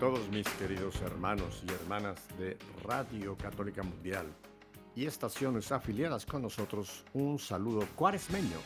Todos 0.00 0.28
mis 0.28 0.46
queridos 0.58 1.00
hermanos 1.00 1.64
y 1.66 1.72
hermanas 1.72 2.20
de 2.36 2.58
Radio 2.84 3.34
Católica 3.34 3.82
Mundial 3.82 4.26
y 4.94 5.06
estaciones 5.06 5.72
afiliadas 5.72 6.26
con 6.26 6.42
nosotros, 6.42 7.02
un 7.14 7.38
saludo 7.38 7.80
cuaresmeño 7.94 8.58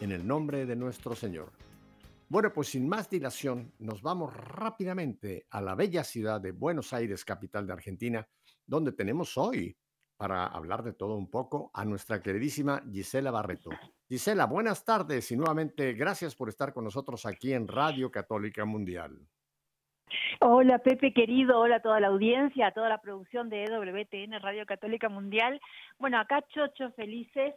en 0.00 0.10
el 0.10 0.26
nombre 0.26 0.66
de 0.66 0.74
nuestro 0.74 1.14
Señor. 1.14 1.52
Bueno, 2.28 2.52
pues 2.52 2.70
sin 2.70 2.88
más 2.88 3.08
dilación, 3.08 3.72
nos 3.78 4.02
vamos 4.02 4.34
rápidamente 4.34 5.46
a 5.50 5.60
la 5.60 5.76
bella 5.76 6.02
ciudad 6.02 6.40
de 6.40 6.50
Buenos 6.50 6.92
Aires, 6.92 7.24
capital 7.24 7.64
de 7.64 7.74
Argentina, 7.74 8.28
donde 8.66 8.90
tenemos 8.90 9.38
hoy, 9.38 9.76
para 10.16 10.46
hablar 10.46 10.82
de 10.82 10.94
todo 10.94 11.14
un 11.14 11.30
poco, 11.30 11.70
a 11.74 11.84
nuestra 11.84 12.20
queridísima 12.20 12.82
Gisela 12.90 13.30
Barreto. 13.30 13.70
Gisela, 14.08 14.46
buenas 14.46 14.84
tardes 14.84 15.30
y 15.30 15.36
nuevamente 15.36 15.92
gracias 15.92 16.34
por 16.34 16.48
estar 16.48 16.72
con 16.72 16.82
nosotros 16.82 17.24
aquí 17.24 17.52
en 17.52 17.68
Radio 17.68 18.10
Católica 18.10 18.64
Mundial. 18.64 19.28
Hola 20.40 20.78
Pepe 20.78 21.12
querido, 21.12 21.58
hola 21.60 21.76
a 21.76 21.80
toda 21.82 22.00
la 22.00 22.08
audiencia, 22.08 22.66
a 22.68 22.72
toda 22.72 22.88
la 22.88 22.98
producción 22.98 23.48
de 23.48 23.64
EWTN 23.64 24.40
Radio 24.40 24.66
Católica 24.66 25.08
Mundial. 25.08 25.60
Bueno, 25.98 26.18
acá 26.18 26.42
chocho 26.48 26.90
felices, 26.92 27.54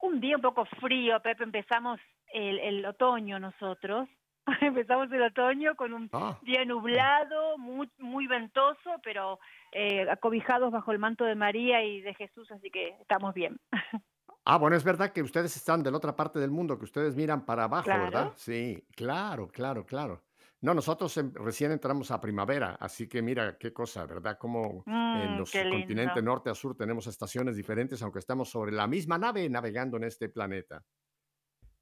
un 0.00 0.20
día 0.20 0.36
un 0.36 0.42
poco 0.42 0.64
frío, 0.80 1.20
Pepe, 1.22 1.44
empezamos 1.44 2.00
el, 2.32 2.58
el 2.58 2.84
otoño 2.86 3.38
nosotros. 3.38 4.08
Empezamos 4.60 5.10
el 5.10 5.22
otoño 5.22 5.74
con 5.74 5.94
un 5.94 6.10
Ah. 6.12 6.38
día 6.42 6.66
nublado, 6.66 7.56
muy, 7.56 7.90
muy 7.98 8.26
ventoso, 8.26 8.90
pero 9.02 9.38
eh, 9.72 10.06
acobijados 10.10 10.70
bajo 10.70 10.92
el 10.92 10.98
manto 10.98 11.24
de 11.24 11.34
María 11.34 11.82
y 11.82 12.02
de 12.02 12.12
Jesús, 12.14 12.50
así 12.52 12.70
que 12.70 12.88
estamos 13.00 13.32
bien. 13.34 13.58
Ah, 14.46 14.58
bueno, 14.58 14.76
es 14.76 14.84
verdad 14.84 15.10
que 15.10 15.22
ustedes 15.22 15.56
están 15.56 15.82
de 15.82 15.90
la 15.90 15.96
otra 15.96 16.14
parte 16.14 16.38
del 16.38 16.50
mundo, 16.50 16.76
que 16.78 16.84
ustedes 16.84 17.16
miran 17.16 17.46
para 17.46 17.64
abajo, 17.64 17.88
¿verdad? 17.88 18.10
Claro. 18.10 18.32
Sí, 18.36 18.84
claro, 18.94 19.48
claro, 19.48 19.86
claro. 19.86 20.20
No, 20.64 20.72
nosotros 20.72 21.14
em- 21.18 21.30
recién 21.34 21.72
entramos 21.72 22.10
a 22.10 22.20
primavera, 22.20 22.76
así 22.80 23.06
que 23.06 23.20
mira 23.20 23.58
qué 23.58 23.70
cosa, 23.72 24.06
¿verdad? 24.06 24.38
Como 24.38 24.86
en 25.12 25.36
Mm, 25.36 25.36
los 25.36 25.66
continentes 25.68 26.24
norte 26.24 26.48
a 26.48 26.54
sur 26.54 26.74
tenemos 26.74 27.06
estaciones 27.06 27.56
diferentes, 27.56 28.00
aunque 28.02 28.20
estamos 28.20 28.48
sobre 28.50 28.72
la 28.72 28.86
misma 28.86 29.18
nave 29.18 29.48
navegando 29.50 29.98
en 29.98 30.04
este 30.04 30.30
planeta. 30.30 30.82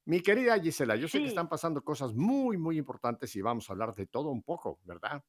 Mi 0.05 0.21
querida 0.21 0.59
Gisela, 0.59 0.97
yo 0.97 1.07
sé 1.09 1.21
que 1.21 1.29
están 1.29 1.49
pasando 1.49 1.83
cosas 1.83 2.13
muy, 2.15 2.59
muy 2.59 2.77
importantes 2.77 3.35
y 3.37 3.41
vamos 3.43 3.69
a 3.69 3.73
hablar 3.73 3.95
de 3.95 4.07
todo 4.07 4.31
un 4.31 4.43
poco, 4.43 4.81
¿verdad? 4.85 5.23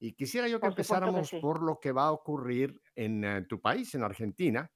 Y 0.00 0.14
quisiera 0.14 0.48
yo 0.48 0.60
que 0.62 0.66
Por 0.66 0.72
supuesto 0.74 1.12
que 1.12 1.22
empezáramos 1.22 1.24
sí. 1.24 1.40
por 1.40 1.62
lo 1.62 1.80
que 1.80 1.92
va 1.92 2.06
a 2.06 2.12
ocurrir 2.12 2.80
en 2.94 3.24
eh, 3.24 3.42
tu 3.48 3.60
país, 3.60 3.94
en 3.94 4.02
Argentina, 4.04 4.70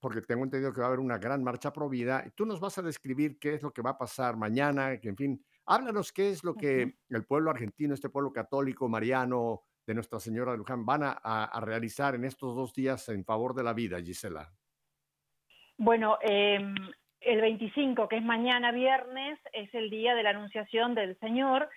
porque 0.00 0.22
tengo 0.22 0.44
entendido 0.44 0.72
que 0.72 0.80
va 0.80 0.86
a 0.86 0.90
haber 0.90 1.00
una 1.00 1.18
gran 1.18 1.44
marcha 1.44 1.72
pro 1.72 1.88
vida. 1.88 2.24
Y 2.26 2.30
tú 2.32 2.46
nos 2.46 2.60
vas 2.60 2.78
a 2.78 2.82
describir 2.82 3.38
qué 3.38 3.54
es 3.54 3.62
lo 3.62 3.72
que 3.72 3.82
va 3.82 3.90
a 3.90 3.98
pasar 3.98 4.36
mañana, 4.36 4.98
que 5.00 5.08
en 5.10 5.16
fin, 5.16 5.46
háblanos 5.66 6.12
qué 6.12 6.30
es 6.30 6.44
lo 6.44 6.54
que 6.54 6.94
el 7.10 7.24
pueblo 7.24 7.50
argentino, 7.50 7.94
este 7.94 8.08
pueblo 8.08 8.32
católico, 8.32 8.88
mariano, 8.88 9.62
de 9.86 9.94
Nuestra 9.94 10.18
Señora 10.18 10.52
de 10.52 10.58
Luján, 10.58 10.84
van 10.84 11.02
a, 11.04 11.60
realizar 11.60 12.14
en 12.14 12.24
estos 12.24 12.56
dos 12.56 12.72
días 12.72 13.08
en 13.08 13.24
favor 13.24 13.54
de 13.54 13.62
la 13.62 13.72
vida, 13.72 14.00
Gisela. 14.00 14.50
Bueno, 15.78 16.18
eh, 16.22 16.58
el 17.20 17.40
25, 17.40 18.08
que 18.08 18.16
es 18.16 18.24
mañana 18.24 18.72
viernes, 18.72 19.38
es 19.52 19.72
el 19.74 19.90
día 19.90 20.14
de 20.14 20.22
la 20.22 20.30
Anunciación 20.30 20.94
del 20.94 21.18
Señor 21.18 21.68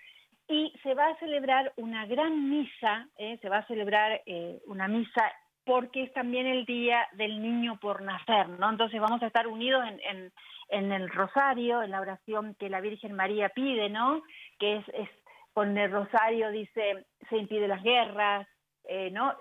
y 0.47 0.73
se 0.81 0.95
va 0.95 1.09
a 1.09 1.19
celebrar 1.19 1.73
una 1.77 2.07
gran 2.07 2.49
misa, 2.49 3.07
eh, 3.17 3.37
se 3.41 3.49
va 3.49 3.59
a 3.59 3.67
celebrar 3.67 4.21
eh, 4.25 4.59
una 4.65 4.87
misa 4.87 5.31
porque 5.63 6.03
es 6.03 6.13
también 6.13 6.47
el 6.47 6.65
día 6.65 7.07
del 7.13 7.41
niño 7.41 7.79
por 7.79 8.01
nacer, 8.01 8.49
¿no? 8.49 8.69
Entonces 8.69 8.99
vamos 8.99 9.21
a 9.21 9.27
estar 9.27 9.45
unidos 9.45 9.83
en, 9.87 9.99
en, 9.99 10.33
en 10.69 10.91
el 10.91 11.09
rosario, 11.09 11.83
en 11.83 11.91
la 11.91 12.01
oración 12.01 12.55
que 12.59 12.69
la 12.69 12.81
Virgen 12.81 13.13
María 13.13 13.49
pide, 13.49 13.89
¿no? 13.89 14.21
Que 14.59 14.77
es, 14.77 14.87
es 14.89 15.09
con 15.53 15.77
el 15.77 15.91
rosario 15.91 16.51
dice, 16.51 17.05
se 17.29 17.37
impide 17.37 17.67
las 17.67 17.83
guerras, 17.83 18.47
eh, 18.85 19.09
¿no? 19.11 19.35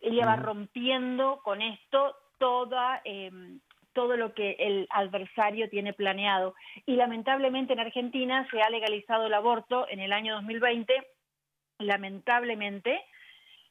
Ella 0.00 0.26
va 0.26 0.36
rompiendo 0.36 1.40
con 1.42 1.62
esto 1.62 2.16
toda 2.38 3.00
eh, 3.04 3.30
todo 3.92 4.16
lo 4.16 4.34
que 4.34 4.56
el 4.58 4.86
adversario 4.90 5.68
tiene 5.68 5.92
planeado. 5.92 6.54
Y 6.86 6.96
lamentablemente 6.96 7.72
en 7.72 7.80
Argentina 7.80 8.46
se 8.50 8.60
ha 8.62 8.70
legalizado 8.70 9.26
el 9.26 9.34
aborto 9.34 9.86
en 9.88 10.00
el 10.00 10.12
año 10.12 10.34
2020, 10.36 10.92
lamentablemente, 11.78 13.00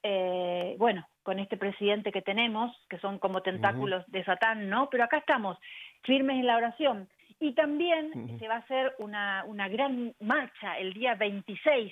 eh, 0.03 0.75
bueno, 0.77 1.07
con 1.23 1.39
este 1.39 1.57
presidente 1.57 2.11
que 2.11 2.21
tenemos, 2.21 2.75
que 2.89 2.99
son 2.99 3.19
como 3.19 3.41
tentáculos 3.41 4.03
de 4.07 4.23
Satán, 4.23 4.69
¿no? 4.69 4.89
Pero 4.89 5.03
acá 5.03 5.17
estamos, 5.17 5.57
firmes 6.03 6.37
en 6.37 6.47
la 6.47 6.57
oración. 6.57 7.09
Y 7.39 7.53
también 7.53 8.37
se 8.39 8.47
va 8.47 8.55
a 8.55 8.59
hacer 8.59 8.93
una, 8.99 9.43
una 9.47 9.67
gran 9.67 10.13
marcha 10.19 10.77
el 10.77 10.93
día 10.93 11.15
26, 11.15 11.91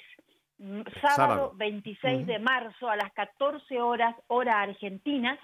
mm, 0.59 0.81
sábado, 1.01 1.15
Sábado. 1.15 1.53
26 1.55 2.17
Ujú. 2.17 2.25
de 2.25 2.39
marzo 2.39 2.89
a 2.89 2.95
las 2.95 3.11
14 3.13 3.81
horas, 3.81 4.15
hora 4.27 4.61
argentina, 4.61 5.39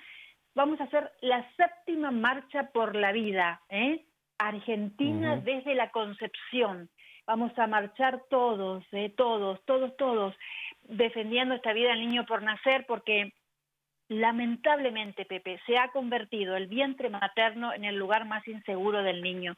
vamos 0.54 0.80
a 0.80 0.86
hacer 0.86 1.12
la 1.22 1.44
séptima 1.56 2.12
marcha 2.12 2.70
por 2.72 2.96
la 2.96 3.12
vida, 3.12 3.62
¿eh? 3.70 4.06
Argentina 4.38 5.38
desde 5.38 5.76
la 5.76 5.92
concepción. 5.92 6.90
Vamos 7.26 7.58
a 7.58 7.66
marchar 7.68 8.22
todos, 8.30 8.84
¿eh? 8.92 9.12
todos, 9.16 9.64
todos, 9.66 9.96
todos, 9.98 10.36
defendiendo 10.84 11.56
esta 11.56 11.74
vida 11.74 11.90
del 11.90 12.02
niño 12.02 12.26
por 12.26 12.44
nacer, 12.44 12.86
porque 12.86 13.34
lamentablemente, 14.08 15.26
Pepe, 15.26 15.60
se 15.66 15.78
ha 15.78 15.90
convertido 15.90 16.56
el 16.56 16.68
vientre 16.68 17.10
materno 17.10 17.74
en 17.74 17.86
el 17.86 17.96
lugar 17.96 18.26
más 18.26 18.48
inseguro 18.48 19.04
del 19.04 19.22
niño. 19.22 19.56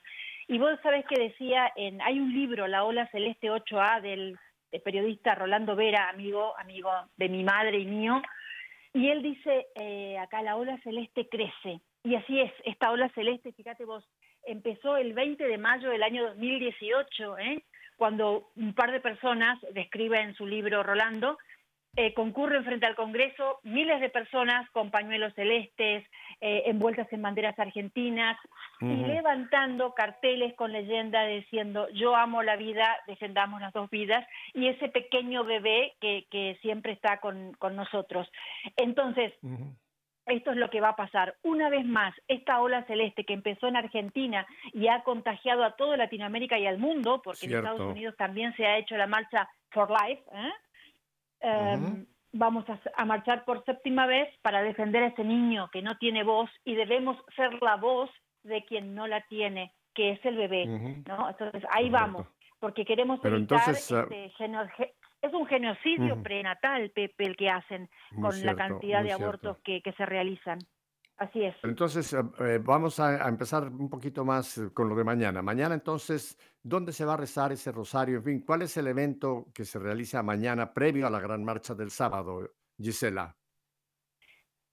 Y 0.48 0.58
vos 0.60 0.80
sabés 0.82 1.06
que 1.06 1.20
decía, 1.22 1.72
en, 1.76 2.02
hay 2.02 2.20
un 2.20 2.34
libro, 2.34 2.68
La 2.68 2.84
Ola 2.84 3.08
Celeste 3.12 3.52
8A, 3.52 4.02
del, 4.02 4.38
del 4.72 4.82
periodista 4.82 5.36
Rolando 5.36 5.76
Vera, 5.76 6.10
amigo, 6.10 6.58
amigo 6.58 6.90
de 7.18 7.30
mi 7.30 7.44
madre 7.44 7.80
y 7.80 7.86
mío, 7.86 8.22
y 8.94 9.10
él 9.10 9.22
dice, 9.22 9.68
eh, 9.76 10.18
acá 10.18 10.42
la 10.42 10.56
ola 10.56 10.80
celeste 10.84 11.28
crece. 11.30 11.82
Y 12.04 12.16
así 12.16 12.40
es, 12.40 12.52
esta 12.66 12.90
ola 12.90 13.10
celeste, 13.10 13.52
fíjate 13.52 13.86
vos, 13.86 14.04
empezó 14.44 14.98
el 14.98 15.14
20 15.14 15.44
de 15.44 15.58
mayo 15.60 15.90
del 15.90 16.02
año 16.02 16.24
2018, 16.30 17.38
¿eh? 17.38 17.64
cuando 17.96 18.50
un 18.56 18.74
par 18.74 18.92
de 18.92 19.00
personas, 19.00 19.60
describe 19.74 20.20
en 20.20 20.34
su 20.36 20.48
libro 20.48 20.82
Rolando, 20.82 21.38
eh, 21.98 22.14
concurren 22.14 22.64
frente 22.64 22.86
al 22.86 22.96
Congreso 22.96 23.60
miles 23.64 24.00
de 24.00 24.10
personas 24.10 24.70
con 24.70 24.92
pañuelos 24.92 25.34
celestes, 25.34 26.06
eh, 26.42 26.64
envueltas 26.68 27.12
en 27.12 27.24
banderas 27.24 27.58
argentinas, 27.58 28.38
y 28.80 28.86
levantando 28.86 29.96
carteles 29.96 30.54
con 30.54 30.72
leyenda 30.72 31.26
diciendo 31.26 31.90
yo 31.90 32.16
amo 32.16 32.44
la 32.44 32.56
vida, 32.56 32.96
defendamos 33.08 33.60
las 33.60 33.74
dos 33.74 33.90
vidas, 33.90 34.26
y 34.54 34.68
ese 34.68 34.90
pequeño 34.90 35.44
bebé 35.44 35.96
que, 36.00 36.28
que 36.30 36.60
siempre 36.62 36.92
está 36.94 37.18
con, 37.20 37.54
con 37.54 37.76
nosotros. 37.76 38.32
Entonces, 38.76 39.34
esto 40.28 40.52
es 40.52 40.58
lo 40.58 40.70
que 40.70 40.82
va 40.82 40.90
a 40.90 40.96
pasar. 40.96 41.36
Una 41.42 41.70
vez 41.70 41.86
más, 41.86 42.14
esta 42.28 42.60
ola 42.62 42.84
celeste 42.84 43.24
que 43.24 43.34
empezó 43.34 43.68
en 43.68 43.78
Argentina 43.78 44.46
y 44.72 44.88
ha 44.88 45.02
contagiado 45.02 45.64
a 45.64 45.76
toda 45.76 45.98
Latinoamérica 45.98 46.60
y 46.60 46.68
al 46.68 46.78
mundo, 46.78 47.22
porque 47.24 47.48
en 47.48 47.50
Cierto. 47.50 47.68
Estados 47.72 47.92
Unidos 47.92 48.16
también 48.18 48.56
se 48.56 48.68
ha 48.68 48.78
hecho 48.78 48.96
la 48.98 49.08
marcha 49.08 49.50
For 49.72 49.90
Life, 49.90 50.22
¿eh? 50.32 50.52
Eh, 51.42 52.06
vamos 52.34 52.66
a, 52.70 52.80
a 52.96 53.06
marchar 53.06 53.46
por 53.46 53.64
séptima 53.66 54.06
vez 54.06 54.28
para 54.42 54.62
defender 54.62 55.04
a 55.04 55.08
ese 55.08 55.24
niño 55.24 55.70
que 55.72 55.82
no 55.82 55.98
tiene 55.98 56.24
voz 56.24 56.50
y 56.66 56.76
debemos 56.76 57.18
ser 57.36 57.62
la 57.62 57.76
voz 57.78 58.10
de 58.44 58.64
quien 58.66 58.94
no 58.96 59.08
la 59.08 59.22
tiene, 59.28 59.74
que 59.94 60.12
es 60.12 60.26
el 60.26 60.36
bebé. 60.38 60.66
¿no? 61.08 61.30
Entonces 61.30 61.64
ahí 61.72 61.90
Correcto. 61.90 61.92
vamos, 61.92 62.28
porque 62.60 62.86
queremos 62.86 63.20
Pero 63.22 63.38
evitar 63.38 63.60
entonces, 63.60 63.92
ah, 63.92 64.02
este 64.04 64.30
geno- 64.38 64.68
ge- 64.78 64.94
es 65.22 65.34
un 65.34 65.46
genocidio 65.48 66.22
prenatal, 66.22 66.92
Pepe, 66.92 67.26
el 67.26 67.36
que 67.36 67.50
hacen 67.50 67.90
con 68.22 68.32
cierto, 68.34 68.46
la 68.46 68.56
cantidad 68.56 69.04
de 69.04 69.12
abortos 69.14 69.58
que, 69.64 69.82
que 69.82 69.92
se 69.94 70.06
realizan. 70.06 70.60
Así 71.18 71.44
es. 71.44 71.56
Entonces, 71.64 72.14
eh, 72.14 72.18
eh, 72.40 72.60
vamos 72.64 73.00
a, 73.00 73.26
a 73.26 73.28
empezar 73.30 73.64
un 73.64 73.90
poquito 73.90 74.24
más 74.24 74.58
eh, 74.60 74.70
con 74.74 74.88
lo 74.88 74.96
de 74.96 75.04
mañana. 75.04 75.42
Mañana, 75.42 75.74
entonces, 75.74 76.38
¿dónde 76.62 76.92
se 76.94 77.06
va 77.06 77.16
a 77.16 77.18
rezar 77.18 77.52
ese 77.52 77.72
rosario? 77.72 78.18
En 78.18 78.24
fin, 78.24 78.44
¿cuál 78.46 78.62
es 78.62 78.78
el 78.78 78.86
evento 78.88 79.48
que 79.54 79.66
se 79.66 79.80
realiza 79.80 80.22
mañana 80.22 80.74
previo 80.74 81.08
a 81.08 81.10
la 81.10 81.20
gran 81.20 81.44
marcha 81.44 81.74
del 81.74 81.90
sábado, 81.90 82.52
Gisela? 82.80 83.36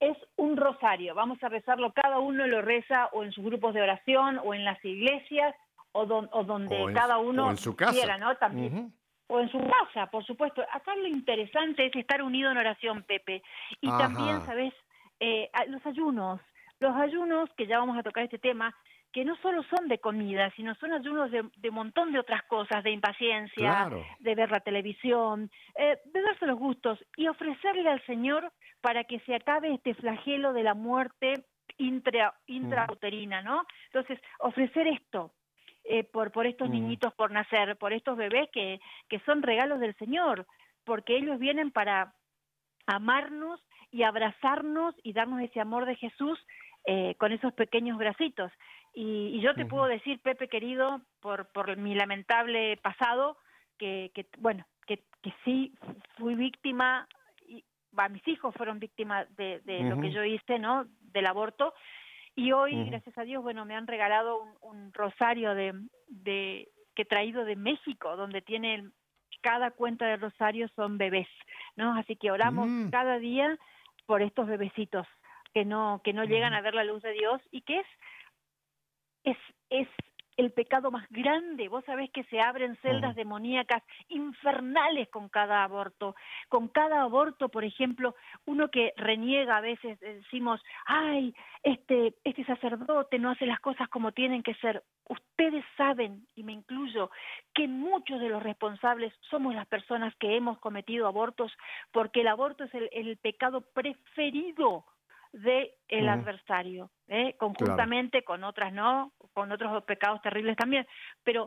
Es 0.00 0.16
un 0.36 0.56
rosario, 0.58 1.14
vamos 1.14 1.42
a 1.42 1.48
rezarlo, 1.48 1.92
cada 1.94 2.18
uno 2.18 2.46
lo 2.46 2.60
reza 2.60 3.06
o 3.12 3.24
en 3.24 3.32
sus 3.32 3.44
grupos 3.44 3.72
de 3.72 3.80
oración 3.80 4.38
o 4.44 4.52
en 4.52 4.64
las 4.64 4.84
iglesias 4.84 5.54
o, 5.92 6.04
don- 6.04 6.28
o 6.32 6.44
donde 6.44 6.76
O 6.82 6.88
en- 6.90 6.94
cada 6.94 7.18
o 7.18 7.22
uno 7.22 7.50
en 7.50 7.56
su 7.56 7.74
casa. 7.74 7.92
quiera, 7.92 8.18
¿no? 8.18 8.36
También, 8.36 8.92
o 9.28 9.40
en 9.40 9.48
su 9.50 9.58
casa, 9.60 10.10
por 10.10 10.22
supuesto. 10.26 10.60
Acá 10.72 10.94
lo 10.96 11.06
interesante 11.06 11.86
es 11.86 11.96
estar 11.96 12.22
unido 12.22 12.50
en 12.50 12.58
oración, 12.58 13.02
Pepe. 13.04 13.42
Y 13.80 13.88
también, 13.88 14.42
¿sabes? 14.42 14.74
Eh, 15.20 15.50
los 15.68 15.84
ayunos. 15.86 16.40
Los 16.80 16.94
ayunos, 16.96 17.48
que 17.56 17.66
ya 17.66 17.78
vamos 17.78 17.96
a 17.96 18.02
tocar 18.02 18.24
este 18.24 18.38
tema, 18.38 18.74
que 19.14 19.24
no 19.24 19.36
solo 19.36 19.62
son 19.62 19.86
de 19.86 19.98
comida, 19.98 20.52
sino 20.56 20.74
son 20.74 20.92
ayunos 20.92 21.30
de, 21.30 21.40
un 21.40 21.74
montón 21.74 22.12
de 22.12 22.18
otras 22.18 22.42
cosas, 22.44 22.82
de 22.82 22.90
impaciencia, 22.90 23.88
de 24.18 24.34
ver 24.34 24.50
la 24.50 24.58
televisión, 24.58 25.50
eh, 25.78 25.98
de 26.04 26.20
darse 26.20 26.46
los 26.46 26.58
gustos 26.58 26.98
y 27.16 27.28
ofrecerle 27.28 27.88
al 27.88 28.04
Señor 28.06 28.52
para 28.80 29.04
que 29.04 29.20
se 29.20 29.36
acabe 29.36 29.72
este 29.72 29.94
flagelo 29.94 30.52
de 30.52 30.64
la 30.64 30.74
muerte 30.74 31.44
intra, 31.78 32.34
intrauterina, 32.48 33.40
¿no? 33.40 33.62
Entonces, 33.86 34.18
ofrecer 34.40 34.88
esto 34.88 35.32
eh, 35.84 36.02
por, 36.02 36.32
por 36.32 36.46
estos 36.46 36.68
niñitos 36.68 37.14
por 37.14 37.30
nacer, 37.30 37.76
por 37.76 37.92
estos 37.92 38.16
bebés 38.16 38.50
que, 38.52 38.80
que 39.08 39.20
son 39.20 39.42
regalos 39.42 39.78
del 39.78 39.94
Señor, 39.94 40.44
porque 40.84 41.16
ellos 41.16 41.38
vienen 41.38 41.70
para 41.70 42.14
amarnos 42.86 43.60
y 43.94 44.02
abrazarnos 44.02 44.92
y 45.04 45.12
darnos 45.12 45.40
ese 45.40 45.60
amor 45.60 45.86
de 45.86 45.94
Jesús 45.94 46.36
eh, 46.84 47.14
con 47.16 47.30
esos 47.30 47.52
pequeños 47.52 47.96
bracitos. 47.96 48.50
Y, 48.92 49.40
yo 49.40 49.54
te 49.54 49.66
puedo 49.66 49.86
decir, 49.86 50.20
Pepe 50.20 50.48
querido, 50.48 51.00
por, 51.20 51.46
por 51.52 51.76
mi 51.76 51.94
lamentable 51.94 52.76
pasado, 52.78 53.36
que, 53.78 54.10
que 54.12 54.26
bueno, 54.38 54.66
que, 54.88 55.04
que 55.22 55.32
sí 55.44 55.72
fui 56.16 56.34
víctima, 56.34 57.06
y, 57.46 57.64
mis 58.10 58.26
hijos 58.26 58.52
fueron 58.56 58.80
víctimas 58.80 59.28
de, 59.36 59.60
de 59.60 59.84
lo 59.84 60.00
que 60.00 60.10
yo 60.10 60.24
hice, 60.24 60.58
¿no? 60.58 60.86
Del 61.12 61.26
aborto. 61.26 61.72
Y 62.34 62.50
hoy, 62.50 62.86
gracias 62.86 63.16
a 63.16 63.22
Dios, 63.22 63.44
bueno, 63.44 63.64
me 63.64 63.76
han 63.76 63.86
regalado 63.86 64.42
un, 64.60 64.92
rosario 64.92 65.54
de, 65.54 65.72
de, 66.08 66.68
que 66.96 67.02
he 67.02 67.06
traído 67.06 67.44
de 67.44 67.54
México, 67.54 68.16
donde 68.16 68.42
tiene 68.42 68.90
cada 69.40 69.70
cuenta 69.70 70.06
de 70.06 70.16
rosario 70.16 70.66
son 70.74 70.98
bebés, 70.98 71.28
¿no? 71.76 71.96
Así 71.96 72.16
que 72.16 72.32
oramos 72.32 72.66
mm. 72.66 72.90
cada 72.90 73.20
día 73.20 73.56
por 74.06 74.22
estos 74.22 74.46
bebecitos 74.46 75.06
que 75.52 75.64
no 75.64 76.00
que 76.04 76.12
no 76.12 76.24
llegan 76.24 76.54
a 76.54 76.60
ver 76.60 76.74
la 76.74 76.84
luz 76.84 77.02
de 77.02 77.12
Dios 77.12 77.40
y 77.50 77.62
que 77.62 77.80
es 77.80 77.86
es, 79.24 79.38
es 79.70 79.88
el 80.36 80.52
pecado 80.52 80.90
más 80.90 81.06
grande. 81.10 81.68
Vos 81.68 81.84
sabés 81.84 82.10
que 82.10 82.24
se 82.24 82.40
abren 82.40 82.76
celdas 82.82 83.14
demoníacas 83.14 83.82
infernales 84.08 85.08
con 85.08 85.28
cada 85.28 85.64
aborto. 85.64 86.14
Con 86.48 86.68
cada 86.68 87.02
aborto, 87.02 87.48
por 87.48 87.64
ejemplo, 87.64 88.14
uno 88.46 88.68
que 88.68 88.92
reniega 88.96 89.56
a 89.56 89.60
veces, 89.60 89.98
decimos, 90.00 90.60
ay, 90.86 91.34
este, 91.62 92.14
este 92.24 92.44
sacerdote 92.44 93.18
no 93.18 93.30
hace 93.30 93.46
las 93.46 93.60
cosas 93.60 93.88
como 93.88 94.12
tienen 94.12 94.42
que 94.42 94.54
ser. 94.54 94.82
Ustedes 95.08 95.64
saben, 95.76 96.26
y 96.34 96.42
me 96.42 96.52
incluyo, 96.52 97.10
que 97.54 97.68
muchos 97.68 98.20
de 98.20 98.28
los 98.28 98.42
responsables 98.42 99.12
somos 99.30 99.54
las 99.54 99.66
personas 99.66 100.14
que 100.16 100.36
hemos 100.36 100.58
cometido 100.58 101.06
abortos 101.06 101.52
porque 101.92 102.22
el 102.22 102.28
aborto 102.28 102.64
es 102.64 102.74
el, 102.74 102.88
el 102.92 103.16
pecado 103.18 103.60
preferido 103.60 104.84
del 105.34 105.70
el 105.88 106.08
adversario, 106.08 106.90
¿eh? 107.08 107.34
conjuntamente 107.38 108.22
con 108.22 108.44
otras 108.44 108.72
no, 108.72 109.12
con 109.32 109.50
otros 109.50 109.82
pecados 109.84 110.22
terribles 110.22 110.56
también, 110.56 110.86
pero 111.24 111.46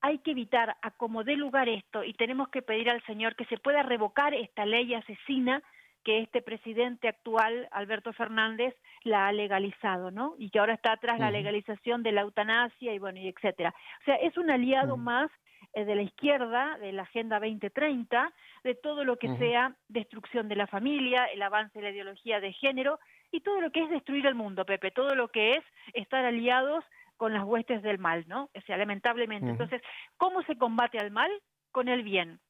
hay 0.00 0.18
que 0.18 0.30
evitar 0.30 0.76
a 0.80 0.90
como 0.92 1.24
dé 1.24 1.36
lugar 1.36 1.68
esto 1.68 2.04
y 2.04 2.14
tenemos 2.14 2.48
que 2.48 2.62
pedir 2.62 2.88
al 2.88 3.04
Señor 3.04 3.34
que 3.34 3.44
se 3.46 3.58
pueda 3.58 3.82
revocar 3.82 4.34
esta 4.34 4.64
ley 4.64 4.94
asesina 4.94 5.62
que 6.04 6.20
este 6.20 6.40
presidente 6.40 7.08
actual, 7.08 7.68
Alberto 7.72 8.12
Fernández, 8.12 8.76
la 9.02 9.26
ha 9.26 9.32
legalizado, 9.32 10.12
¿no? 10.12 10.36
Y 10.38 10.50
que 10.50 10.60
ahora 10.60 10.74
está 10.74 10.96
tras 10.98 11.18
la 11.18 11.32
legalización 11.32 12.04
de 12.04 12.12
la 12.12 12.20
eutanasia 12.20 12.94
y 12.94 13.00
bueno, 13.00 13.18
y 13.18 13.26
etcétera. 13.26 13.74
O 14.02 14.04
sea, 14.04 14.14
es 14.14 14.36
un 14.36 14.48
aliado 14.48 14.96
más 14.96 15.32
eh, 15.72 15.84
de 15.84 15.96
la 15.96 16.02
izquierda, 16.02 16.78
de 16.78 16.92
la 16.92 17.02
Agenda 17.02 17.40
2030, 17.40 18.32
de 18.62 18.74
todo 18.76 19.04
lo 19.04 19.18
que 19.18 19.36
sea 19.36 19.74
destrucción 19.88 20.48
de 20.48 20.54
la 20.54 20.68
familia, 20.68 21.24
el 21.26 21.42
avance 21.42 21.76
de 21.76 21.82
la 21.82 21.90
ideología 21.90 22.38
de 22.38 22.52
género, 22.52 23.00
y 23.30 23.40
todo 23.40 23.60
lo 23.60 23.70
que 23.70 23.82
es 23.82 23.90
destruir 23.90 24.26
el 24.26 24.34
mundo, 24.34 24.64
Pepe, 24.64 24.90
todo 24.90 25.14
lo 25.14 25.28
que 25.28 25.52
es 25.52 25.64
estar 25.94 26.24
aliados 26.24 26.84
con 27.16 27.32
las 27.32 27.44
huestes 27.44 27.82
del 27.82 27.98
mal, 27.98 28.24
¿no? 28.28 28.50
O 28.54 28.60
sea, 28.66 28.76
lamentablemente. 28.76 29.48
Entonces, 29.48 29.80
¿cómo 30.16 30.42
se 30.42 30.56
combate 30.56 30.98
al 30.98 31.10
mal? 31.10 31.30
Con 31.72 31.88
el 31.88 32.02
bien. 32.02 32.40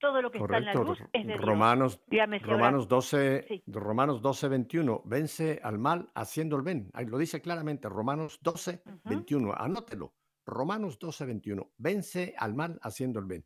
Todo 0.00 0.22
lo 0.22 0.30
que 0.30 0.38
está 0.38 0.58
en 0.58 0.64
la 0.66 0.74
luz 0.74 0.98
es 1.12 1.26
de 1.26 1.36
Romanos, 1.36 2.00
Romanos 2.42 2.86
12, 2.86 3.64
Romanos 3.66 4.22
12, 4.22 4.48
21, 4.48 5.02
vence 5.04 5.60
al 5.62 5.78
mal 5.78 6.08
haciendo 6.14 6.56
el 6.56 6.62
bien. 6.62 6.88
Ahí 6.94 7.06
lo 7.06 7.18
dice 7.18 7.40
claramente, 7.42 7.88
Romanos 7.88 8.38
12, 8.40 8.82
21, 9.04 9.52
anótelo. 9.56 10.14
Romanos 10.46 10.98
12, 11.00 11.26
21, 11.26 11.70
vence 11.78 12.34
al 12.38 12.54
mal 12.54 12.78
haciendo 12.82 13.18
el 13.18 13.26
bien. 13.26 13.44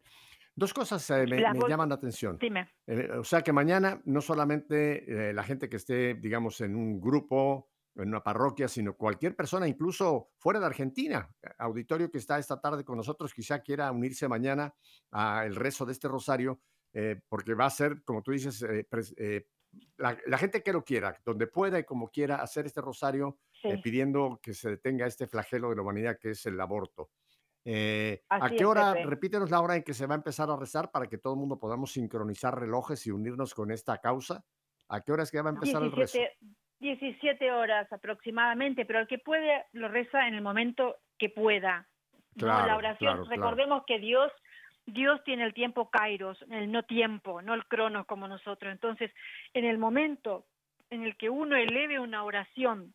Dos 0.55 0.75
cosas 0.75 1.09
eh, 1.11 1.27
me, 1.27 1.69
llaman 1.69 1.89
la 1.89 1.95
atención. 1.95 2.37
Dime. 2.39 2.69
Eh, 2.87 3.11
o 3.19 3.25
sea 3.25 3.43
que 3.43 3.53
mañana 3.53 4.03
no 4.05 4.21
solamente 4.21 5.31
eh, 5.31 5.33
la 5.33 5.43
gente 5.45 5.69
que 5.69 5.77
esté, 5.77 6.15
digamos, 6.15 6.61
en 6.61 6.77
un 6.77 7.01
grupo, 7.01 7.71
en 7.95 8.09
una 8.09 8.23
parroquia, 8.23 8.69
sino 8.69 8.95
cualquier 8.95 9.35
persona, 9.35 9.67
incluso 9.67 10.31
fuera 10.39 10.61
de 10.61 10.67
Argentina, 10.67 11.31
auditorio 11.59 12.11
que 12.11 12.19
está 12.19 12.39
esta 12.39 12.61
tarde 12.61 12.85
con 12.85 12.99
nosotros, 12.99 13.33
quizá 13.33 13.61
quiera 13.61 13.91
unirse 13.91 14.29
mañana 14.29 14.75
al 15.11 15.55
rezo 15.55 15.87
de 15.87 15.93
este 15.93 16.09
rosario, 16.09 16.61
porque 17.29 17.55
va 17.55 17.67
a 17.67 17.71
ser, 17.71 18.03
como 18.05 18.23
tú 18.23 18.33
dices, 18.33 18.65
la, 19.99 20.17
la, 20.27 20.39
gente 20.39 20.63
que 20.63 20.73
lo 20.73 20.85
quiera, 20.85 21.19
donde 21.23 21.47
pueda 21.47 21.79
y 21.79 21.85
como 21.85 22.09
quiera 22.09 22.37
hacer 22.37 22.65
este 22.65 22.81
rosario, 22.81 23.39
pidiendo 23.83 24.41
que 24.43 24.55
se 24.55 24.71
detenga 24.71 25.07
este 25.07 25.27
flagelo 25.27 25.69
de 25.69 25.77
la 25.77 25.83
humanidad 25.83 26.19
que 26.19 26.31
es 26.31 26.47
el 26.47 26.59
aborto. 26.61 27.11
Eh, 27.65 28.23
¿A 28.29 28.51
qué 28.51 28.65
hora, 28.65 28.95
repítenos 28.95 29.51
la 29.51 29.61
hora 29.61 29.77
en 29.77 29.83
que 29.83 29.95
se 29.95 30.07
va 30.07 30.15
a 30.15 30.17
empezar 30.17 30.51
a 30.51 30.57
rezar 30.57 30.91
para 30.91 31.07
que 31.07 31.19
todo 31.19 31.35
el 31.35 31.41
mundo 31.41 31.59
podamos 31.59 31.93
sincronizar 31.93 32.59
relojes 32.59 33.07
y 33.07 33.11
unirnos 33.11 33.55
con 33.55 33.71
esta 33.71 33.99
causa? 33.99 34.45
¿A 34.89 35.01
qué 35.01 35.13
hora 35.13 35.23
es 35.23 35.31
que 35.31 35.41
va 35.41 35.51
a 35.51 35.55
empezar 35.55 35.83
el 35.83 35.93
rezo? 35.93 36.19
17 36.81 37.53
horas 37.53 37.91
aproximadamente, 37.93 38.85
pero 38.85 38.99
el 38.99 39.07
que 39.07 39.19
puede 39.19 39.67
lo 39.73 39.89
reza 39.89 40.27
en 40.27 40.35
el 40.35 40.43
momento 40.43 40.97
que 41.17 41.29
pueda. 41.29 41.87
no, 42.35 42.47
la 42.47 42.77
oración, 42.77 43.25
recordemos 43.29 43.85
que 43.87 44.01
Dios 44.01 44.33
Dios 44.85 45.23
tiene 45.25 45.45
el 45.45 45.55
tiempo 45.55 45.91
kairos, 45.91 46.45
el 46.51 46.71
no 46.73 46.83
tiempo, 46.83 47.41
no 47.41 47.55
el 47.55 47.65
cronos 47.67 48.05
como 48.07 48.27
nosotros. 48.27 48.73
Entonces, 48.73 49.13
en 49.55 49.65
el 49.65 49.79
momento 49.79 50.47
en 50.91 51.05
el 51.05 51.17
que 51.17 51.31
uno 51.31 51.57
eleve 51.57 52.01
una 52.01 52.25
oración 52.25 52.93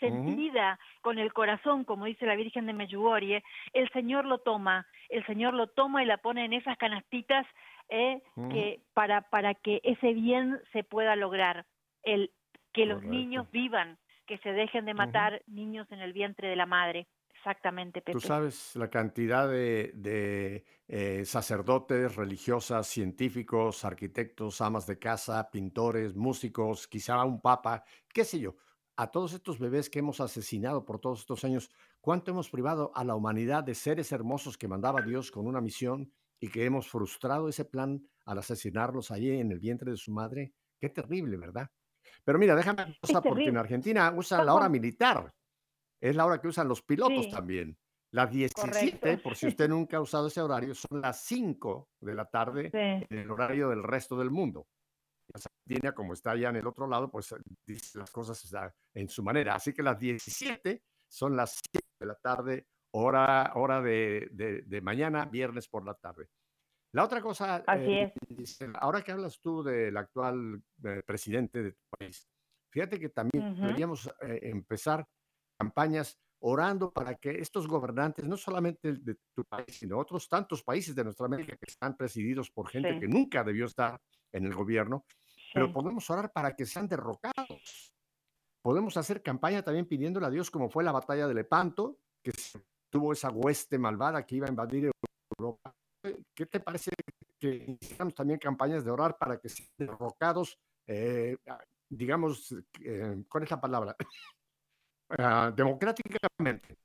sentida 0.00 0.78
con 1.00 1.18
el 1.18 1.32
corazón, 1.32 1.84
como 1.84 2.06
dice 2.06 2.26
la 2.26 2.36
Virgen 2.36 2.66
de 2.66 2.72
Medjugorje, 2.72 3.42
el 3.72 3.88
Señor 3.90 4.24
lo 4.24 4.38
toma, 4.38 4.86
el 5.08 5.24
Señor 5.26 5.54
lo 5.54 5.68
toma 5.68 6.02
y 6.02 6.06
la 6.06 6.18
pone 6.18 6.44
en 6.44 6.52
esas 6.52 6.76
canastitas 6.78 7.46
eh, 7.88 8.22
que 8.50 8.80
para 8.94 9.22
para 9.22 9.54
que 9.54 9.80
ese 9.84 10.12
bien 10.14 10.60
se 10.72 10.84
pueda 10.84 11.16
lograr, 11.16 11.66
el 12.02 12.30
que 12.72 12.86
los 12.86 13.02
niños 13.02 13.50
vivan, 13.50 13.98
que 14.26 14.38
se 14.38 14.52
dejen 14.52 14.84
de 14.84 14.94
matar 14.94 15.42
niños 15.46 15.86
en 15.92 16.00
el 16.00 16.12
vientre 16.12 16.48
de 16.48 16.56
la 16.56 16.66
madre. 16.66 17.06
Exactamente, 17.36 18.00
Pepe. 18.00 18.12
Tú 18.12 18.20
sabes 18.20 18.74
la 18.74 18.88
cantidad 18.88 19.46
de, 19.46 19.92
de 19.94 20.64
eh, 20.88 21.26
sacerdotes, 21.26 22.16
religiosas, 22.16 22.86
científicos, 22.86 23.84
arquitectos, 23.84 24.62
amas 24.62 24.86
de 24.86 24.98
casa, 24.98 25.50
pintores, 25.50 26.16
músicos, 26.16 26.88
quizá 26.88 27.22
un 27.22 27.42
papa, 27.42 27.84
qué 28.14 28.24
sé 28.24 28.40
yo, 28.40 28.54
a 28.96 29.10
todos 29.10 29.32
estos 29.32 29.58
bebés 29.58 29.90
que 29.90 29.98
hemos 29.98 30.20
asesinado 30.20 30.84
por 30.84 31.00
todos 31.00 31.20
estos 31.20 31.44
años, 31.44 31.70
cuánto 32.00 32.30
hemos 32.30 32.50
privado 32.50 32.92
a 32.94 33.04
la 33.04 33.14
humanidad 33.14 33.64
de 33.64 33.74
seres 33.74 34.12
hermosos 34.12 34.56
que 34.56 34.68
mandaba 34.68 35.02
Dios 35.02 35.30
con 35.30 35.46
una 35.46 35.60
misión 35.60 36.12
y 36.40 36.48
que 36.48 36.64
hemos 36.64 36.88
frustrado 36.88 37.48
ese 37.48 37.64
plan 37.64 38.06
al 38.24 38.38
asesinarlos 38.38 39.10
allí 39.10 39.30
en 39.30 39.50
el 39.50 39.58
vientre 39.58 39.90
de 39.90 39.96
su 39.96 40.12
madre. 40.12 40.54
Qué 40.78 40.90
terrible, 40.90 41.36
¿verdad? 41.36 41.70
Pero 42.22 42.38
mira, 42.38 42.54
déjame 42.54 42.96
cosa 43.00 43.20
porque 43.20 43.48
en 43.48 43.56
Argentina 43.56 44.12
usan 44.16 44.46
la 44.46 44.54
hora 44.54 44.68
militar. 44.68 45.32
Es 46.00 46.14
la 46.14 46.26
hora 46.26 46.40
que 46.40 46.48
usan 46.48 46.68
los 46.68 46.82
pilotos 46.82 47.28
también. 47.28 47.76
Las 48.10 48.30
17, 48.30 49.18
por 49.18 49.34
si 49.34 49.46
usted 49.48 49.68
nunca 49.68 49.96
ha 49.96 50.00
usado 50.00 50.28
ese 50.28 50.40
horario, 50.40 50.74
son 50.74 51.00
las 51.00 51.24
5 51.24 51.88
de 52.00 52.14
la 52.14 52.26
tarde 52.26 52.70
en 52.72 53.18
el 53.18 53.30
horario 53.30 53.70
del 53.70 53.82
resto 53.82 54.16
del 54.16 54.30
mundo. 54.30 54.68
Argentina, 55.64 55.92
como 55.92 56.12
está 56.12 56.32
allá 56.32 56.50
en 56.50 56.56
el 56.56 56.66
otro 56.66 56.86
lado, 56.86 57.10
pues 57.10 57.32
eh, 57.32 57.36
dice 57.66 57.98
las 57.98 58.10
cosas 58.10 58.42
en 58.94 59.08
su 59.08 59.22
manera. 59.22 59.54
Así 59.54 59.72
que 59.72 59.82
las 59.82 59.98
17 59.98 60.82
son 61.08 61.36
las 61.36 61.60
7 61.72 61.86
de 62.00 62.06
la 62.06 62.14
tarde, 62.16 62.66
hora, 62.92 63.52
hora 63.54 63.80
de, 63.80 64.28
de, 64.32 64.80
mañana, 64.80 65.24
viernes 65.24 65.68
por 65.68 65.84
la 65.84 65.94
tarde. 65.94 66.28
La 66.92 67.04
otra 67.04 67.20
cosa, 67.20 67.64
eh, 67.76 68.12
ahora 68.74 69.02
que 69.02 69.12
hablas 69.12 69.40
tú 69.40 69.62
del 69.62 69.96
actual 69.96 70.62
eh, 70.84 71.02
presidente 71.04 71.62
de 71.62 71.72
tu 71.72 71.82
país, 71.98 72.28
fíjate 72.70 73.00
que 73.00 73.08
también 73.08 73.56
deberíamos 73.56 74.08
empezar 74.20 75.06
campañas 75.58 76.18
orando 76.40 76.92
para 76.92 77.14
que 77.14 77.30
estos 77.40 77.66
gobernantes, 77.66 78.24
no 78.24 78.36
solamente 78.36 78.92
de 78.92 79.16
tu 79.34 79.44
país, 79.44 79.78
sino 79.78 79.98
otros 79.98 80.28
tantos 80.28 80.62
países 80.62 80.94
de 80.94 81.02
nuestra 81.02 81.26
América 81.26 81.56
que 81.56 81.70
están 81.70 81.96
presididos 81.96 82.50
por 82.50 82.68
gente 82.68 83.00
que 83.00 83.08
nunca 83.08 83.42
debió 83.42 83.64
estar 83.64 83.98
en 84.30 84.44
el 84.44 84.54
gobierno, 84.54 85.06
pero 85.54 85.72
podemos 85.72 86.10
orar 86.10 86.32
para 86.32 86.56
que 86.56 86.66
sean 86.66 86.88
derrocados. 86.88 87.94
Podemos 88.60 88.96
hacer 88.96 89.22
campaña 89.22 89.62
también 89.62 89.86
pidiéndole 89.86 90.26
a 90.26 90.30
Dios, 90.30 90.50
como 90.50 90.68
fue 90.68 90.82
la 90.82 90.90
batalla 90.90 91.28
de 91.28 91.34
Lepanto, 91.34 92.00
que 92.20 92.32
tuvo 92.90 93.12
esa 93.12 93.30
hueste 93.30 93.78
malvada 93.78 94.26
que 94.26 94.34
iba 94.34 94.46
a 94.46 94.50
invadir 94.50 94.90
Europa, 95.38 95.72
¿qué 96.34 96.46
te 96.46 96.58
parece 96.58 96.90
que 97.38 97.76
iniciamos 97.78 98.14
también 98.14 98.40
campañas 98.40 98.84
de 98.84 98.90
orar 98.90 99.16
para 99.16 99.38
que 99.38 99.48
sean 99.48 99.68
derrocados, 99.78 100.58
eh, 100.88 101.36
ah, 101.48 101.62
digamos, 101.88 102.52
eh, 102.80 103.22
¿cuál 103.28 103.44
es 103.44 103.50
la 103.50 103.60
palabra? 103.60 103.96
Ah, 105.18 105.52
democráticamente. 105.54 106.78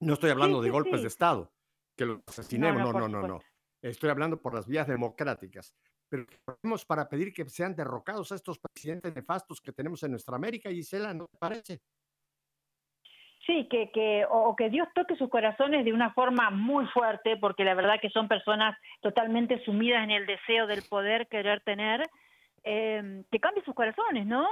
No 0.00 0.14
estoy 0.14 0.30
hablando 0.30 0.62
de 0.62 0.70
golpes 0.70 1.02
de 1.02 1.08
Estado, 1.08 1.52
que 1.96 2.06
los 2.06 2.20
asesinemos, 2.24 2.80
no, 2.80 2.92
no, 2.92 3.08
no, 3.08 3.26
no, 3.26 3.40
Estoy 3.82 4.08
hablando 4.08 4.40
por 4.40 4.54
las 4.54 4.68
vías 4.68 4.86
democráticas. 4.86 5.74
Pero 6.08 6.24
tenemos 6.62 6.84
para 6.84 7.08
pedir 7.08 7.32
que 7.32 7.44
sean 7.48 7.74
derrocados 7.74 8.30
a 8.32 8.36
estos 8.36 8.58
presidentes 8.58 9.14
nefastos 9.14 9.60
que 9.60 9.72
tenemos 9.72 10.02
en 10.02 10.12
nuestra 10.12 10.36
América, 10.36 10.70
Gisela, 10.70 11.12
¿no 11.12 11.26
te 11.26 11.38
parece? 11.38 11.80
Sí, 13.46 13.68
que, 13.70 13.90
que, 13.92 14.26
o 14.28 14.56
que 14.56 14.70
Dios 14.70 14.88
toque 14.92 15.14
sus 15.16 15.30
corazones 15.30 15.84
de 15.84 15.92
una 15.92 16.12
forma 16.12 16.50
muy 16.50 16.86
fuerte, 16.86 17.36
porque 17.36 17.62
la 17.64 17.74
verdad 17.74 18.00
que 18.00 18.10
son 18.10 18.26
personas 18.26 18.76
totalmente 19.00 19.64
sumidas 19.64 20.02
en 20.02 20.10
el 20.10 20.26
deseo 20.26 20.66
del 20.66 20.82
poder 20.82 21.28
querer 21.28 21.60
tener, 21.60 22.02
eh, 22.64 23.22
que 23.30 23.38
cambie 23.38 23.62
sus 23.64 23.74
corazones, 23.74 24.26
¿no? 24.26 24.48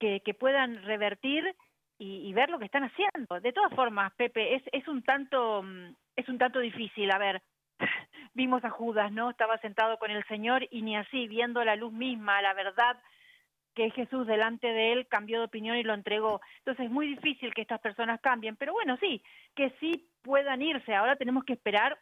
Que, 0.00 0.22
que 0.24 0.34
puedan 0.34 0.82
revertir 0.82 1.54
y, 1.98 2.28
y, 2.28 2.32
ver 2.32 2.50
lo 2.50 2.58
que 2.58 2.64
están 2.64 2.82
haciendo. 2.82 3.40
De 3.40 3.52
todas 3.52 3.72
formas, 3.74 4.12
Pepe, 4.16 4.56
es, 4.56 4.62
es 4.72 4.88
un 4.88 5.04
tanto 5.04 5.62
mm, 5.62 5.94
es 6.16 6.28
un 6.28 6.38
tanto 6.38 6.58
difícil. 6.60 7.10
A 7.10 7.18
ver, 7.18 7.42
vimos 8.34 8.64
a 8.64 8.70
Judas, 8.70 9.12
¿no? 9.12 9.30
Estaba 9.30 9.58
sentado 9.58 9.98
con 9.98 10.10
el 10.10 10.24
Señor 10.26 10.66
y 10.70 10.82
ni 10.82 10.96
así, 10.96 11.28
viendo 11.28 11.64
la 11.64 11.76
luz 11.76 11.92
misma, 11.92 12.42
la 12.42 12.54
verdad 12.54 12.96
que 13.74 13.90
Jesús 13.90 14.26
delante 14.26 14.66
de 14.66 14.92
él 14.92 15.06
cambió 15.08 15.38
de 15.38 15.46
opinión 15.46 15.76
y 15.76 15.82
lo 15.82 15.94
entregó. 15.94 16.40
Entonces 16.58 16.86
es 16.86 16.90
muy 16.90 17.06
difícil 17.06 17.54
que 17.54 17.62
estas 17.62 17.80
personas 17.80 18.20
cambien, 18.20 18.56
pero 18.56 18.72
bueno, 18.72 18.96
sí, 18.98 19.22
que 19.54 19.70
sí 19.80 20.10
puedan 20.22 20.62
irse. 20.62 20.94
Ahora 20.94 21.16
tenemos 21.16 21.44
que 21.44 21.54
esperar, 21.54 21.98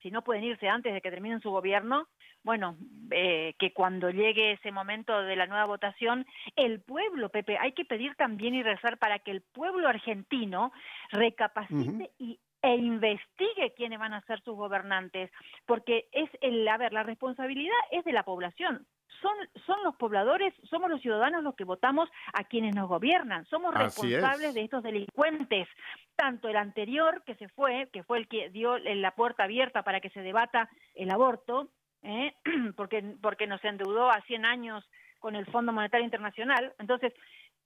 si 0.00 0.10
no 0.10 0.22
pueden 0.22 0.44
irse 0.44 0.68
antes 0.68 0.94
de 0.94 1.00
que 1.00 1.10
terminen 1.10 1.40
su 1.40 1.50
gobierno, 1.50 2.06
bueno, 2.44 2.76
eh, 3.10 3.54
que 3.58 3.72
cuando 3.72 4.10
llegue 4.10 4.52
ese 4.52 4.70
momento 4.70 5.20
de 5.22 5.34
la 5.34 5.46
nueva 5.46 5.64
votación, 5.64 6.24
el 6.54 6.80
pueblo, 6.80 7.28
Pepe, 7.28 7.58
hay 7.58 7.72
que 7.72 7.84
pedir 7.84 8.14
también 8.14 8.54
y 8.54 8.62
rezar 8.62 8.98
para 8.98 9.18
que 9.18 9.32
el 9.32 9.40
pueblo 9.40 9.88
argentino 9.88 10.70
recapacite 11.10 12.12
y 12.18 12.38
e 12.66 12.76
investigue 12.76 13.72
quiénes 13.76 13.98
van 13.98 14.12
a 14.12 14.20
ser 14.22 14.40
sus 14.40 14.56
gobernantes, 14.56 15.30
porque 15.66 16.08
es 16.10 16.28
el, 16.40 16.66
a 16.66 16.76
ver, 16.76 16.92
la 16.92 17.04
responsabilidad 17.04 17.76
es 17.92 18.04
de 18.04 18.12
la 18.12 18.24
población. 18.24 18.86
Son, 19.22 19.36
son 19.64 19.82
los 19.84 19.94
pobladores, 19.94 20.52
somos 20.68 20.90
los 20.90 21.00
ciudadanos 21.00 21.44
los 21.44 21.54
que 21.54 21.64
votamos 21.64 22.08
a 22.34 22.44
quienes 22.44 22.74
nos 22.74 22.88
gobiernan, 22.88 23.46
somos 23.46 23.72
responsables 23.72 24.52
de 24.52 24.62
estos 24.62 24.82
delincuentes, 24.82 25.68
tanto 26.16 26.48
el 26.48 26.56
anterior 26.56 27.22
que 27.24 27.36
se 27.36 27.48
fue, 27.48 27.88
que 27.92 28.02
fue 28.02 28.18
el 28.18 28.28
que 28.28 28.50
dio 28.50 28.76
la 28.78 29.12
puerta 29.12 29.44
abierta 29.44 29.82
para 29.82 30.00
que 30.00 30.10
se 30.10 30.20
debata 30.20 30.68
el 30.94 31.10
aborto, 31.10 31.70
¿eh? 32.02 32.34
porque, 32.76 33.16
porque 33.22 33.46
nos 33.46 33.64
endeudó 33.64 34.10
a 34.10 34.20
100 34.22 34.44
años 34.44 34.84
con 35.20 35.36
el 35.36 35.46
Fondo 35.46 35.72
Monetario 35.72 36.04
Internacional, 36.04 36.74
entonces 36.78 37.12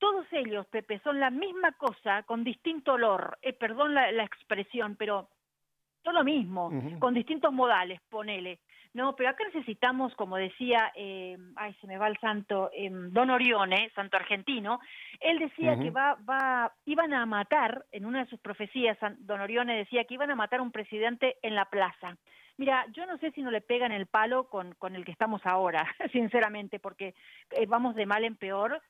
todos 0.01 0.25
ellos, 0.31 0.65
Pepe, 0.65 0.99
son 1.03 1.19
la 1.19 1.29
misma 1.29 1.73
cosa 1.73 2.23
con 2.23 2.43
distinto 2.43 2.93
olor, 2.93 3.37
eh, 3.43 3.53
perdón 3.53 3.93
la, 3.93 4.23
expresión, 4.23 4.95
pero 4.95 5.29
todo 6.01 6.15
lo 6.15 6.23
mismo, 6.23 6.71
con 6.97 7.13
distintos 7.13 7.53
modales, 7.53 8.01
ponele. 8.09 8.59
No, 8.95 9.15
pero 9.15 9.29
acá 9.29 9.45
necesitamos, 9.45 10.13
como 10.15 10.37
decía, 10.37 10.91
eh, 10.95 11.37
ay, 11.55 11.73
se 11.79 11.85
me 11.85 11.99
va 11.99 12.07
el 12.07 12.17
santo, 12.17 12.71
eh, 12.73 12.89
Don 12.91 13.29
Orione, 13.29 13.91
santo 13.93 14.17
argentino, 14.17 14.79
él 15.19 15.37
decía 15.37 15.77
que 15.77 15.91
va, 15.91 16.17
va, 16.27 16.73
iban 16.85 17.13
a 17.13 17.27
matar, 17.27 17.85
en 17.91 18.07
una 18.07 18.23
de 18.23 18.29
sus 18.29 18.39
profecías, 18.39 18.97
Don 19.19 19.39
Orione 19.39 19.77
decía 19.77 20.03
que 20.05 20.15
iban 20.15 20.31
a 20.31 20.35
matar 20.35 20.61
a 20.61 20.63
un 20.63 20.71
presidente 20.71 21.37
en 21.43 21.53
la 21.53 21.65
plaza. 21.65 22.17
Mira, 22.57 22.85
yo 22.93 23.05
no 23.05 23.17
sé 23.19 23.31
si 23.31 23.41
no 23.41 23.49
le 23.49 23.61
pegan 23.61 23.91
el 23.91 24.07
palo 24.07 24.49
con, 24.49 24.73
con 24.75 24.95
el 24.95 25.05
que 25.05 25.11
estamos 25.11 25.41
ahora, 25.45 25.87
sinceramente, 26.11 26.79
porque 26.79 27.13
eh, 27.51 27.65
vamos 27.67 27.95
de 27.95 28.05
mal 28.05 28.23
en 28.25 28.35
peor. 28.35 28.81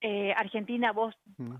Eh, 0.00 0.32
Argentina, 0.36 0.92
vos 0.92 1.14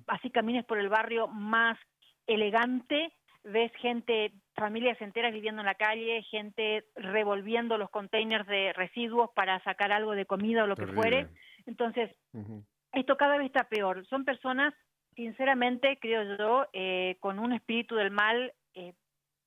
así 0.06 0.30
camines 0.30 0.64
por 0.64 0.78
el 0.78 0.88
barrio 0.88 1.26
más 1.26 1.78
elegante 2.26 3.12
ves 3.44 3.72
gente, 3.76 4.32
familias 4.54 5.00
enteras 5.00 5.32
viviendo 5.32 5.62
en 5.62 5.66
la 5.66 5.74
calle, 5.74 6.22
gente 6.30 6.84
revolviendo 6.96 7.78
los 7.78 7.90
containers 7.90 8.46
de 8.46 8.72
residuos 8.72 9.30
para 9.34 9.62
sacar 9.64 9.92
algo 9.92 10.12
de 10.12 10.26
comida 10.26 10.64
o 10.64 10.66
lo 10.66 10.76
que 10.76 10.86
fuere. 10.86 11.28
Entonces, 11.66 12.10
esto 12.92 13.16
cada 13.16 13.38
vez 13.38 13.46
está 13.46 13.64
peor. 13.64 14.06
Son 14.06 14.24
personas, 14.24 14.74
sinceramente, 15.14 15.98
creo 16.00 16.36
yo, 16.36 16.66
eh, 16.72 17.16
con 17.20 17.38
un 17.38 17.52
espíritu 17.52 17.94
del 17.94 18.10
mal 18.10 18.52
eh, 18.74 18.94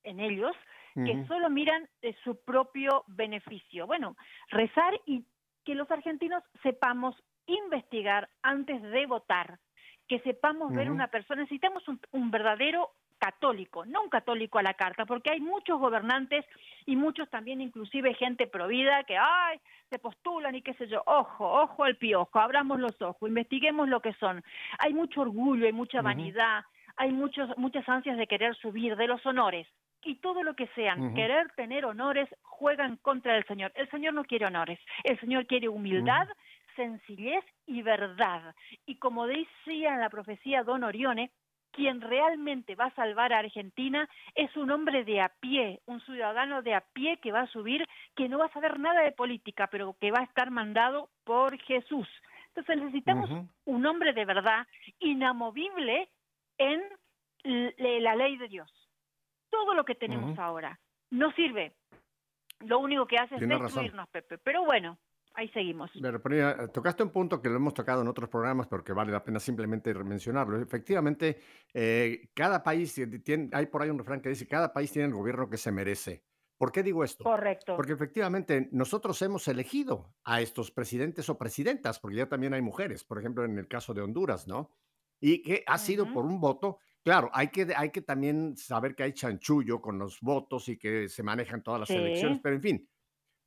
en 0.03 0.19
ellos, 0.19 0.55
que 0.93 1.25
solo 1.25 1.50
miran 1.50 1.88
su 2.24 2.43
propio 2.43 3.05
beneficio. 3.07 3.88
Bueno, 3.88 4.17
rezar 4.50 5.00
y 5.05 5.24
que 5.63 5.74
los 5.74 5.89
argentinos 5.89 6.43
sepamos 6.63 7.15
investigar 7.45 8.29
antes 8.41 8.81
de 8.81 9.05
votar, 9.05 9.60
que 10.07 10.19
sepamos 10.19 10.74
ver 10.74 10.91
una 10.91 11.07
persona, 11.07 11.41
necesitamos 11.41 11.83
un 12.12 12.31
verdadero 12.31 12.91
católico, 13.21 13.86
no 13.86 14.01
un 14.01 14.10
católico 14.10 14.57
a 14.57 14.63
la 14.63 14.74
carta, 14.74 15.05
porque 15.05 15.29
hay 15.29 15.39
muchos 15.39 15.79
gobernantes 15.79 16.43
y 16.88 16.95
muchos 16.95 17.29
también, 17.29 17.62
inclusive 17.62 18.15
gente 18.15 18.48
provida, 18.48 19.03
que 19.03 19.15
ay, 19.15 19.60
se 19.91 20.00
postulan 20.00 20.55
y 20.55 20.63
qué 20.63 20.74
sé 20.74 20.88
yo. 20.88 21.03
Ojo, 21.05 21.45
ojo 21.62 21.83
al 21.83 21.98
piojo, 21.98 22.39
abramos 22.39 22.79
los 22.79 23.00
ojos, 23.00 23.29
investiguemos 23.29 23.88
lo 23.88 24.00
que 24.01 24.13
son. 24.13 24.43
Hay 24.79 24.93
mucho 24.95 25.21
orgullo, 25.21 25.67
hay 25.67 25.71
mucha 25.71 26.01
vanidad, 26.01 26.63
hay 26.98 27.12
muchos, 27.12 27.55
muchas 27.57 27.88
ansias 27.88 28.17
de 28.17 28.25
querer 28.25 28.55
subir, 28.55 28.95
de 28.95 29.07
los 29.07 29.24
honores. 29.24 29.67
Y 30.03 30.15
todo 30.15 30.41
lo 30.41 30.55
que 30.55 30.65
sean, 30.74 31.13
querer 31.13 31.51
tener 31.51 31.86
honores, 31.86 32.27
juegan 32.41 32.98
contra 33.03 33.38
el 33.38 33.45
Señor. 33.45 33.71
El 33.75 33.88
Señor 33.91 34.15
no 34.15 34.24
quiere 34.24 34.48
honores, 34.48 34.79
el 35.03 35.19
Señor 35.19 35.45
quiere 35.45 35.69
humildad, 35.69 36.27
sencillez 36.75 37.44
y 37.66 37.82
verdad. 37.82 38.56
Y 38.86 38.98
como 38.98 39.28
decía 39.28 39.94
en 39.94 40.00
la 40.00 40.10
profecía 40.10 40.63
Don 40.63 40.84
Orione, 40.84 41.32
quien 41.72 42.01
realmente 42.01 42.75
va 42.75 42.86
a 42.86 42.96
salvar 42.96 43.32
a 43.32 43.40
Argentina 43.40 44.10
es 44.36 44.56
un 44.58 44.72
hombre 44.72 45.06
de 45.06 45.22
a 45.22 45.30
pie, 45.40 45.80
un 45.86 46.01
ciudadano 46.01 46.62
de 46.62 46.74
a 46.74 46.82
pie 46.82 47.18
que 47.18 47.32
va 47.32 47.42
a 47.42 47.48
subir, 47.48 47.88
que 48.16 48.28
no 48.28 48.40
va 48.40 48.48
a 48.48 48.54
saber 48.54 48.80
nada 48.80 49.01
de 49.01 49.13
política, 49.13 49.68
pero 49.68 49.96
que 50.00 50.12
va 50.12 50.20
a 50.20 50.25
estar 50.25 50.51
mandado 50.51 51.10
por 51.24 51.58
Jesús. 51.60 52.08
Entonces 52.50 52.78
necesitamos 52.78 53.30
un 53.63 53.86
hombre 53.86 54.12
de 54.12 54.25
verdad, 54.25 54.68
inamovible 55.00 56.10
en 56.58 56.82
la 57.44 58.16
ley 58.16 58.36
de 58.36 58.50
Dios. 58.50 58.70
Todo 59.50 59.74
lo 59.74 59.86
que 59.86 59.96
tenemos 59.96 60.38
ahora 60.38 60.78
no 61.10 61.32
sirve. 61.32 61.74
Lo 62.60 62.80
único 62.80 63.06
que 63.06 63.18
hace 63.18 63.36
es 63.36 63.48
destruirnos, 63.48 64.10
Pepe. 64.10 64.38
Pero 64.38 64.66
bueno, 64.66 64.98
ahí 65.36 65.50
seguimos. 65.50 65.92
Tocaste 66.74 67.04
un 67.04 67.10
punto 67.10 67.42
que 67.42 67.50
lo 67.50 67.56
hemos 67.56 67.74
tocado 67.74 68.02
en 68.02 68.08
otros 68.08 68.30
programas, 68.30 68.68
pero 68.68 68.84
que 68.84 68.94
vale 68.94 69.12
la 69.12 69.24
pena 69.24 69.40
simplemente 69.40 69.94
mencionarlo. 69.94 70.62
Efectivamente, 70.62 71.40
eh, 71.74 72.30
cada 72.34 72.64
país 72.64 73.00
tiene, 73.24 73.50
hay 73.54 73.66
por 73.68 73.82
ahí 73.82 73.90
un 73.90 74.00
refrán 74.00 74.22
que 74.22 74.30
dice, 74.30 74.48
cada 74.48 74.72
país 74.72 74.92
tiene 74.92 75.08
el 75.08 75.14
gobierno 75.14 75.50
que 75.50 75.58
se 75.58 75.72
merece. 75.72 76.24
¿Por 76.62 76.72
qué 76.72 76.84
digo 76.84 77.04
esto? 77.04 77.24
Correcto. 77.24 77.76
Porque 77.76 77.94
efectivamente 77.94 78.70
nosotros 78.72 79.20
hemos 79.24 79.48
elegido 79.48 80.14
a 80.24 80.42
estos 80.42 80.70
presidentes 80.70 81.28
o 81.28 81.36
presidentas, 81.36 82.00
porque 82.00 82.18
ya 82.18 82.30
también 82.30 82.54
hay 82.54 82.62
mujeres, 82.62 83.04
por 83.04 83.18
ejemplo, 83.18 83.44
en 83.44 83.58
el 83.58 83.68
caso 83.68 83.96
de 83.96 84.02
Honduras, 84.02 84.48
¿no? 84.48 84.70
Y 85.20 85.42
que 85.42 85.64
ha 85.66 85.80
sido 85.80 86.14
por 86.14 86.24
un 86.24 86.40
voto. 86.40 86.78
Claro, 87.04 87.32
hay 87.34 87.48
que, 87.48 87.68
hay 87.76 87.90
que 87.90 88.04
también 88.04 88.56
saber 88.58 88.94
que 88.94 89.02
hay 89.02 89.14
chanchullo 89.14 89.82
con 89.82 89.98
los 89.98 90.20
votos 90.22 90.70
y 90.70 90.78
que 90.78 91.10
se 91.10 91.24
manejan 91.24 91.64
todas 91.64 91.80
las 91.80 91.90
elecciones, 91.90 92.40
pero 92.44 92.56
en 92.56 92.62
fin, 92.62 92.90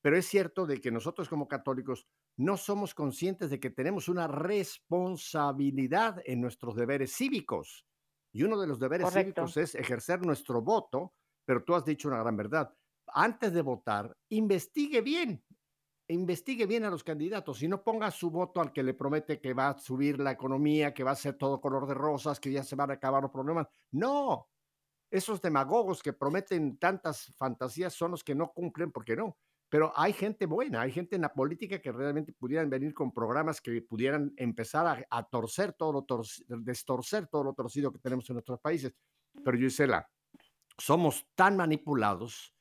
pero 0.04 0.18
es 0.18 0.26
cierto 0.26 0.66
de 0.66 0.82
que 0.82 0.90
nosotros 0.90 1.30
como 1.30 1.49
católicos 1.49 2.06
no 2.37 2.58
somos 2.58 2.94
conscientes 2.94 3.49
de 3.49 3.58
que 3.58 3.70
tenemos 3.70 4.06
una 4.06 4.28
responsabilidad 4.28 6.20
en 6.26 6.42
nuestros 6.42 6.76
deberes 6.76 7.16
cívicos. 7.16 7.87
Y 8.30 8.42
uno 8.42 8.61
de 8.61 8.66
los 8.66 8.78
deberes 8.78 9.11
cívicos 9.11 9.56
es 9.56 9.75
ejercer 9.75 10.20
nuestro 10.20 10.61
voto, 10.61 11.14
pero 11.46 11.64
tú 11.64 11.75
has 11.75 11.87
dicho 11.87 12.08
una 12.08 12.18
gran 12.18 12.37
verdad. 12.37 12.70
Antes 13.06 13.54
de 13.54 13.62
votar, 13.62 14.14
investigue 14.28 15.00
bien, 15.00 15.42
investigue 16.08 16.66
bien 16.66 16.84
a 16.84 16.90
los 16.90 17.02
candidatos 17.02 17.62
y 17.62 17.68
no 17.68 17.82
ponga 17.82 18.11
su 18.11 18.30
voto 18.30 18.61
al 18.61 18.75
que 18.75 18.82
le 18.82 18.92
promete 18.92 19.40
que 19.40 19.54
va 19.54 19.70
a 19.70 19.78
subir 19.78 20.20
la 20.20 20.32
economía, 20.32 20.92
que 20.92 21.02
va 21.02 21.12
a 21.12 21.16
ser 21.16 21.38
todo 21.38 21.62
color 21.62 21.87
de 21.87 21.94
rosas, 21.94 22.38
que 22.38 22.52
ya 22.52 22.62
se 22.62 22.76
van 22.76 22.90
a 22.90 22.94
acabar 22.94 23.23
los 23.23 23.32
problemas. 23.32 23.68
No, 23.92 24.50
esos 25.11 25.40
demagogos 25.40 26.02
que 26.02 26.12
prometen 26.12 26.76
tantas 26.76 27.32
fantasías 27.38 27.94
son 27.94 28.11
los 28.11 28.23
que 28.23 28.34
no 28.34 28.52
cumplen 28.52 28.92
porque 28.92 29.16
no. 29.16 29.38
Pero 29.68 29.92
hay 29.97 30.12
gente 30.12 30.47
buena, 30.47 30.83
hay 30.83 30.92
gente 30.92 31.16
en 31.16 31.23
la 31.23 31.33
política 31.33 31.80
que 31.80 31.90
realmente 31.90 32.33
pudieran 32.33 32.71
venir 32.71 32.94
con 32.94 33.12
programas 33.12 33.61
que 33.61 33.83
pudieran 33.83 34.33
empezar 34.37 35.06
a, 35.09 35.23
torcer 35.25 35.73
todo 35.73 35.92
lo 35.92 36.02
torcido, 36.04 36.59
destorcer 36.61 37.26
todo 37.26 37.44
lo 37.44 37.54
torcido 37.54 37.92
que 37.92 37.99
tenemos 37.99 38.28
en 38.30 38.35
nuestros 38.35 38.61
países. 38.61 38.94
Pero 39.44 39.59
Gisela, 39.59 40.09
somos 40.78 41.26
tan 41.35 41.56
manipulados, 41.56 42.54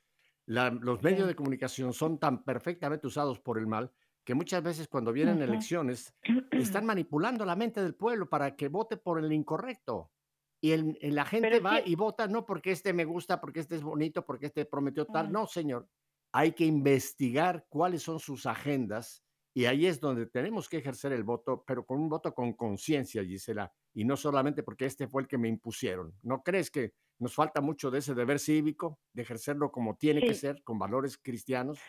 los 0.45 1.01
medios 1.03 1.27
de 1.27 1.35
comunicación 1.35 1.93
son 1.93 2.19
tan 2.19 2.43
perfectamente 2.43 3.07
usados 3.07 3.39
por 3.39 3.57
el 3.57 3.67
mal 3.67 3.91
que 4.23 4.33
muchas 4.33 4.63
veces 4.63 4.87
cuando 4.87 5.11
vienen 5.11 5.41
elecciones 5.41 6.13
están 6.51 6.85
manipulando 6.85 7.45
la 7.45 7.55
mente 7.55 7.81
del 7.83 7.95
pueblo 7.95 8.29
para 8.29 8.55
que 8.55 8.69
vote 8.69 8.97
por 8.97 9.19
el 9.19 9.31
incorrecto. 9.31 10.11
Y 10.61 10.71
el, 10.71 10.97
la 11.01 11.25
gente 11.25 11.59
va 11.59 11.81
y 11.81 11.93
vota 11.95 12.25
no 12.27 12.45
porque 12.45 12.71
este 12.71 12.93
me 12.93 13.03
gusta, 13.03 13.41
porque 13.41 13.59
este 13.59 13.75
es 13.75 13.83
bonito, 13.83 14.25
porque 14.25 14.45
este 14.45 14.65
prometió 14.65 15.05
tal. 15.05 15.29
No, 15.29 15.45
señor 15.45 15.89
hay 16.33 16.53
que 16.53 16.65
investigar 16.65 17.65
cuáles 17.69 18.01
son 18.01 18.19
sus 18.19 18.45
agendas 18.45 19.23
y 19.53 19.65
ahí 19.65 19.85
es 19.85 20.01
donde 20.01 20.25
tenemos 20.25 20.67
que 20.67 20.77
ejercer 20.77 21.13
el 21.13 21.23
voto, 21.23 21.63
pero 21.65 21.85
con 21.85 21.99
un 21.99 22.09
voto 22.09 22.33
con 22.33 22.53
conciencia, 22.53 23.23
Gisela, 23.23 23.71
y 23.93 24.03
no 24.03 24.17
solamente 24.17 24.63
porque 24.63 24.85
este 24.85 25.07
fue 25.07 25.21
el 25.21 25.27
que 25.27 25.37
me 25.37 25.47
impusieron. 25.47 26.11
¿No 26.23 26.41
crees 26.41 26.71
que 26.71 26.93
nos 27.19 27.35
falta 27.35 27.61
mucho 27.61 27.91
de 27.91 27.99
ese 27.99 28.15
deber 28.15 28.39
cívico, 28.39 28.99
de 29.13 29.21
ejercerlo 29.21 29.71
como 29.71 29.95
tiene 29.95 30.21
que 30.21 30.33
ser, 30.33 30.63
con 30.63 30.79
valores 30.79 31.19
cristianos? 31.19 31.79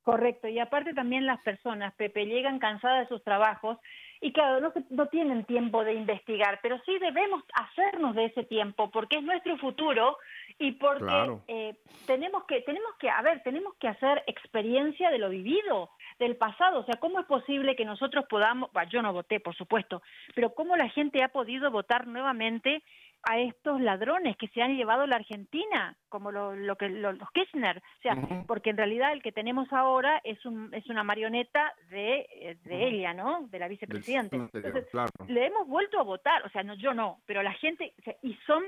Correcto, 0.00 0.48
y 0.48 0.58
aparte 0.58 0.94
también 0.94 1.26
las 1.26 1.42
personas, 1.42 1.94
Pepe, 1.96 2.24
llegan 2.24 2.58
cansadas 2.58 3.08
de 3.08 3.14
sus 3.14 3.22
trabajos 3.24 3.78
y 4.24 4.32
claro, 4.32 4.58
no, 4.58 4.72
no 4.88 5.06
tienen 5.08 5.44
tiempo 5.44 5.84
de 5.84 5.92
investigar, 5.92 6.58
pero 6.62 6.80
sí 6.86 6.98
debemos 6.98 7.42
hacernos 7.52 8.14
de 8.14 8.24
ese 8.24 8.42
tiempo 8.44 8.90
porque 8.90 9.18
es 9.18 9.22
nuestro 9.22 9.58
futuro 9.58 10.16
y 10.58 10.72
porque 10.72 11.36
eh, 11.46 11.76
tenemos 12.06 12.44
que, 12.44 12.62
tenemos 12.62 12.94
que, 12.98 13.10
a 13.10 13.20
ver, 13.20 13.42
tenemos 13.42 13.74
que 13.74 13.86
hacer 13.86 14.24
experiencia 14.26 15.10
de 15.10 15.18
lo 15.18 15.28
vivido, 15.28 15.90
del 16.18 16.36
pasado, 16.36 16.80
o 16.80 16.84
sea, 16.86 16.98
¿cómo 17.00 17.20
es 17.20 17.26
posible 17.26 17.76
que 17.76 17.84
nosotros 17.84 18.24
podamos, 18.30 18.70
yo 18.88 19.02
no 19.02 19.12
voté, 19.12 19.40
por 19.40 19.54
supuesto, 19.56 20.00
pero 20.34 20.54
cómo 20.54 20.74
la 20.74 20.88
gente 20.88 21.22
ha 21.22 21.28
podido 21.28 21.70
votar 21.70 22.06
nuevamente 22.06 22.82
a 23.26 23.38
estos 23.38 23.80
ladrones 23.80 24.36
que 24.36 24.48
se 24.48 24.62
han 24.62 24.76
llevado 24.76 25.06
la 25.06 25.16
Argentina, 25.16 25.96
como 26.08 26.30
lo, 26.30 26.76
que 26.76 26.88
los 26.88 27.30
Kirchner, 27.32 27.78
o 27.78 28.02
sea, 28.02 28.16
porque 28.46 28.70
en 28.70 28.76
realidad 28.76 29.12
el 29.12 29.22
que 29.22 29.32
tenemos 29.32 29.72
ahora 29.72 30.20
es 30.24 30.44
un 30.44 30.72
es 30.74 30.88
una 30.88 31.02
marioneta 31.04 31.74
de, 31.90 32.26
eh, 32.30 32.56
de 32.64 32.88
ella, 32.88 33.14
¿no? 33.14 33.46
De 33.48 33.58
la 33.58 33.68
vicepresidente. 33.68 34.36
Entonces, 34.36 34.86
le 35.28 35.46
hemos 35.46 35.66
vuelto 35.66 35.98
a 35.98 36.02
votar, 36.02 36.44
o 36.44 36.48
sea, 36.50 36.62
no 36.62 36.74
yo 36.74 36.94
no, 36.94 37.20
pero 37.26 37.42
la 37.42 37.52
gente 37.54 37.94
y 38.22 38.34
son 38.46 38.64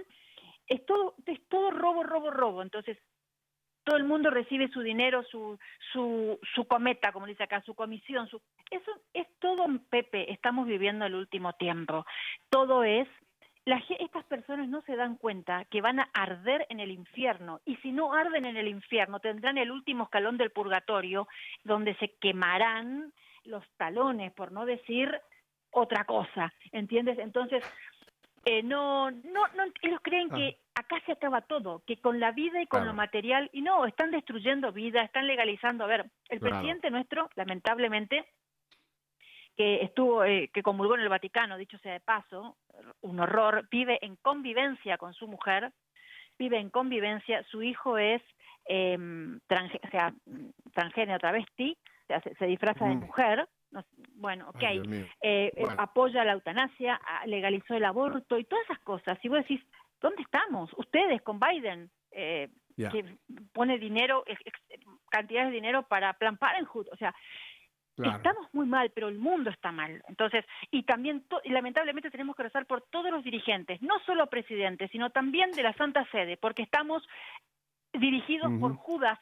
es 0.66 0.84
todo 0.86 1.14
es 1.26 1.40
todo 1.48 1.70
robo, 1.70 2.02
robo, 2.02 2.30
robo. 2.30 2.62
Entonces, 2.62 2.98
todo 3.86 3.96
el 3.96 4.04
mundo 4.04 4.30
recibe 4.30 4.68
su 4.68 4.80
dinero, 4.80 5.22
su, 5.30 5.56
su, 5.92 6.40
su 6.54 6.64
cometa, 6.66 7.12
como 7.12 7.26
dice 7.26 7.44
acá, 7.44 7.62
su 7.62 7.74
comisión, 7.74 8.26
su, 8.26 8.42
eso 8.68 8.90
es 9.14 9.28
todo, 9.38 9.64
Pepe, 9.88 10.32
estamos 10.32 10.66
viviendo 10.66 11.06
el 11.06 11.14
último 11.14 11.52
tiempo. 11.52 12.04
Todo 12.50 12.82
es 12.82 13.06
estas 13.98 14.24
personas 14.24 14.68
no 14.68 14.82
se 14.82 14.96
dan 14.96 15.16
cuenta 15.16 15.64
que 15.66 15.80
van 15.80 16.00
a 16.00 16.08
arder 16.14 16.66
en 16.68 16.80
el 16.80 16.90
infierno 16.90 17.60
y 17.64 17.76
si 17.76 17.90
no 17.90 18.12
arden 18.12 18.44
en 18.44 18.56
el 18.56 18.68
infierno 18.68 19.18
tendrán 19.18 19.58
el 19.58 19.70
último 19.70 20.04
escalón 20.04 20.36
del 20.36 20.50
purgatorio 20.50 21.26
donde 21.64 21.94
se 21.96 22.14
quemarán 22.20 23.12
los 23.44 23.64
talones, 23.76 24.32
por 24.32 24.52
no 24.52 24.66
decir 24.66 25.20
otra 25.70 26.04
cosa, 26.04 26.52
¿entiendes? 26.72 27.18
Entonces, 27.18 27.62
eh, 28.44 28.62
no, 28.62 29.10
no, 29.10 29.42
no, 29.56 29.64
ellos 29.82 30.00
creen 30.02 30.30
que 30.30 30.58
ah. 30.74 30.80
acá 30.80 31.02
se 31.04 31.12
acaba 31.12 31.42
todo, 31.42 31.82
que 31.86 32.00
con 32.00 32.20
la 32.20 32.32
vida 32.32 32.62
y 32.62 32.66
con 32.66 32.86
lo 32.86 32.94
material, 32.94 33.50
y 33.52 33.62
no, 33.62 33.84
están 33.84 34.10
destruyendo 34.10 34.72
vida, 34.72 35.02
están 35.02 35.26
legalizando. 35.26 35.84
A 35.84 35.88
ver, 35.88 36.06
el 36.28 36.40
presidente 36.40 36.90
nuestro, 36.90 37.28
lamentablemente, 37.34 38.24
que 39.56 39.82
estuvo, 39.82 40.24
eh, 40.24 40.50
que 40.52 40.62
comulgó 40.62 40.94
en 40.94 41.02
el 41.02 41.08
Vaticano, 41.08 41.56
dicho 41.56 41.78
sea 41.78 41.92
de 41.92 42.00
paso, 42.00 42.56
un 43.00 43.20
horror, 43.20 43.66
vive 43.70 43.98
en 44.02 44.16
convivencia 44.16 44.98
con 44.98 45.14
su 45.14 45.26
mujer, 45.26 45.72
vive 46.38 46.58
en 46.58 46.70
convivencia, 46.70 47.42
su 47.44 47.62
hijo 47.62 47.96
es 47.98 48.22
eh, 48.68 48.98
o 48.98 49.90
sea, 49.90 50.12
transgénero, 50.74 51.18
travesti, 51.18 51.76
o 52.02 52.06
sea, 52.06 52.20
se, 52.20 52.46
disfraza 52.46 52.86
de 52.86 52.96
mujer, 52.96 53.48
bueno, 54.14 54.48
ok, 54.48 54.62
eh, 54.62 55.06
eh, 55.20 55.52
apoya 55.78 56.24
la 56.24 56.32
eutanasia, 56.32 57.00
legalizó 57.26 57.74
el 57.74 57.84
aborto 57.84 58.38
y 58.38 58.44
todas 58.44 58.64
esas 58.64 58.78
cosas. 58.80 59.18
Y 59.22 59.28
vos 59.28 59.38
decís, 59.38 59.60
¿dónde 60.00 60.22
estamos? 60.22 60.70
Ustedes 60.76 61.20
con 61.22 61.38
Biden, 61.38 61.90
eh, 62.10 62.48
que 62.76 63.16
pone 63.52 63.78
dinero, 63.78 64.24
cantidades 65.10 65.50
de 65.50 65.54
dinero 65.54 65.82
para 65.84 66.12
Plan 66.14 66.36
Parenthood, 66.36 66.88
o 66.92 66.96
sea, 66.96 67.14
Estamos 67.98 68.52
muy 68.52 68.66
mal, 68.66 68.90
pero 68.94 69.08
el 69.08 69.18
mundo 69.18 69.50
está 69.50 69.72
mal. 69.72 70.02
Entonces, 70.08 70.44
y 70.70 70.82
también, 70.82 71.24
y 71.44 71.50
lamentablemente 71.50 72.10
tenemos 72.10 72.36
que 72.36 72.42
rezar 72.42 72.66
por 72.66 72.82
todos 72.82 73.10
los 73.10 73.24
dirigentes, 73.24 73.80
no 73.80 73.98
solo 74.04 74.26
presidentes, 74.26 74.90
sino 74.90 75.10
también 75.10 75.52
de 75.52 75.62
la 75.62 75.72
Santa 75.74 76.06
Sede, 76.10 76.36
porque 76.36 76.62
estamos 76.62 77.02
dirigidos 77.92 78.52
por 78.60 78.76
Judas, 78.76 79.18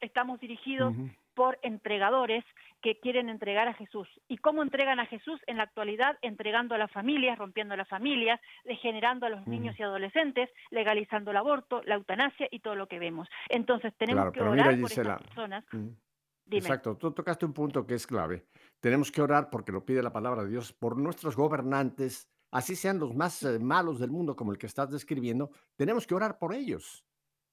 estamos 0.00 0.38
dirigidos 0.40 0.94
por 1.34 1.58
entregadores 1.62 2.44
que 2.82 2.98
quieren 2.98 3.28
entregar 3.28 3.68
a 3.68 3.74
Jesús. 3.74 4.08
¿Y 4.28 4.38
cómo 4.38 4.62
entregan 4.62 5.00
a 5.00 5.06
Jesús 5.06 5.40
en 5.46 5.56
la 5.56 5.64
actualidad? 5.64 6.18
Entregando 6.22 6.74
a 6.74 6.78
las 6.78 6.90
familias, 6.90 7.38
rompiendo 7.38 7.76
las 7.76 7.88
familias, 7.88 8.40
degenerando 8.64 9.26
a 9.26 9.30
los 9.30 9.46
niños 9.46 9.78
y 9.78 9.82
adolescentes, 9.82 10.50
legalizando 10.70 11.30
el 11.30 11.36
aborto, 11.36 11.82
la 11.84 11.94
eutanasia 11.94 12.48
y 12.50 12.60
todo 12.60 12.74
lo 12.74 12.88
que 12.88 12.98
vemos. 12.98 13.28
Entonces 13.48 13.94
tenemos 13.96 14.32
que 14.32 14.40
orar 14.42 14.78
por 14.80 14.90
estas 14.90 15.22
personas. 15.22 15.64
Exacto, 16.50 16.96
tú 16.96 17.12
tocaste 17.12 17.46
un 17.46 17.52
punto 17.52 17.86
que 17.86 17.94
es 17.94 18.06
clave. 18.06 18.46
Tenemos 18.80 19.10
que 19.12 19.22
orar 19.22 19.50
porque 19.50 19.72
lo 19.72 19.84
pide 19.84 20.02
la 20.02 20.12
palabra 20.12 20.42
de 20.44 20.50
Dios 20.50 20.72
por 20.72 20.96
nuestros 20.96 21.36
gobernantes, 21.36 22.28
así 22.50 22.74
sean 22.74 22.98
los 22.98 23.14
más 23.14 23.42
eh, 23.42 23.58
malos 23.58 23.98
del 23.98 24.10
mundo 24.10 24.34
como 24.34 24.52
el 24.52 24.58
que 24.58 24.66
estás 24.66 24.90
describiendo, 24.90 25.50
tenemos 25.76 26.06
que 26.06 26.14
orar 26.14 26.38
por 26.38 26.54
ellos. 26.54 27.04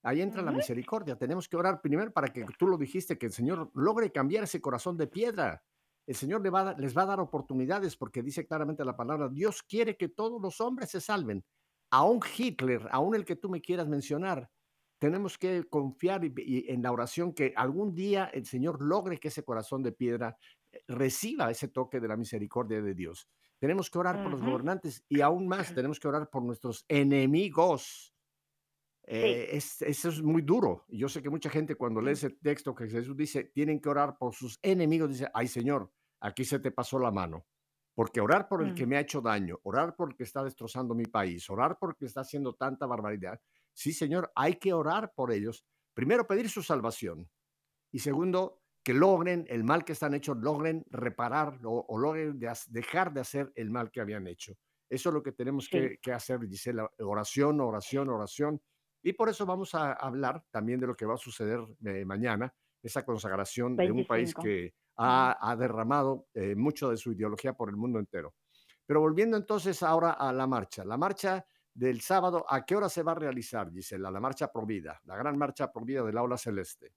Ahí 0.03 0.21
entra 0.21 0.41
la 0.41 0.51
misericordia. 0.51 1.17
Tenemos 1.17 1.49
que 1.49 1.57
orar 1.57 1.81
primero 1.81 2.11
para 2.11 2.29
que 2.29 2.45
tú 2.57 2.67
lo 2.67 2.77
dijiste, 2.77 3.17
que 3.17 3.25
el 3.25 3.33
Señor 3.33 3.71
logre 3.73 4.11
cambiar 4.11 4.45
ese 4.45 4.61
corazón 4.61 4.95
de 4.95 5.07
piedra. 5.07 5.63
El 6.05 6.15
Señor 6.15 6.41
va, 6.53 6.73
les 6.77 6.97
va 6.97 7.01
a 7.01 7.07
dar 7.07 7.19
oportunidades 7.19 7.97
porque 7.97 8.23
dice 8.23 8.45
claramente 8.45 8.85
la 8.85 8.95
palabra, 8.95 9.27
Dios 9.27 9.63
quiere 9.63 9.97
que 9.97 10.07
todos 10.07 10.41
los 10.41 10.61
hombres 10.61 10.91
se 10.91 11.01
salven. 11.01 11.43
Aún 11.91 12.21
Hitler, 12.37 12.87
aún 12.91 13.15
el 13.15 13.25
que 13.25 13.35
tú 13.35 13.49
me 13.49 13.59
quieras 13.59 13.87
mencionar, 13.89 14.49
tenemos 14.99 15.37
que 15.37 15.65
confiar 15.65 16.21
en 16.23 16.81
la 16.81 16.91
oración 16.91 17.33
que 17.33 17.53
algún 17.55 17.93
día 17.93 18.25
el 18.33 18.45
Señor 18.45 18.81
logre 18.81 19.19
que 19.19 19.27
ese 19.27 19.43
corazón 19.43 19.83
de 19.83 19.91
piedra 19.91 20.37
eh, 20.71 20.83
reciba 20.87 21.51
ese 21.51 21.67
toque 21.67 21.99
de 21.99 22.07
la 22.07 22.17
misericordia 22.17 22.81
de 22.81 22.93
Dios. 22.93 23.29
Tenemos 23.59 23.89
que 23.89 23.99
orar 23.99 24.21
por 24.21 24.31
los 24.31 24.41
gobernantes 24.41 25.03
y 25.07 25.21
aún 25.21 25.47
más 25.47 25.67
tenemos 25.75 25.99
que 25.99 26.07
orar 26.07 26.29
por 26.29 26.43
nuestros 26.43 26.85
enemigos. 26.87 28.13
Eh, 29.03 29.49
eso 29.53 30.09
es 30.09 30.21
muy 30.21 30.41
duro. 30.41 30.85
Yo 30.89 31.07
sé 31.07 31.21
que 31.21 31.29
mucha 31.29 31.49
gente 31.49 31.75
cuando 31.75 32.01
lee 32.01 32.11
ese 32.11 32.31
texto 32.31 32.75
que 32.75 32.89
Jesús 32.89 33.15
dice, 33.15 33.45
tienen 33.45 33.79
que 33.79 33.89
orar 33.89 34.17
por 34.17 34.33
sus 34.33 34.59
enemigos, 34.61 35.09
dice, 35.09 35.29
ay 35.33 35.47
Señor, 35.47 35.91
aquí 36.19 36.43
se 36.43 36.59
te 36.59 36.71
pasó 36.71 36.99
la 36.99 37.11
mano. 37.11 37.45
Porque 37.93 38.21
orar 38.21 38.47
por 38.47 38.63
el 38.63 38.75
que 38.75 38.85
mm. 38.85 38.89
me 38.89 38.97
ha 38.97 38.99
hecho 38.99 39.21
daño, 39.21 39.59
orar 39.63 39.95
por 39.95 40.09
el 40.09 40.15
que 40.15 40.23
está 40.23 40.43
destrozando 40.43 40.93
mi 40.93 41.05
país, 41.05 41.49
orar 41.49 41.79
por 41.79 41.91
el 41.91 41.95
que 41.95 42.05
está 42.05 42.21
haciendo 42.21 42.53
tanta 42.53 42.85
barbaridad, 42.85 43.39
Sí, 43.77 43.93
Señor, 43.93 44.31
hay 44.33 44.55
que 44.55 44.73
orar 44.73 45.13
por 45.13 45.31
ellos. 45.31 45.63
Primero, 45.93 46.25
pedir 46.25 46.49
su 46.49 46.63
salvación. 46.63 47.29
Y 47.91 47.99
segundo, 47.99 48.63
que 48.83 48.91
logren 48.91 49.45
el 49.49 49.63
mal 49.63 49.85
que 49.85 49.93
están 49.93 50.15
hechos, 50.15 50.35
logren 50.37 50.83
reparar 50.89 51.59
o, 51.63 51.95
logren 51.95 52.39
dejar 52.39 53.13
de 53.13 53.21
hacer 53.21 53.51
el 53.53 53.69
mal 53.69 53.91
que 53.91 54.01
habían 54.01 54.25
hecho. 54.25 54.57
Eso 54.89 55.09
es 55.09 55.13
lo 55.13 55.21
que 55.21 55.31
tenemos 55.31 55.69
que, 55.69 55.99
hacer, 56.11 56.39
Gisela. 56.47 56.89
Oración, 56.97 57.61
oración, 57.61 58.09
oración. 58.09 58.59
Y 59.03 59.13
por 59.13 59.29
eso 59.29 59.45
vamos 59.45 59.75
a 59.75 59.93
hablar 59.93 60.43
también 60.49 60.79
de 60.79 60.87
lo 60.87 60.95
que 60.95 61.05
va 61.05 61.13
a 61.13 61.17
suceder 61.17 61.59
eh, 61.85 62.03
mañana, 62.03 62.51
esa 62.81 63.05
consagración 63.05 63.75
de 63.75 63.91
un 63.91 64.07
país 64.07 64.33
que 64.33 64.73
ha, 64.97 65.55
derramado 65.55 66.29
eh, 66.33 66.55
mucho 66.55 66.89
de 66.89 66.97
su 66.97 67.11
ideología 67.11 67.53
por 67.53 67.69
el 67.69 67.75
mundo 67.75 67.99
entero. 67.99 68.33
Pero 68.87 69.01
volviendo 69.01 69.37
entonces 69.37 69.83
ahora 69.83 70.13
a 70.13 70.33
la 70.33 70.47
marcha. 70.47 70.83
La 70.83 70.97
marcha 70.97 71.45
del 71.77 72.01
sábado, 72.01 72.43
¿a 72.49 72.65
qué 72.65 72.75
hora 72.75 72.89
se 72.89 73.03
va 73.03 73.11
a 73.11 73.15
realizar, 73.15 73.71
Gisela, 73.71 74.09
la 74.09 74.19
marcha 74.19 74.51
Provida, 74.51 74.99
la 75.05 75.15
gran 75.15 75.37
marcha 75.37 75.71
Provida 75.71 76.03
del 76.03 76.17
Aula 76.17 76.35
Celeste? 76.35 76.91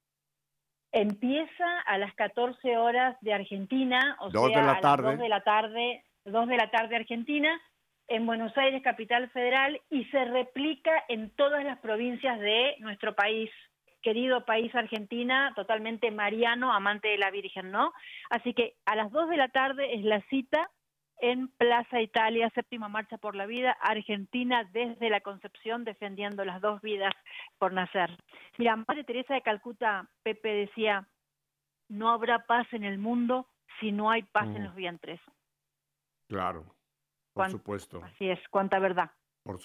Empieza 0.91 1.81
a 1.87 1.99
las 1.99 2.15
14 2.15 2.79
horas 2.79 3.17
de 3.21 3.35
Argentina, 3.35 4.17
o 4.21 4.31
sea, 4.31 4.41
de 4.41 4.67
la 4.67 4.73
a 4.73 4.81
tarde. 4.81 5.03
las 5.03 5.13
2 5.13 5.23
de 5.23 5.29
la 5.29 5.45
tarde, 5.45 6.05
2 6.25 6.49
de 6.49 6.57
la 6.57 6.71
tarde 6.71 6.97
Argentina, 6.97 7.61
en 8.09 8.25
Buenos 8.25 8.57
Aires, 8.57 8.83
capital 8.83 9.29
federal, 9.31 9.79
y 9.91 10.07
se 10.07 10.25
replica 10.25 10.93
en 11.09 11.31
todas 11.37 11.63
las 11.63 11.79
provincias 11.81 12.41
de 12.41 12.77
nuestro 12.79 13.15
país, 13.15 13.51
querido 14.01 14.47
país 14.47 14.75
Argentina, 14.75 15.53
totalmente 15.55 16.11
mariano, 16.11 16.73
amante 16.73 17.09
de 17.09 17.19
la 17.19 17.31
Virgen, 17.31 17.71
¿no? 17.71 17.93
Así 18.31 18.55
que 18.55 18.77
a 18.87 18.97
las 18.97 19.13
2 19.13 19.29
de 19.29 19.37
la 19.37 19.49
tarde 19.49 19.95
es 19.95 20.05
la 20.05 20.23
cita 20.31 20.71
en 21.21 21.49
Plaza 21.49 22.01
Italia, 22.01 22.51
séptima 22.55 22.89
marcha 22.89 23.19
por 23.19 23.37
la 23.37 23.47
vida, 23.47 23.73
Argentina 23.81 24.69
desde 24.73 25.11
la 25.11 25.21
concepción 25.21 25.85
defendiendo 25.85 26.45
las 26.45 26.61
dos 26.61 26.81
vidas 26.83 27.15
por 27.59 27.73
nacer. 27.73 28.11
Mira, 28.59 28.77
Madre 28.77 29.05
Teresa 29.05 29.35
de 29.35 29.43
Calcuta, 29.43 30.09
Pepe 30.23 30.49
decía, 30.49 31.09
no 31.89 32.11
habrá 32.11 32.47
paz 32.47 32.67
en 32.73 32.85
el 32.85 32.99
mundo 32.99 33.49
si 33.81 33.93
no 33.93 34.11
hay 34.11 34.23
paz 34.23 34.49
en 34.49 34.65
los 34.65 34.75
vientres. 34.75 35.21
Claro, 36.29 36.75
por 37.33 37.51
supuesto. 37.51 38.03
Así 38.05 38.29
es, 38.29 38.39
cuánta 38.51 38.79
verdad. 38.79 39.11
Por, 39.43 39.59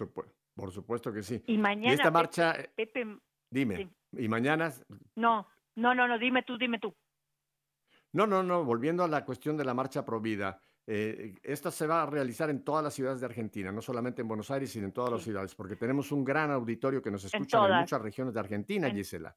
por 0.55 0.71
supuesto 0.71 1.13
que 1.13 1.21
sí. 1.21 1.43
Y 1.47 1.57
mañana. 1.57 1.93
esta 1.93 2.11
marcha. 2.11 2.55
Pepe, 2.75 3.17
dime. 3.49 3.89
¿Y 4.13 4.27
mañana? 4.27 4.71
No, 5.15 5.47
no, 5.75 5.93
no, 5.93 6.07
no, 6.07 6.17
dime 6.17 6.43
tú, 6.43 6.57
dime 6.57 6.79
tú. 6.79 6.95
No, 8.13 8.25
no, 8.25 8.41
no, 8.43 8.63
volviendo 8.63 9.03
a 9.03 9.09
la 9.09 9.25
cuestión 9.25 9.57
de 9.57 9.65
la 9.65 9.73
marcha 9.73 10.05
pro 10.05 10.21
vida. 10.21 10.61
Eh, 10.87 11.35
esta 11.41 11.71
se 11.71 11.87
va 11.87 12.03
a 12.03 12.05
realizar 12.05 12.49
en 12.51 12.63
todas 12.63 12.83
las 12.83 12.93
ciudades 12.93 13.19
de 13.19 13.25
Argentina, 13.25 13.71
no 13.71 13.81
solamente 13.81 14.21
en 14.21 14.27
Buenos 14.27 14.51
Aires, 14.51 14.71
sino 14.71 14.85
en 14.85 14.91
todas 14.93 15.11
las 15.11 15.21
ciudades, 15.23 15.55
porque 15.55 15.75
tenemos 15.75 16.11
un 16.11 16.23
gran 16.23 16.51
auditorio 16.51 17.01
que 17.01 17.09
nos 17.09 17.23
escucha 17.25 17.67
en, 17.67 17.79
muchas 17.79 18.01
regiones 18.01 18.33
de 18.35 18.39
Argentina, 18.39 18.89
Gisela. 18.91 19.35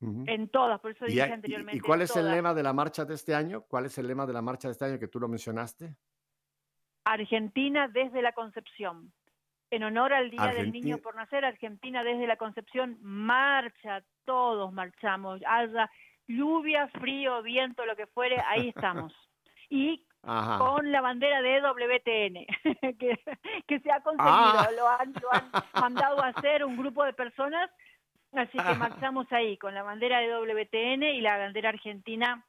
En 0.00 0.48
todas, 0.50 0.80
por 0.80 0.90
eso 0.90 1.06
¿Y, 1.06 1.12
dije 1.12 1.26
y- 1.28 1.32
anteriormente. 1.32 1.76
y 1.76 1.80
cuál 1.80 2.00
en 2.00 2.04
es 2.04 2.14
el 2.16 2.22
todas. 2.22 2.36
lema 2.36 2.54
de 2.54 2.62
la 2.62 2.72
marcha 2.72 3.04
de 3.04 3.14
este 3.14 3.34
año? 3.34 3.62
¿Cuál 3.62 3.86
es 3.86 3.96
el 3.98 4.06
lema 4.06 4.26
de 4.26 4.32
la 4.34 4.42
marcha 4.42 4.68
de 4.68 4.72
este 4.72 4.84
año 4.84 4.98
que 4.98 5.08
tú 5.08 5.18
lo 5.18 5.28
mencionaste? 5.28 5.96
Argentina 7.04 7.88
desde 7.88 8.22
la 8.22 8.32
concepción. 8.32 9.12
En 9.70 9.82
honor 9.82 10.12
al 10.12 10.30
Día 10.30 10.46
del 10.48 10.70
Niño 10.72 10.94
Argentina- 10.94 10.98
por 10.98 11.16
Nacer, 11.16 11.44
Argentina 11.44 12.04
desde 12.04 12.26
la 12.26 12.36
concepción 12.36 12.98
marcha, 13.00 14.04
todos 14.24 14.72
marchamos, 14.72 15.40
haya 15.46 15.90
lluvia, 16.28 16.86
frío, 16.88 17.42
viento, 17.42 17.84
lo 17.86 17.96
que 17.96 18.06
fuere, 18.06 18.40
ahí 18.46 18.68
estamos. 18.68 19.12
Y 19.70 20.06
Ajá. 20.26 20.58
con 20.58 20.90
la 20.90 21.00
bandera 21.00 21.42
de 21.42 21.60
WTN, 21.60 22.46
que, 22.98 23.18
que 23.66 23.80
se 23.80 23.90
ha 23.92 24.00
conseguido, 24.00 24.30
Ah. 24.32 24.68
lo, 24.76 24.88
han, 24.88 25.12
lo 25.20 25.32
han 25.32 25.50
mandado 25.94 26.22
a 26.22 26.28
hacer 26.28 26.64
un 26.64 26.76
grupo 26.76 27.04
de 27.04 27.12
personas, 27.12 27.70
así 28.32 28.58
que 28.58 28.74
marchamos 28.74 29.30
ahí 29.32 29.56
con 29.58 29.74
la 29.74 29.82
bandera 29.82 30.18
de 30.20 30.28
WTN 30.28 31.02
y 31.04 31.20
la 31.20 31.38
bandera 31.38 31.68
argentina 31.70 32.44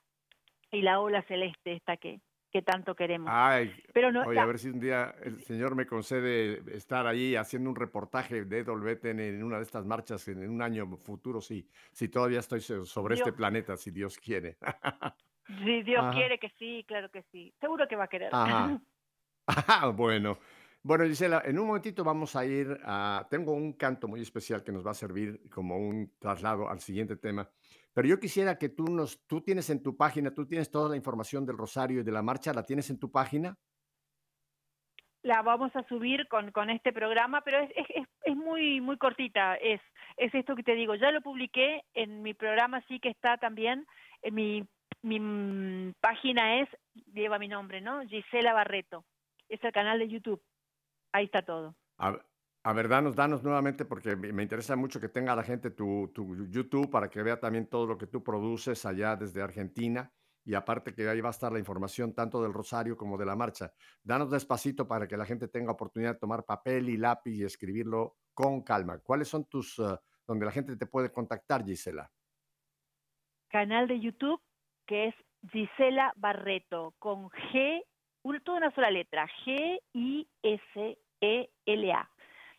y 0.72 0.82
la 0.82 1.00
ola 1.00 1.22
celeste 1.24 1.74
esta 1.74 1.98
que, 1.98 2.20
que 2.52 2.62
tanto 2.62 2.96
queremos. 2.96 3.30
Ay, 3.32 3.74
Pero 3.94 4.12
no, 4.12 4.22
oye, 4.24 4.36
la- 4.36 4.44
a 4.44 4.46
ver 4.46 4.58
si 4.60 4.70
un 4.70 4.80
día 4.80 5.14
el 5.24 5.42
señor 5.42 5.76
me 5.76 5.86
concede 5.86 6.62
estar 6.76 7.06
ahí 7.08 7.36
haciendo 7.36 7.70
un 7.70 7.76
reportaje 7.76 8.46
de 8.46 8.64
WTN 8.64 9.20
en 9.20 9.44
una 9.44 9.58
de 9.58 9.64
estas 9.64 9.86
marchas 9.86 10.28
en, 10.28 10.50
un 10.50 10.62
año 10.62 10.88
futuro, 10.98 11.40
si, 11.42 11.68
si 11.92 12.08
todavía 12.10 12.40
estoy 12.40 12.62
so- 12.62 12.86
sobre 12.86 13.16
este 13.16 13.26
Dios. 13.32 13.38
planeta, 13.38 13.76
si 13.78 13.92
Dios 13.92 14.18
quiere. 14.18 14.58
Si 15.48 15.84
Dios 15.84 16.04
Ajá. 16.04 16.12
quiere 16.12 16.40
que 16.40 16.50
sí, 16.58 16.84
claro 16.88 17.10
que 17.10 17.24
sí. 17.32 17.54
Seguro 17.60 17.88
que 17.88 17.96
va 17.96 18.06
a 18.06 18.08
querer. 18.08 18.30
Ajá. 18.34 18.80
Ah, 19.48 19.88
bueno. 19.96 20.38
Bueno, 20.82 21.04
Gisela, 21.06 21.42
en 21.46 21.58
un 21.58 21.66
momentito 21.68 22.04
vamos 22.04 22.36
a 22.36 22.46
ir 22.46 22.80
a... 22.84 23.26
Tengo 23.30 23.54
un 23.54 23.74
canto 23.74 24.08
muy 24.08 24.22
especial 24.22 24.64
que 24.64 24.72
nos 24.72 24.86
va 24.86 24.92
a 24.92 24.96
servir 24.96 25.50
como 25.50 25.78
un 25.78 26.14
traslado 26.20 26.70
al 26.70 26.80
siguiente 26.80 27.16
tema, 27.18 27.50
pero 27.92 28.08
yo 28.08 28.20
quisiera 28.20 28.58
que 28.60 28.70
tú 28.70 28.84
nos... 28.86 29.26
Tú 29.26 29.42
tienes 29.42 29.70
en 29.72 29.82
tu 29.82 29.98
página, 29.98 30.32
tú 30.32 30.46
tienes 30.46 30.70
toda 30.70 30.90
la 30.90 30.96
información 30.96 31.44
del 31.44 31.58
Rosario 31.58 32.02
y 32.02 32.04
de 32.04 32.12
la 32.12 32.22
marcha, 32.22 32.54
¿la 32.54 32.62
tienes 32.64 32.88
en 32.92 33.00
tu 33.00 33.12
página? 33.12 33.58
La 35.24 35.42
vamos 35.42 35.76
a 35.76 35.82
subir 35.88 36.28
con, 36.28 36.52
con 36.52 36.70
este 36.70 36.94
programa, 36.94 37.42
pero 37.42 37.60
es, 37.62 37.72
es, 37.76 37.86
es- 37.96 38.08
es 38.26 38.36
muy 38.36 38.80
muy 38.82 38.98
cortita. 38.98 39.56
Es, 39.56 39.82
es 40.18 40.34
esto 40.36 40.56
que 40.56 40.64
te 40.64 40.74
digo. 40.76 40.94
Ya 40.96 41.12
lo 41.12 41.22
publiqué 41.22 41.82
en 41.96 42.22
mi 42.24 42.34
programa, 42.36 42.84
sí 42.88 43.00
que 43.00 43.10
está 43.10 43.38
también. 43.38 43.86
En 44.22 44.34
mi, 44.36 44.68
mi 45.06 45.94
página 46.02 46.62
es, 46.62 46.70
lleva 47.14 47.38
mi 47.38 47.48
nombre, 47.48 47.80
¿no? 47.80 48.02
Gisela 48.08 48.54
Barreto. 48.54 49.06
Es 49.48 49.64
el 49.64 49.72
canal 49.72 50.00
de 50.00 50.08
YouTube. 50.08 50.42
Ahí 51.12 51.26
está 51.26 51.44
todo. 51.44 51.76
A, 52.00 52.18
a 52.64 52.74
ver, 52.74 52.90
danos, 52.90 53.16
danos 53.16 53.44
nuevamente 53.44 53.86
porque 53.86 54.16
me 54.16 54.42
interesa 54.42 54.76
mucho 54.76 55.00
que 55.00 55.10
tenga 55.10 55.36
la 55.36 55.44
gente 55.44 55.70
tu, 55.70 56.12
tu 56.14 56.48
YouTube 56.48 56.90
para 56.90 57.08
que 57.10 57.22
vea 57.22 57.40
también 57.40 57.68
todo 57.68 57.86
lo 57.86 57.98
que 57.98 58.08
tú 58.08 58.24
produces 58.24 58.84
allá 58.86 59.16
desde 59.16 59.44
Argentina 59.44 60.12
y 60.44 60.56
aparte 60.56 60.94
que 60.94 61.08
ahí 61.08 61.22
va 61.22 61.30
a 61.30 61.32
estar 61.32 61.52
la 61.52 61.60
información 61.60 62.14
tanto 62.16 62.42
del 62.42 62.54
Rosario 62.54 62.98
como 62.98 63.18
de 63.18 63.26
la 63.26 63.36
marcha. 63.36 63.72
Danos 64.02 64.32
despacito 64.32 64.88
para 64.88 65.08
que 65.08 65.18
la 65.18 65.26
gente 65.26 65.48
tenga 65.48 65.72
oportunidad 65.72 66.14
de 66.14 66.20
tomar 66.20 66.44
papel 66.46 66.90
y 66.90 66.98
lápiz 66.98 67.36
y 67.36 67.44
escribirlo 67.44 68.18
con 68.34 68.64
calma. 68.64 68.98
¿Cuáles 69.00 69.28
son 69.28 69.46
tus, 69.46 69.78
eh, 69.78 69.98
donde 70.26 70.46
la 70.46 70.52
gente 70.52 70.76
te 70.76 70.88
puede 70.88 71.12
contactar, 71.12 71.64
Gisela? 71.64 72.12
Canal 73.48 73.88
de 73.88 74.00
YouTube 74.00 74.42
que 74.86 75.08
es 75.08 75.16
Gisela 75.52 76.14
Barreto 76.16 76.94
con 77.00 77.30
G, 77.30 77.84
toda 78.44 78.58
una 78.58 78.72
sola 78.72 78.90
letra, 78.90 79.28
G-I-S-E-L-A. 79.44 80.30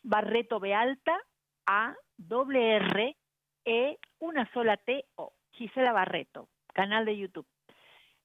Barreto 0.03 0.61
B 0.61 0.73
alta, 0.73 1.19
A, 1.67 1.97
doble 2.17 2.77
R, 2.77 3.17
E, 3.65 3.99
una 4.21 4.49
sola 4.53 4.77
T, 4.77 5.05
O. 5.17 5.33
Gisela 5.53 5.93
Barreto, 5.93 6.49
canal 6.75 7.05
de 7.05 7.17
YouTube. 7.17 7.47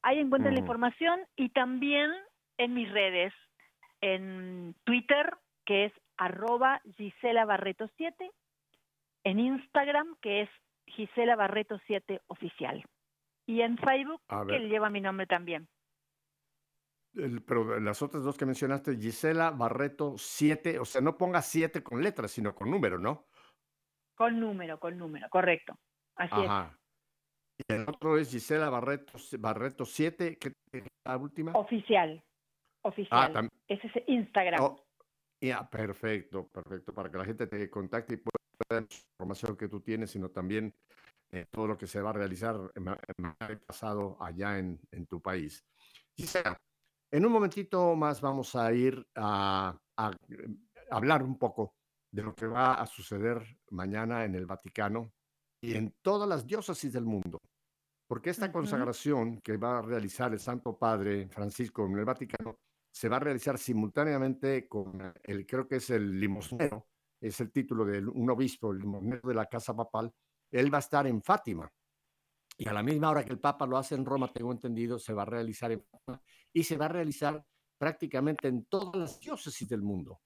Ahí 0.04 0.20
encuentran 0.20 0.54
la 0.54 0.60
información 0.60 1.22
y 1.36 1.50
también 1.50 2.12
en 2.58 2.74
mis 2.74 2.92
redes, 2.92 3.34
en 4.02 4.76
Twitter, 4.84 5.34
que 5.66 5.86
es 5.86 5.94
arroba 6.18 6.82
Gisela 6.98 7.46
Barreto 7.46 7.90
7, 7.98 8.30
en 9.24 9.40
Instagram, 9.40 10.16
que 10.22 10.42
es 10.42 10.50
Gisela 10.88 11.36
Barreto 11.36 11.80
7 11.88 12.22
oficial. 12.28 12.84
Y 13.46 13.62
en 13.62 13.78
Facebook, 13.78 14.22
que 14.48 14.60
lleva 14.68 14.90
mi 14.90 15.02
nombre 15.02 15.26
también. 15.28 15.68
El- 17.14 17.44
pero 17.44 17.80
las 17.80 18.02
otras 18.02 18.24
dos 18.24 18.38
que 18.38 18.46
mencionaste, 18.46 18.96
Gisela 18.96 19.52
Barreto 19.52 20.16
7, 20.18 20.80
o 20.80 20.86
sea, 20.86 21.02
no 21.02 21.18
pongas 21.18 21.46
7 21.48 21.84
con 21.84 22.02
letras, 22.02 22.32
sino 22.32 22.56
con 22.56 22.72
número, 22.72 22.98
¿no? 22.98 23.28
Con 24.16 24.40
número, 24.40 24.80
con 24.80 24.98
número, 24.98 25.28
correcto. 25.30 25.78
Así 26.16 26.36
es. 26.42 26.50
Ajá. 26.50 26.78
Y 27.58 27.74
el 27.74 27.82
otro 27.90 28.18
es 28.18 28.32
Gisela 28.32 28.70
Barreto, 28.70 29.14
Barreto 29.40 29.86
7, 29.86 30.38
¿qué 30.38 30.54
es 30.72 30.84
la 31.06 31.18
última? 31.18 31.52
Oficial. 31.54 32.24
Ah, 32.84 32.88
Oficial. 32.90 33.34
tam- 33.34 33.50
Ese 33.68 33.88
es 33.88 34.04
Instagram. 34.08 34.62
oh, 34.64 34.84
ya, 35.42 35.68
perfecto, 35.70 36.48
perfecto, 36.48 36.94
para 36.94 37.12
que 37.12 37.18
la 37.18 37.26
gente 37.26 37.46
te 37.48 37.70
contacte 37.70 38.14
y 38.14 38.18
pueda 38.18 38.32
ver 38.70 38.84
la 38.84 38.88
información 39.18 39.58
que 39.58 39.68
tú 39.68 39.82
tienes, 39.82 40.12
sino 40.12 40.30
también 40.30 40.74
eh, 41.32 41.46
todo 41.50 41.68
lo 41.68 41.78
que 41.78 41.88
se 41.88 42.02
va 42.02 42.10
a 42.10 42.14
realizar 42.14 42.56
en 42.76 42.88
en 42.88 43.60
pasado 43.66 44.18
allá 44.22 44.60
en, 44.60 44.80
en 44.92 45.06
tu 45.08 45.22
país. 45.22 45.64
Gisela, 46.16 46.58
en 47.12 47.26
un 47.26 47.32
momentito 47.32 47.96
más 47.96 48.22
vamos 48.22 48.56
a 48.56 48.72
ir 48.74 49.06
a, 49.16 49.78
a, 49.98 50.12
eh, 50.30 50.48
hablar 50.90 51.24
un 51.24 51.38
poco 51.38 51.76
de 52.12 52.24
lo 52.24 52.34
que 52.36 52.48
va 52.48 52.74
a 52.74 52.86
suceder 52.86 53.42
mañana 53.70 54.26
en 54.26 54.36
el 54.36 54.46
Vaticano 54.46 55.12
y 55.62 55.76
en 55.76 55.94
todas 56.02 56.28
las 56.28 56.46
diócesis 56.46 56.94
del 56.94 57.06
mundo. 57.06 57.40
Porque 58.08 58.32
esta 58.32 58.52
consagración 58.52 59.40
que 59.40 59.56
va 59.56 59.80
a 59.80 59.82
realizar 59.82 60.34
el 60.34 60.40
Santo 60.40 60.78
Padre 60.78 61.30
Francisco 61.30 61.86
en 61.86 61.98
el 61.98 62.04
Vaticano 62.04 62.58
se 62.92 63.08
va 63.08 63.16
a 63.18 63.22
realizar 63.22 63.58
simultáneamente 63.58 64.68
con 64.68 65.14
el, 65.24 65.46
creo 65.46 65.66
que 65.66 65.78
es 65.78 65.90
el 65.92 66.20
limosnero, 66.20 66.88
es 67.22 67.40
el 67.40 67.52
título 67.52 67.86
de 67.86 68.06
un 68.06 68.30
obispo, 68.30 68.72
el 68.72 68.80
limosnero 68.80 69.30
de 69.30 69.34
la 69.34 69.46
Casa 69.46 69.74
Papal. 69.74 70.14
Él 70.52 70.74
va 70.74 70.78
a 70.78 70.80
estar 70.80 71.08
en 71.08 71.22
Fátima. 71.22 71.72
Y 72.58 72.68
a 72.68 72.74
la 72.74 72.84
misma 72.84 73.10
hora 73.10 73.24
que 73.24 73.34
el 73.34 73.40
Papa 73.40 73.66
lo 73.66 73.78
hace 73.78 73.96
en 73.96 74.06
Roma, 74.06 74.32
tengo 74.32 74.52
entendido, 74.52 75.00
se 75.00 75.14
va 75.14 75.24
a 75.24 75.26
realizar 75.26 75.72
en 75.72 75.84
Fátima 75.84 76.22
y 76.54 76.64
se 76.64 76.78
va 76.78 76.86
a 76.86 76.90
realizar 76.90 77.46
prácticamente 77.78 78.48
en 78.48 78.66
todas 78.66 78.96
las 78.96 79.20
diócesis 79.20 79.68
del 79.68 79.82
mundo. 79.82 80.22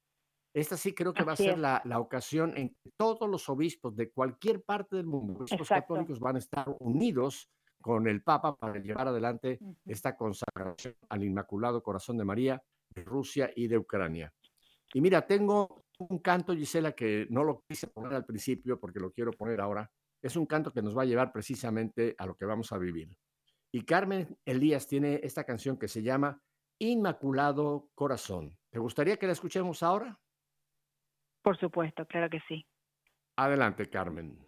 Esta 0.53 0.77
sí 0.77 0.93
creo 0.93 1.13
que 1.13 1.23
va 1.23 1.31
a 1.31 1.33
Así 1.33 1.43
ser 1.43 1.59
la, 1.59 1.81
la 1.85 1.99
ocasión 1.99 2.57
en 2.57 2.69
que 2.69 2.91
todos 2.97 3.29
los 3.29 3.47
obispos 3.49 3.95
de 3.95 4.11
cualquier 4.11 4.63
parte 4.63 4.95
del 4.95 5.05
mundo, 5.05 5.39
obispos 5.39 5.61
Exacto. 5.61 5.93
católicos, 5.93 6.19
van 6.19 6.37
a 6.37 6.39
estar 6.39 6.75
unidos 6.79 7.51
con 7.81 8.07
el 8.07 8.23
Papa 8.23 8.55
para 8.55 8.79
llevar 8.79 9.09
adelante 9.09 9.59
Ujú. 9.61 9.77
esta 9.85 10.15
consagración 10.15 10.95
al 11.09 11.23
Inmaculado 11.23 11.83
Corazón 11.83 12.17
de 12.17 12.25
María 12.25 12.63
de 12.89 13.03
Rusia 13.03 13.51
y 13.55 13.67
de 13.67 13.77
Ucrania. 13.77 14.33
Y 14.93 15.01
mira, 15.01 15.25
tengo 15.27 15.83
un 15.99 16.19
canto, 16.19 16.55
Gisela, 16.55 16.93
que 16.93 17.27
no 17.29 17.43
lo 17.43 17.63
quise 17.67 17.87
poner 17.87 18.13
al 18.13 18.25
principio 18.25 18.79
porque 18.79 18.99
lo 18.99 19.11
quiero 19.11 19.31
poner 19.31 19.59
ahora. 19.59 19.91
Es 20.25 20.35
un 20.35 20.47
canto 20.47 20.73
que 20.73 20.81
nos 20.81 20.97
va 20.97 21.03
a 21.03 21.05
llevar 21.05 21.31
precisamente 21.31 22.15
a 22.17 22.25
lo 22.25 22.35
que 22.35 22.45
vamos 22.45 22.71
a 22.71 22.79
vivir. 22.79 23.15
Y 23.71 23.83
Carmen 23.85 24.35
Elías 24.43 24.87
tiene 24.87 25.19
esta 25.21 25.43
canción 25.43 25.77
que 25.77 25.87
se 25.87 26.01
llama 26.01 26.41
Inmaculado 26.79 27.91
Corazón. 27.93 28.57
¿Te 28.71 28.79
gustaría 28.79 29.17
que 29.17 29.27
la 29.27 29.33
escuchemos 29.33 29.83
ahora? 29.83 30.19
Por 31.43 31.59
supuesto, 31.59 32.07
claro 32.07 32.27
que 32.31 32.39
sí. 32.47 32.65
Adelante, 33.35 33.87
Carmen. 33.87 34.44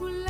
Inmaculado 0.00 0.29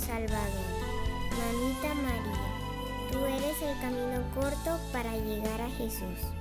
Salvador. 0.00 0.70
Mamita 1.36 1.94
María, 1.94 3.10
tú 3.12 3.18
eres 3.26 3.60
el 3.62 3.78
camino 3.80 4.22
corto 4.34 4.78
para 4.92 5.14
llegar 5.16 5.60
a 5.60 5.70
Jesús. 5.70 6.39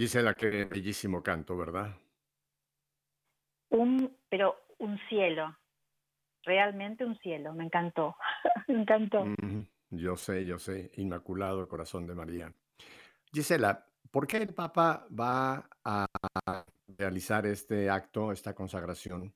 Gisela, 0.00 0.32
qué 0.32 0.64
bellísimo 0.64 1.22
canto, 1.22 1.58
¿verdad? 1.58 1.94
Un, 3.68 4.16
pero 4.30 4.56
un 4.78 4.98
cielo, 5.10 5.54
realmente 6.42 7.04
un 7.04 7.18
cielo, 7.18 7.52
me 7.52 7.64
encantó, 7.64 8.16
me 8.68 8.80
encantó. 8.80 9.26
Yo 9.90 10.16
sé, 10.16 10.46
yo 10.46 10.58
sé, 10.58 10.90
Inmaculado 10.94 11.68
Corazón 11.68 12.06
de 12.06 12.14
María. 12.14 12.50
Gisela, 13.30 13.86
¿por 14.10 14.26
qué 14.26 14.38
el 14.38 14.54
Papa 14.54 15.06
va 15.12 15.68
a 15.84 16.06
realizar 16.96 17.44
este 17.44 17.90
acto, 17.90 18.32
esta 18.32 18.54
consagración? 18.54 19.34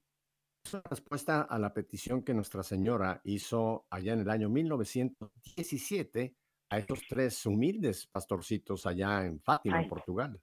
Es 0.65 0.73
una 0.73 0.85
respuesta 0.89 1.43
a 1.43 1.59
la 1.59 1.75
petición 1.75 2.23
que 2.23 2.33
Nuestra 2.33 2.63
Señora 2.63 3.21
hizo 3.25 3.87
allá 3.91 4.15
en 4.15 4.21
el 4.21 4.31
año 4.31 4.49
1917 4.49 6.35
a 6.71 6.79
estos 6.79 7.01
tres 7.07 7.45
humildes 7.45 8.07
pastorcitos 8.07 8.87
allá 8.87 9.27
en 9.27 9.43
Fátima, 9.43 9.81
Ay. 9.81 9.89
Portugal. 9.91 10.41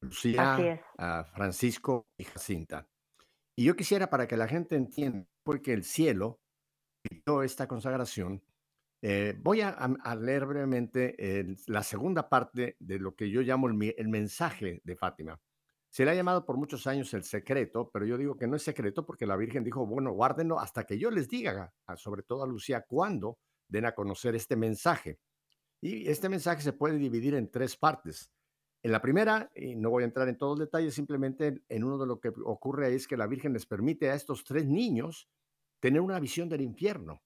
Lucía, 0.00 0.54
a 0.98 1.24
Francisco 1.24 2.06
y 2.16 2.24
Jacinta. 2.24 2.88
Y 3.56 3.64
yo 3.64 3.76
quisiera 3.76 4.08
para 4.08 4.26
que 4.26 4.36
la 4.36 4.48
gente 4.48 4.76
entienda, 4.76 5.26
porque 5.42 5.72
el 5.72 5.84
cielo 5.84 6.40
pidió 7.02 7.42
esta 7.42 7.66
consagración, 7.68 8.42
eh, 9.02 9.34
voy 9.38 9.60
a, 9.62 9.76
leer 10.18 10.46
brevemente 10.46 11.40
el- 11.40 11.56
la 11.66 11.82
segunda 11.82 12.28
parte 12.28 12.76
de 12.78 12.98
lo 12.98 13.14
que 13.14 13.30
yo 13.30 13.40
llamo 13.42 13.68
el, 13.68 13.94
el 13.96 14.08
mensaje 14.08 14.80
de 14.84 14.96
Fátima. 14.96 15.40
Se 15.90 16.04
le 16.04 16.12
ha 16.12 16.14
llamado 16.14 16.46
por 16.46 16.56
muchos 16.56 16.86
años 16.86 17.12
el 17.14 17.24
secreto, 17.24 17.90
pero 17.92 18.06
yo 18.06 18.16
digo 18.16 18.36
que 18.36 18.46
no 18.46 18.56
es 18.56 18.62
secreto 18.62 19.04
porque 19.04 19.26
la 19.26 19.36
Virgen 19.36 19.64
dijo, 19.64 19.86
bueno, 19.86 20.12
guárdenlo 20.12 20.60
hasta 20.60 20.84
que 20.84 20.98
yo 20.98 21.10
les 21.10 21.28
diga, 21.28 21.74
sobre 21.96 22.22
todo 22.22 22.44
a 22.44 22.46
Lucía, 22.46 22.82
cuándo 22.86 23.38
den 23.68 23.86
a 23.86 23.94
conocer 23.94 24.34
este 24.36 24.54
mensaje. 24.56 25.18
Y 25.80 26.08
este 26.08 26.28
mensaje 26.28 26.62
se 26.62 26.72
puede 26.74 26.96
dividir 26.96 27.34
en 27.34 27.50
tres 27.50 27.76
partes. 27.76 28.30
En 28.82 28.92
la 28.92 29.02
primera, 29.02 29.50
y 29.54 29.76
no 29.76 29.90
voy 29.90 30.04
a 30.04 30.06
entrar 30.06 30.28
en 30.28 30.38
todos 30.38 30.58
los 30.58 30.66
detalles, 30.66 30.94
simplemente 30.94 31.62
en 31.68 31.84
uno 31.84 31.98
de 31.98 32.06
lo 32.06 32.18
que 32.18 32.30
ocurre 32.44 32.94
es 32.94 33.06
que 33.06 33.16
la 33.16 33.26
Virgen 33.26 33.52
les 33.52 33.66
permite 33.66 34.10
a 34.10 34.14
estos 34.14 34.42
tres 34.44 34.66
niños 34.66 35.28
tener 35.80 36.00
una 36.00 36.18
visión 36.18 36.48
del 36.48 36.62
infierno. 36.62 37.22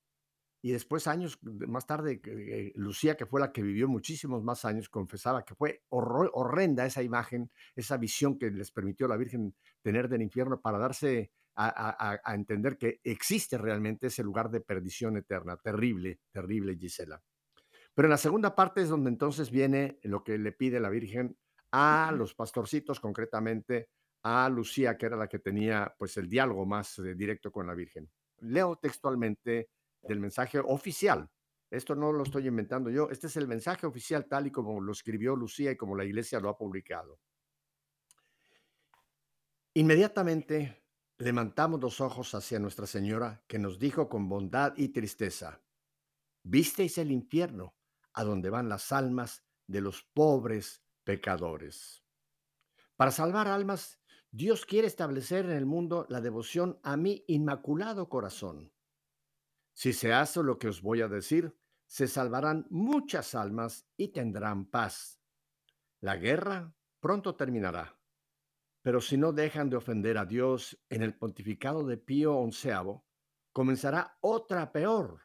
Y 0.62 0.73
después, 0.73 1.07
años 1.07 1.38
más 1.43 1.87
tarde, 1.87 2.21
eh, 2.25 2.73
Lucía, 2.75 3.17
que 3.17 3.27
fue 3.27 3.40
la 3.40 3.53
que 3.53 3.62
vivió 3.62 3.87
muchísimos 3.87 4.43
más 4.43 4.64
años, 4.64 4.88
confesaba 4.88 5.45
que 5.45 5.55
fue 5.55 5.85
horrenda 5.90 6.87
esa 6.87 7.03
imagen, 7.03 7.51
esa 7.77 7.99
visión 7.99 8.38
que 8.38 8.51
les 8.51 8.73
permitió 8.73 9.07
la 9.07 9.19
Virgen 9.19 9.55
tener 9.83 10.09
del 10.09 10.23
infierno 10.23 10.61
para 10.61 10.79
darse 10.79 11.33
a- 11.55 12.21
a 12.25 12.35
entender 12.35 12.79
que 12.79 13.01
existe 13.05 13.59
realmente 13.59 14.09
ese 14.09 14.25
lugar 14.25 14.51
de 14.51 14.61
perdición 14.61 15.17
eterna. 15.19 15.57
Terrible, 15.59 16.19
terrible, 16.33 16.77
Gisela. 16.77 17.23
Pero 17.95 18.07
en 18.07 18.11
la 18.11 18.17
segunda 18.17 18.57
parte 18.57 18.83
es 18.83 18.88
donde 18.88 19.11
entonces 19.11 19.51
viene 19.51 19.99
lo 20.03 20.25
que 20.25 20.38
le 20.38 20.53
pide 20.53 20.81
la 20.81 20.90
Virgen 20.90 21.37
a 21.76 22.12
los 22.12 22.37
pastorcitos, 22.37 23.00
concretamente 23.00 23.88
a 24.22 24.48
Lucía, 24.48 24.96
que 24.96 25.06
era 25.06 25.16
la 25.16 25.26
que 25.26 25.40
tenía 25.40 25.92
pues 25.98 26.16
el 26.16 26.28
diálogo 26.28 26.64
más 26.64 27.00
eh, 27.00 27.16
directo 27.16 27.50
con 27.50 27.66
la 27.66 27.74
Virgen. 27.74 28.08
Leo 28.38 28.76
textualmente 28.76 29.70
del 30.00 30.20
mensaje 30.20 30.60
oficial. 30.60 31.28
Esto 31.68 31.96
no 31.96 32.12
lo 32.12 32.22
estoy 32.22 32.46
inventando 32.46 32.90
yo, 32.90 33.10
este 33.10 33.26
es 33.26 33.37
el 33.37 33.48
mensaje 33.48 33.88
oficial 33.88 34.26
tal 34.26 34.46
y 34.46 34.52
como 34.52 34.80
lo 34.80 34.92
escribió 34.92 35.34
Lucía 35.34 35.72
y 35.72 35.76
como 35.76 35.96
la 35.96 36.04
iglesia 36.04 36.38
lo 36.38 36.48
ha 36.48 36.56
publicado. 36.56 37.18
Inmediatamente 39.74 40.84
levantamos 41.18 41.80
los 41.80 42.00
ojos 42.00 42.32
hacia 42.37 42.60
Nuestra 42.60 42.87
Señora, 42.87 43.42
que 43.48 43.58
nos 43.58 43.80
dijo 43.80 44.08
con 44.08 44.28
bondad 44.28 44.74
y 44.76 44.90
tristeza, 44.90 45.60
visteis 46.44 46.98
el 46.98 47.10
infierno, 47.10 47.74
a 48.12 48.22
donde 48.22 48.50
van 48.50 48.68
las 48.68 48.92
almas 48.92 49.44
de 49.66 49.80
los 49.80 50.04
pobres 50.14 50.84
pecadores. 51.05 52.03
Para 52.97 53.11
salvar 53.11 53.49
almas, 53.49 54.01
Dios 54.31 54.67
quiere 54.67 54.88
establecer 54.88 55.45
en 55.45 55.53
el 55.53 55.67
mundo 55.67 56.07
la 56.09 56.21
devoción 56.21 56.81
a 56.83 56.97
mi 56.97 57.25
inmaculado 57.29 58.09
corazón. 58.09 58.73
Si 59.73 59.93
se 59.93 60.12
hace 60.12 60.43
lo 60.43 60.59
que 60.59 60.69
os 60.69 60.83
voy 60.83 61.03
a 61.03 61.09
decir, 61.09 61.57
se 61.87 62.09
salvarán 62.09 62.67
muchas 62.71 63.35
almas 63.35 63.87
y 63.97 64.09
tendrán 64.09 64.67
paz. 64.67 65.21
La 66.01 66.17
guerra 66.17 66.75
pronto 67.01 67.37
terminará. 67.37 67.97
Pero 68.83 69.01
si 69.01 69.17
no 69.17 69.33
dejan 69.33 69.71
de 69.71 69.77
ofender 69.77 70.19
a 70.19 70.27
Dios 70.27 70.79
en 70.88 71.03
el 71.03 71.17
pontificado 71.17 71.87
de 71.87 71.97
Pío 71.97 72.47
XI, 72.51 72.71
comenzará 73.53 74.19
otra 74.21 74.73
peor. 74.73 75.23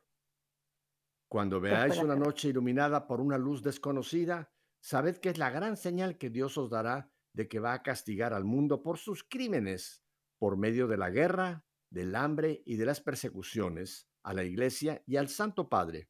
Cuando 1.27 1.59
veáis 1.59 1.97
una 1.97 2.15
noche 2.15 2.49
iluminada 2.49 3.07
por 3.07 3.21
una 3.21 3.37
luz 3.37 3.61
desconocida, 3.61 4.51
sabed 4.81 5.17
que 5.17 5.29
es 5.29 5.37
la 5.37 5.49
gran 5.49 5.77
señal 5.77 6.17
que 6.17 6.29
Dios 6.29 6.57
os 6.57 6.69
dará 6.69 7.11
de 7.33 7.47
que 7.47 7.59
va 7.59 7.73
a 7.73 7.83
castigar 7.83 8.33
al 8.33 8.43
mundo 8.43 8.81
por 8.81 8.97
sus 8.97 9.23
crímenes, 9.23 10.03
por 10.37 10.57
medio 10.57 10.87
de 10.87 10.97
la 10.97 11.09
guerra, 11.09 11.65
del 11.89 12.15
hambre 12.15 12.63
y 12.65 12.77
de 12.77 12.85
las 12.85 13.01
persecuciones 13.01 14.09
a 14.23 14.33
la 14.33 14.43
Iglesia 14.43 15.03
y 15.05 15.17
al 15.17 15.29
Santo 15.29 15.69
Padre. 15.69 16.09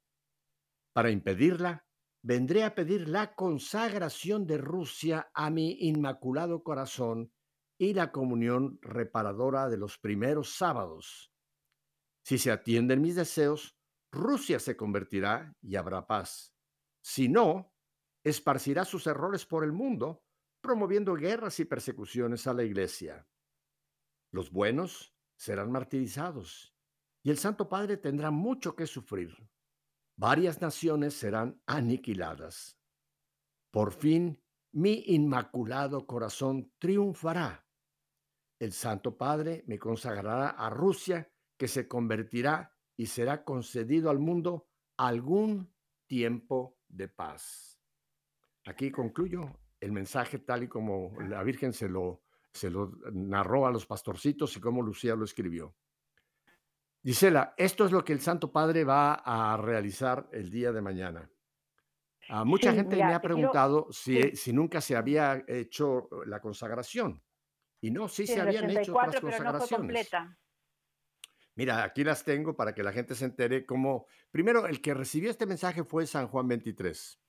Para 0.93 1.11
impedirla, 1.11 1.85
vendré 2.21 2.63
a 2.63 2.75
pedir 2.75 3.07
la 3.07 3.35
consagración 3.35 4.45
de 4.45 4.57
Rusia 4.57 5.29
a 5.33 5.49
mi 5.49 5.77
inmaculado 5.87 6.63
corazón 6.63 7.31
y 7.77 7.93
la 7.93 8.11
comunión 8.11 8.77
reparadora 8.81 9.69
de 9.69 9.77
los 9.77 9.97
primeros 9.97 10.55
sábados. 10.55 11.31
Si 12.23 12.37
se 12.37 12.51
atienden 12.51 13.01
mis 13.01 13.15
deseos, 13.15 13.77
Rusia 14.11 14.59
se 14.59 14.75
convertirá 14.75 15.55
y 15.61 15.75
habrá 15.75 16.07
paz. 16.07 16.53
Si 17.01 17.29
no, 17.29 17.73
esparcirá 18.23 18.85
sus 18.85 19.07
errores 19.07 19.45
por 19.45 19.63
el 19.63 19.71
mundo, 19.71 20.23
promoviendo 20.61 21.13
guerras 21.15 21.59
y 21.59 21.65
persecuciones 21.65 22.47
a 22.47 22.53
la 22.53 22.63
Iglesia. 22.63 23.27
Los 24.31 24.51
buenos 24.51 25.15
serán 25.35 25.71
martirizados 25.71 26.75
y 27.23 27.29
el 27.29 27.37
Santo 27.37 27.69
Padre 27.69 27.97
tendrá 27.97 28.31
mucho 28.31 28.75
que 28.75 28.87
sufrir. 28.87 29.35
Varias 30.15 30.61
naciones 30.61 31.13
serán 31.13 31.61
aniquiladas. 31.65 32.77
Por 33.71 33.93
fin, 33.93 34.41
mi 34.71 35.03
inmaculado 35.07 36.05
corazón 36.05 36.73
triunfará. 36.77 37.65
El 38.59 38.73
Santo 38.73 39.17
Padre 39.17 39.63
me 39.67 39.79
consagrará 39.79 40.49
a 40.49 40.69
Rusia, 40.69 41.31
que 41.57 41.67
se 41.67 41.87
convertirá 41.87 42.75
y 42.97 43.05
será 43.05 43.43
concedido 43.43 44.09
al 44.09 44.19
mundo 44.19 44.67
algún 44.97 45.73
tiempo 46.07 46.77
de 46.87 47.07
paz. 47.07 47.68
Aquí 48.65 48.91
concluyo 48.91 49.59
el 49.79 49.91
mensaje 49.91 50.39
tal 50.39 50.63
y 50.63 50.67
como 50.67 51.13
la 51.21 51.41
Virgen 51.43 51.73
se 51.73 51.87
lo, 51.89 52.23
se 52.53 52.69
lo 52.69 52.91
narró 53.11 53.65
a 53.65 53.71
los 53.71 53.85
pastorcitos 53.85 54.55
y 54.57 54.59
como 54.59 54.81
Lucía 54.81 55.15
lo 55.15 55.25
escribió. 55.25 55.75
Gisela, 57.03 57.53
esto 57.57 57.85
es 57.85 57.91
lo 57.91 58.03
que 58.03 58.11
el 58.13 58.19
Santo 58.19 58.51
Padre 58.51 58.83
va 58.83 59.13
a 59.13 59.55
realizar 59.57 60.27
el 60.33 60.49
día 60.49 60.71
de 60.73 60.81
mañana. 60.81 61.29
A 62.27 62.43
mucha 62.43 62.71
Sí, 62.71 62.77
gente 62.77 62.95
mira, 62.95 63.07
me 63.07 63.13
ha 63.15 63.19
quiero- 63.21 63.35
preguntado 63.35 63.87
si, 63.91 64.21
sí. 64.21 64.35
si 64.35 64.53
nunca 64.53 64.81
se 64.81 64.95
había 64.95 65.43
hecho 65.47 66.09
la 66.25 66.41
consagración. 66.41 67.23
Y 67.81 67.91
no, 67.91 68.09
sí, 68.09 68.27
Sí, 68.27 68.33
se 68.33 68.41
habían 68.41 68.69
hecho 68.69 68.91
otras 68.93 69.15
84, 69.15 69.21
pero 69.21 69.43
no 69.53 69.59
fue 69.59 69.77
consagraciones. 69.77 70.09
Mira, 71.55 71.83
aquí 71.83 72.03
las 72.03 72.23
tengo 72.23 72.55
para 72.55 72.73
que 72.75 72.83
la 72.83 72.91
gente 72.91 73.15
se 73.15 73.25
entere 73.25 73.65
cómo... 73.65 74.05
Primero, 74.31 74.67
el 74.67 74.81
que 74.81 74.93
recibió 74.93 75.29
este 75.31 75.45
mensaje 75.45 75.83
fue 75.83 76.05
San 76.05 76.27
Juan 76.27 76.47
23. 76.47 77.19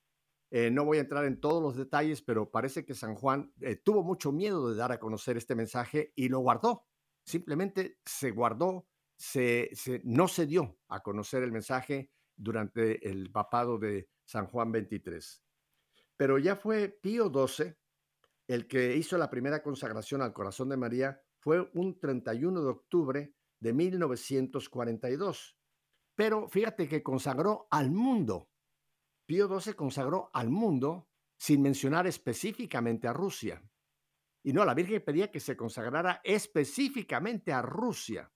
Eh, 0.50 0.70
no 0.70 0.84
voy 0.84 0.98
a 0.98 1.02
entrar 1.02 1.24
en 1.24 1.40
todos 1.40 1.62
los 1.62 1.76
detalles, 1.76 2.22
pero 2.22 2.50
parece 2.50 2.84
que 2.84 2.94
San 2.94 3.14
Juan 3.14 3.52
eh, 3.60 3.76
tuvo 3.76 4.02
mucho 4.02 4.32
miedo 4.32 4.68
de 4.68 4.76
dar 4.76 4.92
a 4.92 4.98
conocer 4.98 5.36
este 5.36 5.54
mensaje 5.54 6.12
y 6.16 6.28
lo 6.28 6.40
guardó. 6.40 6.86
Simplemente 7.24 7.98
se 8.04 8.32
guardó, 8.32 8.88
se, 9.16 9.70
no 10.02 10.26
se 10.26 10.46
dio 10.46 10.78
a 10.88 11.00
conocer 11.02 11.42
el 11.42 11.52
mensaje 11.52 12.10
durante 12.36 13.08
el 13.08 13.30
papado 13.30 13.78
de 13.78 14.08
San 14.24 14.46
Juan 14.46 14.72
23. 14.72 15.44
Pero 16.16 16.38
ya 16.38 16.56
fue 16.56 16.88
Pío 16.88 17.30
XII 17.30 17.76
el 18.50 18.66
que 18.66 18.96
hizo 18.96 19.16
la 19.16 19.30
primera 19.30 19.62
consagración 19.62 20.22
al 20.22 20.32
corazón 20.32 20.70
de 20.70 20.76
María, 20.76 21.22
fue 21.38 21.70
un 21.72 22.00
31 22.00 22.60
de 22.60 22.68
octubre 22.68 23.34
de 23.60 23.72
1942. 23.72 25.56
Pero 26.16 26.48
fíjate 26.48 26.88
que 26.88 27.00
consagró 27.00 27.68
al 27.70 27.92
mundo. 27.92 28.49
Pío 29.30 29.46
XII 29.46 29.74
consagró 29.74 30.28
al 30.32 30.50
mundo 30.50 31.08
sin 31.38 31.62
mencionar 31.62 32.08
específicamente 32.08 33.06
a 33.06 33.12
Rusia. 33.12 33.62
Y 34.42 34.52
no, 34.52 34.64
la 34.64 34.74
Virgen 34.74 35.04
pedía 35.04 35.30
que 35.30 35.38
se 35.38 35.56
consagrara 35.56 36.20
específicamente 36.24 37.52
a 37.52 37.62
Rusia. 37.62 38.28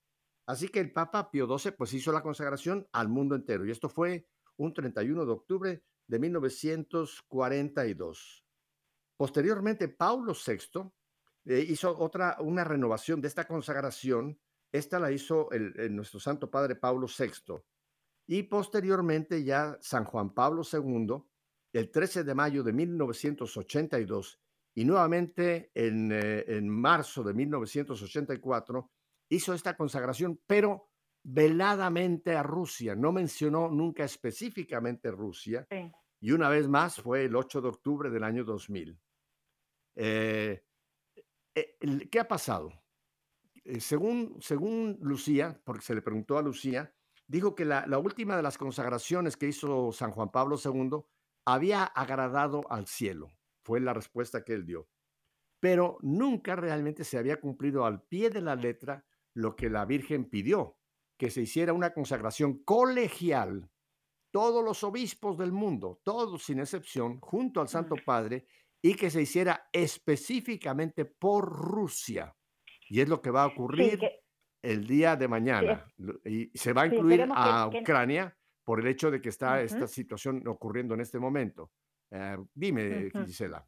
Así 0.45 0.69
que 0.69 0.79
el 0.79 0.93
Papa 0.93 1.29
Pío 1.29 1.53
XII 1.59 1.73
pues 1.73 1.93
hizo 1.93 2.13
la 2.13 2.23
consagración 2.23 2.87
al 2.93 3.09
mundo 3.09 3.35
entero. 3.35 3.65
Y 3.65 3.71
esto 3.71 3.89
fue 3.89 4.29
un 4.55 4.73
31 4.73 5.25
de 5.25 5.31
octubre 5.33 5.83
de 6.07 6.17
1942. 6.17 8.45
Posteriormente, 9.17 9.89
Paulo 9.89 10.33
VI 10.33 10.93
eh, 11.43 11.59
hizo 11.59 11.99
otra, 11.99 12.37
una 12.39 12.63
renovación 12.63 13.19
de 13.19 13.27
esta 13.27 13.45
consagración. 13.45 14.39
Esta 14.71 14.97
la 14.97 15.11
hizo 15.11 15.51
el, 15.51 15.93
nuestro 15.93 16.21
Santo 16.21 16.49
Padre 16.49 16.77
Paulo 16.77 17.07
VI. 17.07 17.61
Y 18.27 18.43
posteriormente 18.43 19.43
ya 19.43 19.77
San 19.81 20.05
Juan 20.05 20.33
Pablo 20.33 20.63
II, 20.71 21.23
el 21.73 21.91
13 21.91 22.23
de 22.23 22.35
mayo 22.35 22.63
de 22.63 22.73
1982, 22.73 24.39
y 24.75 24.85
nuevamente 24.85 25.71
en, 25.73 26.11
eh, 26.11 26.43
en 26.47 26.67
marzo 26.69 27.23
de 27.23 27.33
1984, 27.33 28.91
hizo 29.29 29.53
esta 29.53 29.75
consagración, 29.75 30.41
pero 30.45 30.89
veladamente 31.23 32.35
a 32.35 32.43
Rusia. 32.43 32.95
No 32.95 33.11
mencionó 33.11 33.69
nunca 33.69 34.03
específicamente 34.03 35.11
Rusia. 35.11 35.67
Sí. 35.69 35.91
Y 36.21 36.31
una 36.31 36.49
vez 36.49 36.67
más 36.67 37.01
fue 37.01 37.25
el 37.25 37.35
8 37.35 37.61
de 37.61 37.67
octubre 37.67 38.09
del 38.09 38.23
año 38.23 38.43
2000. 38.43 38.99
Eh, 39.95 40.63
eh, 41.55 42.09
¿Qué 42.11 42.19
ha 42.19 42.27
pasado? 42.27 42.71
Según, 43.79 44.37
según 44.41 44.97
Lucía, 45.01 45.59
porque 45.63 45.83
se 45.83 45.95
le 45.95 46.01
preguntó 46.01 46.37
a 46.37 46.41
Lucía, 46.41 46.93
dijo 47.27 47.55
que 47.55 47.65
la, 47.65 47.85
la 47.87 47.97
última 47.97 48.35
de 48.35 48.43
las 48.43 48.57
consagraciones 48.57 49.37
que 49.37 49.47
hizo 49.47 49.91
San 49.91 50.11
Juan 50.11 50.31
Pablo 50.31 50.57
II 50.63 51.01
había 51.45 51.83
agradado 51.83 52.63
al 52.69 52.87
cielo. 52.87 53.31
Fue 53.63 53.79
la 53.79 53.93
respuesta 53.93 54.43
que 54.43 54.53
él 54.53 54.65
dio. 54.65 54.87
Pero 55.59 55.97
nunca 56.01 56.55
realmente 56.55 57.03
se 57.03 57.17
había 57.17 57.39
cumplido 57.39 57.85
al 57.85 58.03
pie 58.03 58.29
de 58.29 58.41
la 58.41 58.55
letra 58.55 59.05
lo 59.33 59.55
que 59.55 59.69
la 59.69 59.85
Virgen 59.85 60.29
pidió, 60.29 60.77
que 61.17 61.29
se 61.29 61.41
hiciera 61.41 61.73
una 61.73 61.93
consagración 61.93 62.63
colegial 62.63 63.69
todos 64.31 64.63
los 64.63 64.83
obispos 64.83 65.37
del 65.37 65.51
mundo, 65.53 66.01
todos 66.03 66.43
sin 66.43 66.59
excepción, 66.59 67.19
junto 67.21 67.61
al 67.61 67.69
Santo 67.69 67.95
Padre, 68.05 68.45
y 68.81 68.95
que 68.95 69.09
se 69.09 69.21
hiciera 69.21 69.69
específicamente 69.71 71.05
por 71.05 71.45
Rusia. 71.49 72.35
Y 72.89 72.99
es 73.01 73.07
lo 73.09 73.21
que 73.21 73.31
va 73.31 73.43
a 73.43 73.47
ocurrir 73.47 73.91
Sí, 73.91 73.97
que- 73.99 74.24
el 74.65 74.85
día 74.87 75.15
de 75.15 75.27
mañana. 75.27 75.85
Lo- 75.97 76.15
Y 76.25 76.49
se 76.57 76.73
va 76.73 76.83
a 76.83 76.89
Sí, 76.89 76.95
incluir 76.95 77.25
que- 77.25 77.31
a 77.35 77.69
que- 77.71 77.79
Ucrania 77.79 78.35
por 78.63 78.79
el 78.79 78.87
hecho 78.87 79.11
de 79.11 79.21
que 79.21 79.29
está 79.29 79.61
esta 79.61 79.85
Ujú. 79.85 79.87
situación 79.87 80.47
ocurriendo 80.47 80.93
en 80.95 81.01
este 81.01 81.19
momento. 81.19 81.69
Eh, 82.11 82.37
dime, 82.53 83.07
Ujú. 83.13 83.25
Gisela. 83.25 83.63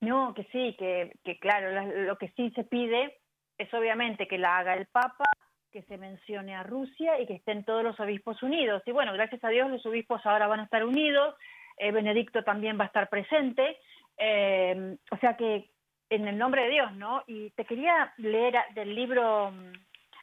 No, 0.00 0.34
que 0.34 0.44
sí, 0.52 0.74
que, 0.78 1.12
que 1.24 1.38
claro, 1.38 1.70
la- 1.72 1.86
lo 1.86 2.18
que 2.18 2.28
sí 2.36 2.50
se 2.54 2.64
pide 2.64 3.20
es 3.56 3.72
obviamente 3.72 4.26
que 4.26 4.36
la 4.38 4.58
haga 4.58 4.74
el 4.74 4.86
Papa, 4.86 5.24
que 5.70 5.82
se 5.84 5.96
mencione 5.98 6.54
a 6.54 6.62
Rusia 6.62 7.18
y 7.20 7.26
que 7.26 7.34
estén 7.34 7.64
todos 7.64 7.82
los 7.82 7.98
obispos 8.00 8.42
unidos. 8.42 8.82
Y 8.86 8.92
bueno, 8.92 9.12
gracias 9.12 9.42
a 9.44 9.48
Dios 9.48 9.70
los 9.70 9.84
obispos 9.86 10.24
ahora 10.26 10.46
van 10.46 10.60
a 10.60 10.64
estar 10.64 10.84
unidos, 10.84 11.34
eh, 11.78 11.90
Benedicto 11.90 12.44
también 12.44 12.78
va 12.78 12.84
a 12.84 12.86
estar 12.88 13.08
presente, 13.08 13.76
eh, 14.18 14.96
o 15.10 15.16
sea 15.18 15.36
que 15.36 15.70
en 16.14 16.28
el 16.28 16.38
nombre 16.38 16.62
de 16.62 16.70
Dios, 16.70 16.92
¿no? 16.94 17.22
Y 17.26 17.50
te 17.50 17.64
quería 17.64 18.12
leer 18.18 18.56
del 18.74 18.94
libro 18.94 19.50
mm, 19.50 19.72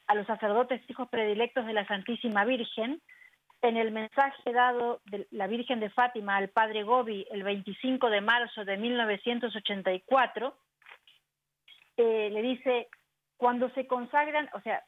a 0.08 0.16
los 0.16 0.26
sacerdotes 0.28 0.82
hijos 0.90 1.10
predilectos 1.10 1.66
de 1.66 1.74
la 1.74 1.86
Santísima 1.86 2.46
Virgen, 2.46 3.02
en 3.62 3.78
el 3.78 3.92
mensaje 3.92 4.52
dado 4.52 5.02
de 5.06 5.28
la 5.32 5.48
Virgen 5.48 5.80
de 5.80 5.90
Fátima 5.90 6.38
al 6.38 6.50
padre 6.50 6.84
Gobi 6.84 7.28
el 7.30 7.44
25 7.44 8.10
de 8.10 8.22
marzo 8.22 8.66
de 8.66 8.78
1984, 8.78 10.58
eh, 11.98 12.30
le 12.32 12.42
dice, 12.42 12.88
cuando 13.38 13.70
se 13.72 13.86
consagran, 13.86 14.50
o 14.54 14.62
sea, 14.62 14.84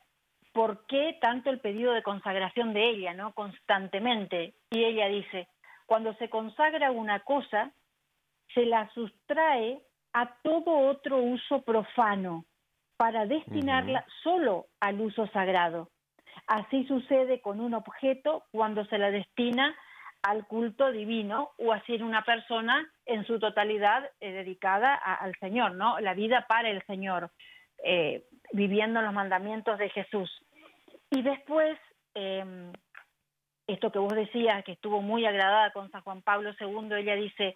¿por 0.53 0.85
qué 0.87 1.17
tanto 1.21 1.49
el 1.49 1.59
pedido 1.59 1.93
de 1.93 2.01
consagración 2.01 2.73
de 2.73 2.89
ella, 2.89 3.13
no? 3.13 3.33
Constantemente. 3.33 4.55
Y 4.71 4.83
ella 4.83 5.07
dice, 5.07 5.47
cuando 5.85 6.13
se 6.15 6.29
consagra 6.29 6.91
una 6.91 7.19
cosa, 7.19 7.71
se 8.53 8.65
la 8.65 8.89
sustrae 8.93 9.81
a 10.13 10.35
todo 10.43 10.77
otro 10.89 11.17
uso 11.17 11.61
profano 11.63 12.45
para 12.97 13.25
destinarla 13.25 14.05
solo 14.23 14.67
al 14.79 15.01
uso 15.01 15.27
sagrado. 15.27 15.89
Así 16.47 16.85
sucede 16.85 17.41
con 17.41 17.59
un 17.59 17.73
objeto 17.73 18.45
cuando 18.51 18.85
se 18.85 18.97
la 18.97 19.11
destina 19.11 19.75
al 20.21 20.47
culto 20.47 20.91
divino 20.91 21.51
o 21.57 21.73
así 21.73 21.95
en 21.95 22.03
una 22.03 22.23
persona 22.23 22.87
en 23.05 23.25
su 23.25 23.39
totalidad 23.39 24.09
eh, 24.21 24.31
dedicada 24.31 24.93
a- 24.95 25.15
al 25.15 25.35
Señor, 25.39 25.73
¿no? 25.73 25.99
La 25.99 26.13
vida 26.13 26.45
para 26.47 26.69
el 26.69 26.81
Señor, 26.85 27.31
eh, 27.83 28.25
viviendo 28.53 29.01
los 29.01 29.13
mandamientos 29.13 29.77
de 29.79 29.89
Jesús. 29.89 30.31
Y 31.09 31.21
después, 31.23 31.77
eh, 32.15 32.71
esto 33.67 33.91
que 33.91 33.99
vos 33.99 34.13
decías, 34.13 34.63
que 34.63 34.73
estuvo 34.73 35.01
muy 35.01 35.25
agradada 35.25 35.71
con 35.71 35.89
San 35.91 36.01
Juan 36.03 36.21
Pablo 36.21 36.51
II, 36.59 36.93
ella 36.97 37.15
dice, 37.15 37.53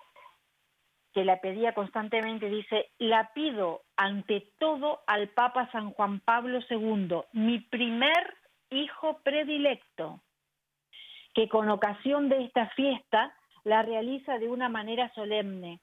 que 1.14 1.26
la 1.26 1.40
pedía 1.42 1.74
constantemente, 1.74 2.50
dice, 2.50 2.92
la 3.00 3.32
pido 3.34 3.82
ante 3.96 4.52
todo 4.60 5.02
al 5.08 5.30
Papa 5.30 5.70
San 5.72 5.92
Juan 5.92 6.20
Pablo 6.20 6.60
II, 6.70 7.22
mi 7.34 7.60
primer 7.60 8.36
hijo 8.70 9.20
predilecto, 9.24 10.22
que 11.34 11.48
con 11.48 11.70
ocasión 11.70 12.30
de 12.30 12.44
esta 12.44 12.68
fiesta 12.70 13.34
la 13.64 13.82
realiza 13.82 14.38
de 14.38 14.50
una 14.50 14.70
manera 14.70 15.12
solemne, 15.14 15.80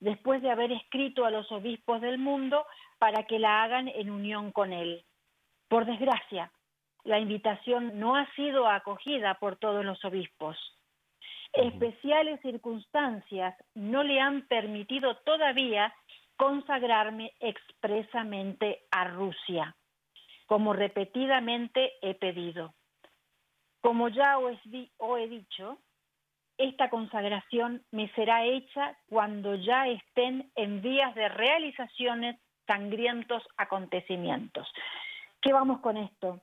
después 0.00 0.42
de 0.42 0.50
haber 0.50 0.72
escrito 0.72 1.24
a 1.24 1.30
los 1.30 1.50
obispos 1.52 2.00
del 2.00 2.18
mundo 2.18 2.66
para 2.98 3.24
que 3.24 3.38
la 3.38 3.62
hagan 3.62 3.88
en 3.88 4.10
unión 4.10 4.50
con 4.52 4.72
él. 4.72 5.04
Por 5.68 5.86
desgracia, 5.86 6.50
la 7.04 7.18
invitación 7.18 7.98
no 8.00 8.16
ha 8.16 8.26
sido 8.34 8.66
acogida 8.68 9.34
por 9.34 9.56
todos 9.56 9.84
los 9.84 10.04
obispos. 10.04 10.56
Especiales 11.52 12.40
circunstancias 12.42 13.54
no 13.74 14.02
le 14.02 14.20
han 14.20 14.46
permitido 14.46 15.16
todavía 15.18 15.92
consagrarme 16.36 17.32
expresamente 17.40 18.84
a 18.90 19.04
Rusia, 19.04 19.76
como 20.46 20.72
repetidamente 20.72 21.92
he 22.00 22.14
pedido. 22.14 22.72
Como 23.80 24.08
ya 24.08 24.38
os, 24.38 24.58
he 24.64 25.28
dicho, 25.28 25.78
esta 26.56 26.88
consagración 26.88 27.82
me 27.90 28.08
será 28.10 28.44
hecha 28.44 28.96
cuando 29.08 29.54
ya 29.54 29.88
estén 29.88 30.50
en 30.54 30.82
vías 30.82 31.14
de 31.14 31.28
realizaciones 31.28 32.38
sangrientos 32.66 33.42
acontecimientos. 33.56 34.70
¿Qué 35.40 35.52
vamos 35.52 35.80
con 35.80 35.96
esto? 35.96 36.40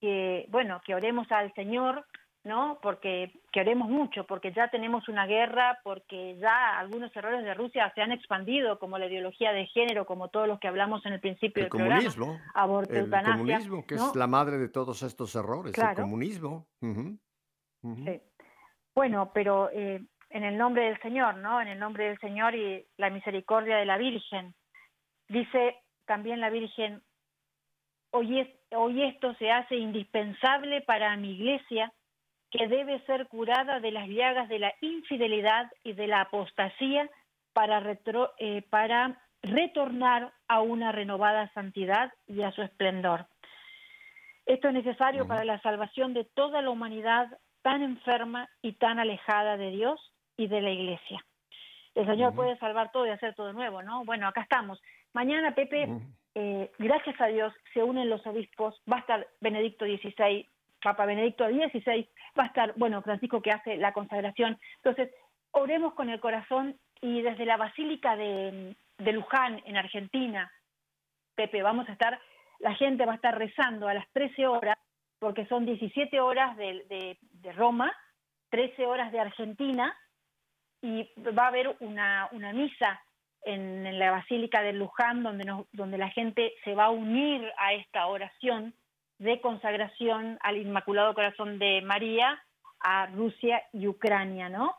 Que, 0.00 0.46
bueno, 0.48 0.80
que 0.84 0.94
oremos 0.94 1.30
al 1.30 1.52
Señor, 1.54 2.06
¿no? 2.48 2.78
Porque 2.82 3.30
que 3.52 3.60
oremos 3.60 3.88
mucho, 3.88 4.24
porque 4.26 4.52
ya 4.52 4.68
tenemos 4.68 5.08
una 5.08 5.26
guerra, 5.26 5.78
porque 5.84 6.36
ya 6.38 6.78
algunos 6.78 7.14
errores 7.14 7.44
de 7.44 7.54
Rusia 7.54 7.92
se 7.94 8.00
han 8.02 8.10
expandido, 8.10 8.78
como 8.80 8.98
la 8.98 9.06
ideología 9.06 9.52
de 9.52 9.66
género, 9.66 10.04
como 10.06 10.28
todos 10.28 10.48
los 10.48 10.58
que 10.58 10.66
hablamos 10.66 11.06
en 11.06 11.12
el 11.12 11.20
principio 11.20 11.62
el 11.64 11.70
del 11.70 11.80
comunismo, 11.80 12.24
programa, 12.26 12.52
aborto, 12.54 12.92
el 12.94 12.98
eutanasia, 13.00 13.32
comunismo, 13.36 13.86
que 13.86 13.94
¿no? 13.94 14.08
es 14.08 14.16
la 14.16 14.26
madre 14.26 14.58
de 14.58 14.68
todos 14.68 15.02
estos 15.04 15.34
errores, 15.36 15.72
Claro. 15.72 15.90
el 15.90 15.96
comunismo. 16.02 16.66
Sí. 16.80 18.20
Bueno, 18.94 19.30
pero 19.32 19.70
eh, 19.70 20.04
en 20.30 20.44
el 20.44 20.58
nombre 20.58 20.84
del 20.86 21.00
Señor, 21.00 21.36
¿no? 21.36 21.60
En 21.60 21.68
el 21.68 21.78
nombre 21.78 22.08
del 22.08 22.18
Señor 22.18 22.54
y 22.54 22.84
la 22.96 23.10
misericordia 23.10 23.76
de 23.76 23.84
la 23.86 23.96
Virgen. 23.98 24.54
Dice 25.28 25.76
también 26.06 26.40
la 26.40 26.50
Virgen, 26.50 27.02
hoy, 28.10 28.40
es- 28.40 28.56
hoy 28.74 29.02
esto 29.04 29.34
se 29.34 29.50
hace 29.50 29.76
indispensable 29.76 30.80
para 30.80 31.16
mi 31.16 31.34
iglesia, 31.34 31.92
que 32.50 32.66
debe 32.68 33.00
ser 33.06 33.26
curada 33.28 33.80
de 33.80 33.90
las 33.90 34.08
llagas 34.08 34.48
de 34.48 34.58
la 34.58 34.72
infidelidad 34.80 35.70
y 35.84 35.92
de 35.92 36.06
la 36.06 36.22
apostasía 36.22 37.10
para, 37.52 37.80
retro- 37.80 38.32
eh, 38.38 38.62
para 38.70 39.20
retornar 39.42 40.32
a 40.48 40.60
una 40.60 40.92
renovada 40.92 41.50
santidad 41.52 42.12
y 42.26 42.42
a 42.42 42.52
su 42.52 42.62
esplendor. 42.62 43.26
Esto 44.46 44.68
es 44.68 44.74
necesario 44.74 45.26
para 45.28 45.44
la 45.44 45.60
salvación 45.60 46.14
de 46.14 46.24
toda 46.24 46.62
la 46.62 46.70
humanidad 46.70 47.28
tan 47.62 47.82
enferma 47.82 48.48
y 48.62 48.72
tan 48.72 48.98
alejada 48.98 49.56
de 49.56 49.70
Dios 49.70 50.00
y 50.36 50.46
de 50.46 50.60
la 50.62 50.70
Iglesia. 50.70 51.22
El 51.94 52.06
Señor 52.06 52.34
puede 52.34 52.56
salvar 52.58 52.90
todo 52.92 53.06
y 53.06 53.10
hacer 53.10 53.34
todo 53.34 53.52
nuevo, 53.52 53.82
¿no? 53.82 54.04
Bueno, 54.04 54.26
acá 54.28 54.42
estamos. 54.42 54.80
Mañana, 55.12 55.54
Pepe, 55.54 55.88
eh, 56.34 56.70
gracias 56.78 57.20
a 57.20 57.26
Dios, 57.26 57.52
se 57.74 57.82
unen 57.82 58.08
los 58.08 58.24
obispos, 58.26 58.80
va 58.90 58.96
a 58.96 59.00
estar 59.00 59.26
Benedicto 59.40 59.84
XVI, 59.84 60.46
Papa 60.82 61.06
Benedicto 61.06 61.46
XVI, 61.48 62.08
va 62.38 62.44
a 62.44 62.46
estar, 62.46 62.72
bueno, 62.76 63.02
Francisco 63.02 63.42
que 63.42 63.50
hace 63.52 63.76
la 63.76 63.92
consagración. 63.92 64.58
Entonces, 64.76 65.10
oremos 65.52 65.94
con 65.94 66.08
el 66.08 66.20
corazón 66.20 66.78
y 67.00 67.22
desde 67.22 67.46
la 67.46 67.56
Basílica 67.56 68.16
de, 68.16 68.76
de 68.98 69.12
Luján, 69.12 69.60
en 69.64 69.76
Argentina, 69.76 70.50
Pepe, 71.34 71.62
vamos 71.62 71.88
a 71.88 71.92
estar, 71.92 72.20
la 72.58 72.74
gente 72.74 73.06
va 73.06 73.12
a 73.12 73.16
estar 73.16 73.36
rezando 73.38 73.88
a 73.88 73.94
las 73.94 74.08
13 74.12 74.46
horas, 74.46 74.76
porque 75.20 75.46
son 75.46 75.64
17 75.66 76.20
horas 76.20 76.56
de, 76.56 76.84
de- 76.88 77.52
Roma, 77.52 77.92
13 78.50 78.86
horas 78.86 79.10
de 79.12 79.20
Argentina, 79.20 79.96
y 80.82 81.08
va 81.36 81.44
a 81.44 81.48
haber 81.48 81.76
una, 81.80 82.28
una 82.32 82.52
misa 82.52 83.00
en, 83.42 83.84
en 83.86 83.98
la 83.98 84.10
Basílica 84.12 84.62
de 84.62 84.72
Luján, 84.74 85.22
donde, 85.22 85.44
nos- 85.44 85.66
donde 85.72 85.98
la 85.98 86.10
gente 86.10 86.52
se 86.64 86.74
va 86.74 86.86
a 86.86 86.90
unir 86.90 87.50
a 87.58 87.72
esta 87.72 88.06
oración 88.06 88.74
de 89.18 89.40
consagración 89.40 90.38
al 90.42 90.56
Inmaculado 90.56 91.14
Corazón 91.14 91.58
de 91.58 91.82
María 91.82 92.42
a 92.80 93.06
Rusia 93.06 93.62
y 93.72 93.86
Ucrania, 93.86 94.48
¿no? 94.48 94.76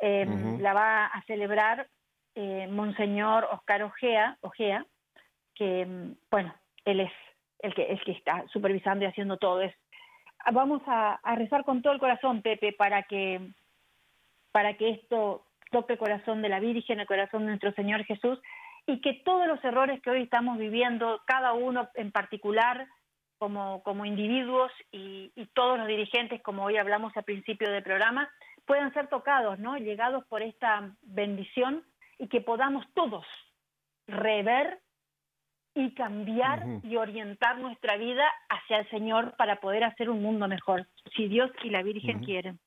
Eh, 0.00 0.26
Ujú. 0.28 0.58
La 0.60 0.74
va 0.74 1.06
a 1.06 1.22
celebrar 1.22 1.88
eh, 2.34 2.68
Monseñor 2.68 3.48
Oscar 3.50 3.82
Ojea, 3.82 4.36
Ojea, 4.42 4.86
que, 5.54 5.86
mm, 5.86 6.12
bueno, 6.30 6.54
él 6.84 7.00
es 7.00 7.12
el 7.60 7.74
que, 7.74 7.84
el 7.84 8.00
que 8.02 8.12
está 8.12 8.44
supervisando 8.52 9.04
y 9.04 9.08
haciendo 9.08 9.38
todo. 9.38 9.62
Es, 9.62 9.74
vamos 10.52 10.82
a, 10.86 11.14
a 11.14 11.34
rezar 11.34 11.64
con 11.64 11.82
todo 11.82 11.92
el 11.92 11.98
corazón, 11.98 12.42
Pepe, 12.42 12.72
para 12.72 13.02
que, 13.04 13.40
para 14.52 14.74
que 14.74 14.90
esto 14.90 15.46
toque 15.70 15.94
el 15.94 15.98
corazón 15.98 16.42
de 16.42 16.48
la 16.48 16.60
Virgen, 16.60 17.00
el 17.00 17.06
corazón 17.06 17.42
de 17.42 17.48
nuestro 17.48 17.72
Señor 17.72 18.04
Jesús, 18.04 18.38
y 18.86 19.00
que 19.00 19.14
todos 19.24 19.46
los 19.46 19.62
errores 19.64 20.00
que 20.00 20.10
hoy 20.10 20.22
estamos 20.22 20.58
viviendo, 20.58 21.20
cada 21.26 21.52
uno 21.52 21.88
en 21.94 22.10
particular, 22.10 22.86
como, 23.38 23.82
como 23.82 24.04
individuos 24.04 24.70
y, 24.92 25.32
y 25.34 25.46
todos 25.54 25.78
los 25.78 25.88
dirigentes, 25.88 26.42
como 26.42 26.64
hoy 26.64 26.76
hablamos 26.76 27.16
al 27.16 27.24
principio 27.24 27.70
del 27.70 27.82
programa, 27.82 28.28
puedan 28.66 28.92
ser 28.92 29.08
tocados, 29.08 29.58
¿no? 29.58 29.76
Llegados 29.78 30.24
por 30.26 30.42
esta 30.42 30.94
bendición 31.02 31.84
y 32.18 32.28
que 32.28 32.40
podamos 32.40 32.84
todos 32.94 33.24
rever 34.06 34.80
y 35.74 35.94
cambiar 35.94 36.64
y 36.82 36.96
orientar 36.96 37.58
nuestra 37.58 37.96
vida 37.96 38.24
hacia 38.48 38.78
el 38.78 38.90
Señor 38.90 39.36
para 39.36 39.60
poder 39.60 39.84
hacer 39.84 40.10
un 40.10 40.22
mundo 40.22 40.48
mejor, 40.48 40.88
si 41.14 41.28
Dios 41.28 41.50
y 41.62 41.70
la 41.70 41.82
Virgen 41.82 42.24
quieren. 42.24 42.58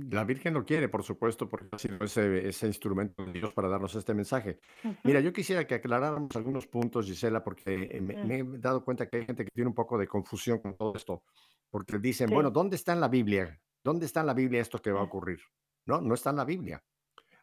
La 0.00 0.22
Virgen 0.22 0.54
lo 0.54 0.64
quiere, 0.64 0.88
por 0.88 1.02
supuesto, 1.02 1.48
porque 1.48 1.68
ha 1.72 1.78
sido 1.78 1.98
ese, 2.04 2.48
ese 2.48 2.68
instrumento 2.68 3.24
de 3.24 3.32
Dios 3.32 3.52
para 3.52 3.68
darnos 3.68 3.96
este 3.96 4.14
mensaje. 4.14 4.60
Mira, 5.02 5.18
yo 5.20 5.32
quisiera 5.32 5.66
que 5.66 5.74
aclaráramos 5.74 6.36
algunos 6.36 6.68
puntos, 6.68 7.06
Gisela, 7.06 7.42
porque 7.42 7.88
eh, 7.90 8.00
me, 8.00 8.16
Mm. 8.16 8.22
me 8.22 8.38
he 8.38 8.44
dado 8.60 8.84
cuenta 8.84 9.08
que 9.08 9.16
hay 9.16 9.26
gente 9.26 9.44
que 9.44 9.50
tiene 9.50 9.68
un 9.68 9.74
poco 9.74 9.98
de 9.98 10.06
confusión 10.06 10.60
con 10.60 10.76
todo 10.76 10.94
esto, 10.94 11.24
porque 11.68 11.98
dicen, 11.98 12.28
Sí. 12.28 12.32
bueno, 12.32 12.50
¿dónde 12.52 12.76
está 12.76 12.92
en 12.92 13.00
la 13.00 13.08
Biblia? 13.08 13.60
¿Dónde 13.82 14.06
está 14.06 14.20
en 14.20 14.26
la 14.26 14.34
Biblia 14.34 14.60
esto 14.60 14.78
que 14.78 14.92
va 14.92 15.00
a 15.00 15.04
Sí. 15.04 15.08
ocurrir? 15.08 15.40
No, 15.86 16.00
no 16.00 16.14
está 16.14 16.30
en 16.30 16.36
la 16.36 16.44
Biblia. 16.44 16.84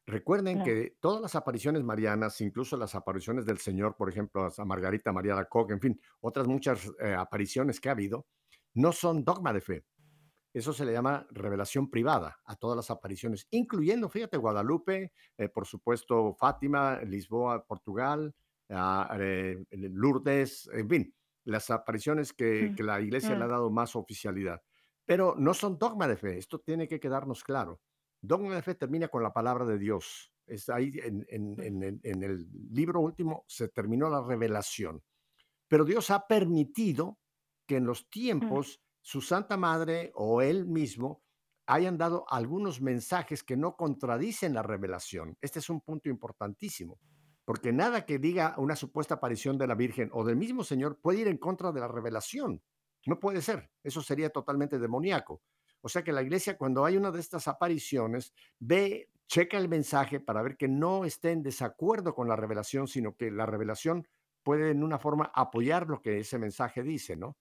Recuerden 0.06 0.62
que 0.62 0.98
todas 1.02 1.22
las 1.22 1.36
apariciones 1.36 1.84
marianas, 1.84 2.40
incluso 2.42 2.78
las 2.78 2.96
apariciones 2.96 3.46
del 3.46 3.58
Señor, 3.60 3.96
por 3.98 4.10
ejemplo, 4.10 4.48
a 4.58 4.66
Margarita 4.66 5.12
María 5.14 5.36
de 5.36 5.48
Koch, 5.48 5.72
en 5.72 5.82
fin, 5.82 6.00
otras 6.22 6.48
muchas 6.48 6.92
eh, 7.00 7.14
apariciones 7.14 7.80
que 7.82 7.90
ha 7.90 7.94
habido, 7.94 8.28
no 8.76 8.92
son 8.92 9.24
dogma 9.24 9.54
de 9.54 9.62
fe. 9.62 9.86
Eso 10.56 10.72
se 10.72 10.86
le 10.86 10.94
llama 10.94 11.28
revelación 11.32 11.90
privada 11.90 12.38
a 12.46 12.56
todas 12.56 12.78
las 12.78 12.90
apariciones, 12.90 13.46
incluyendo, 13.52 14.08
fíjate, 14.08 14.38
Guadalupe, 14.38 15.12
eh, 15.38 15.50
por 15.50 15.66
supuesto, 15.68 16.34
Fátima, 16.34 17.02
Lisboa, 17.04 17.66
Portugal, 17.66 18.34
ah, 18.70 19.18
eh, 19.20 19.58
Lourdes, 19.72 20.70
en 20.74 20.88
fin, 20.90 21.16
las 21.44 21.70
apariciones 21.70 22.32
que, 22.32 22.70
Mm, 22.72 22.76
que 22.76 22.84
la 22.84 23.02
iglesia 23.02 23.36
le 23.36 23.44
ha 23.44 23.48
mm. 23.48 23.50
dado 23.52 23.70
más 23.70 23.98
oficialidad. 23.98 24.62
Pero 25.06 25.36
no 25.38 25.54
son 25.54 25.78
dogma 25.78 26.08
de 26.08 26.16
fe, 26.16 26.38
esto 26.38 26.60
tiene 26.60 26.88
que 26.88 27.02
quedarnos 27.02 27.44
claro. 27.44 27.82
Dogma 28.22 28.56
de 28.56 28.62
fe 28.62 28.76
termina 28.76 29.10
con 29.10 29.24
la 29.24 29.34
palabra 29.34 29.66
de 29.66 29.78
Dios. 29.78 30.32
Es 30.48 30.70
ahí 30.70 30.94
en, 31.04 31.26
en- 31.30 31.60
en- 31.62 31.84
en- 31.84 32.00
en 32.02 32.24
el 32.24 32.48
libro 32.72 33.02
último 33.02 33.44
se 33.48 33.68
terminó 33.68 34.10
la 34.10 34.22
revelación. 34.24 35.04
Pero 35.68 35.84
Dios 35.84 36.12
ha 36.12 36.26
permitido 36.28 37.20
que 37.68 37.76
en 37.78 37.86
los 37.86 38.10
tiempos 38.10 38.80
su 39.06 39.22
Santa 39.22 39.56
Madre 39.56 40.12
o 40.16 40.42
él 40.42 40.66
mismo 40.66 41.22
hayan 41.68 41.96
dado 41.96 42.26
algunos 42.28 42.82
mensajes 42.82 43.44
que 43.44 43.56
no 43.56 43.76
contradicen 43.76 44.56
la 44.56 44.64
revelación. 44.64 45.38
Este 45.42 45.60
es 45.60 45.70
un 45.70 45.80
punto 45.82 46.10
importantísimo, 46.10 47.00
porque 47.46 47.72
nada 47.72 48.04
que 48.08 48.18
diga 48.18 48.56
una 48.58 48.76
supuesta 48.76 49.14
aparición 49.14 49.60
de 49.60 49.68
la 49.68 49.76
Virgen 49.76 50.10
o 50.12 50.26
del 50.26 50.38
mismo 50.38 50.64
Señor 50.64 51.00
puede 51.00 51.20
ir 51.20 51.28
en 51.28 51.38
contra 51.38 51.72
de 51.72 51.82
la 51.82 51.88
revelación. 51.88 52.64
No 53.06 53.20
puede 53.20 53.44
ser, 53.44 53.70
eso 53.84 54.02
sería 54.02 54.32
totalmente 54.32 54.80
demoníaco. 54.80 55.44
O 55.82 55.88
sea 55.88 56.04
que 56.04 56.12
la 56.12 56.24
iglesia 56.24 56.58
cuando 56.58 56.84
hay 56.84 56.98
una 56.98 57.12
de 57.12 57.20
estas 57.20 57.48
apariciones 57.48 58.34
ve, 58.58 59.12
checa 59.28 59.60
el 59.60 59.70
mensaje 59.70 60.20
para 60.20 60.42
ver 60.42 60.58
que 60.58 60.68
no 60.68 61.06
esté 61.06 61.30
en 61.30 61.44
desacuerdo 61.44 62.16
con 62.16 62.28
la 62.28 62.36
revelación, 62.36 62.88
sino 62.88 63.16
que 63.16 63.30
la 63.30 63.46
revelación 63.46 64.08
puede 64.42 64.72
en 64.72 64.84
una 64.84 64.98
forma 64.98 65.32
apoyar 65.36 65.88
lo 65.88 66.02
que 66.02 66.18
ese 66.18 66.40
mensaje 66.40 66.82
dice, 66.82 67.16
¿no? 67.16 67.38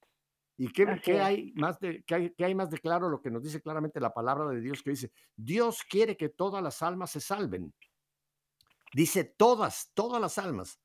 ¿Y 0.57 0.73
qué, 0.73 1.01
qué 1.03 1.21
hay 1.21 1.53
más 1.57 1.81
de, 1.81 2.05
qué 2.05 2.15
hay, 2.15 2.31
qué 2.31 2.45
hay 2.45 2.55
más 2.55 2.71
de 2.71 2.79
claro 2.79 3.09
lo 3.09 3.21
que 3.21 3.31
nos 3.31 3.43
dice 3.43 3.61
claramente 3.61 3.99
la 3.99 4.15
palabra 4.15 4.49
de 4.51 4.61
Dios 4.61 4.83
que 4.83 4.91
dice, 4.91 5.11
Dios 5.35 5.83
quiere 5.83 6.17
que 6.17 6.29
todas 6.29 6.63
las 6.63 6.81
almas 6.83 7.11
se 7.11 7.21
salven. 7.21 7.75
Dice 8.93 9.25
todas, 9.25 9.91
todas 9.95 10.21
las 10.21 10.39
almas. 10.39 10.81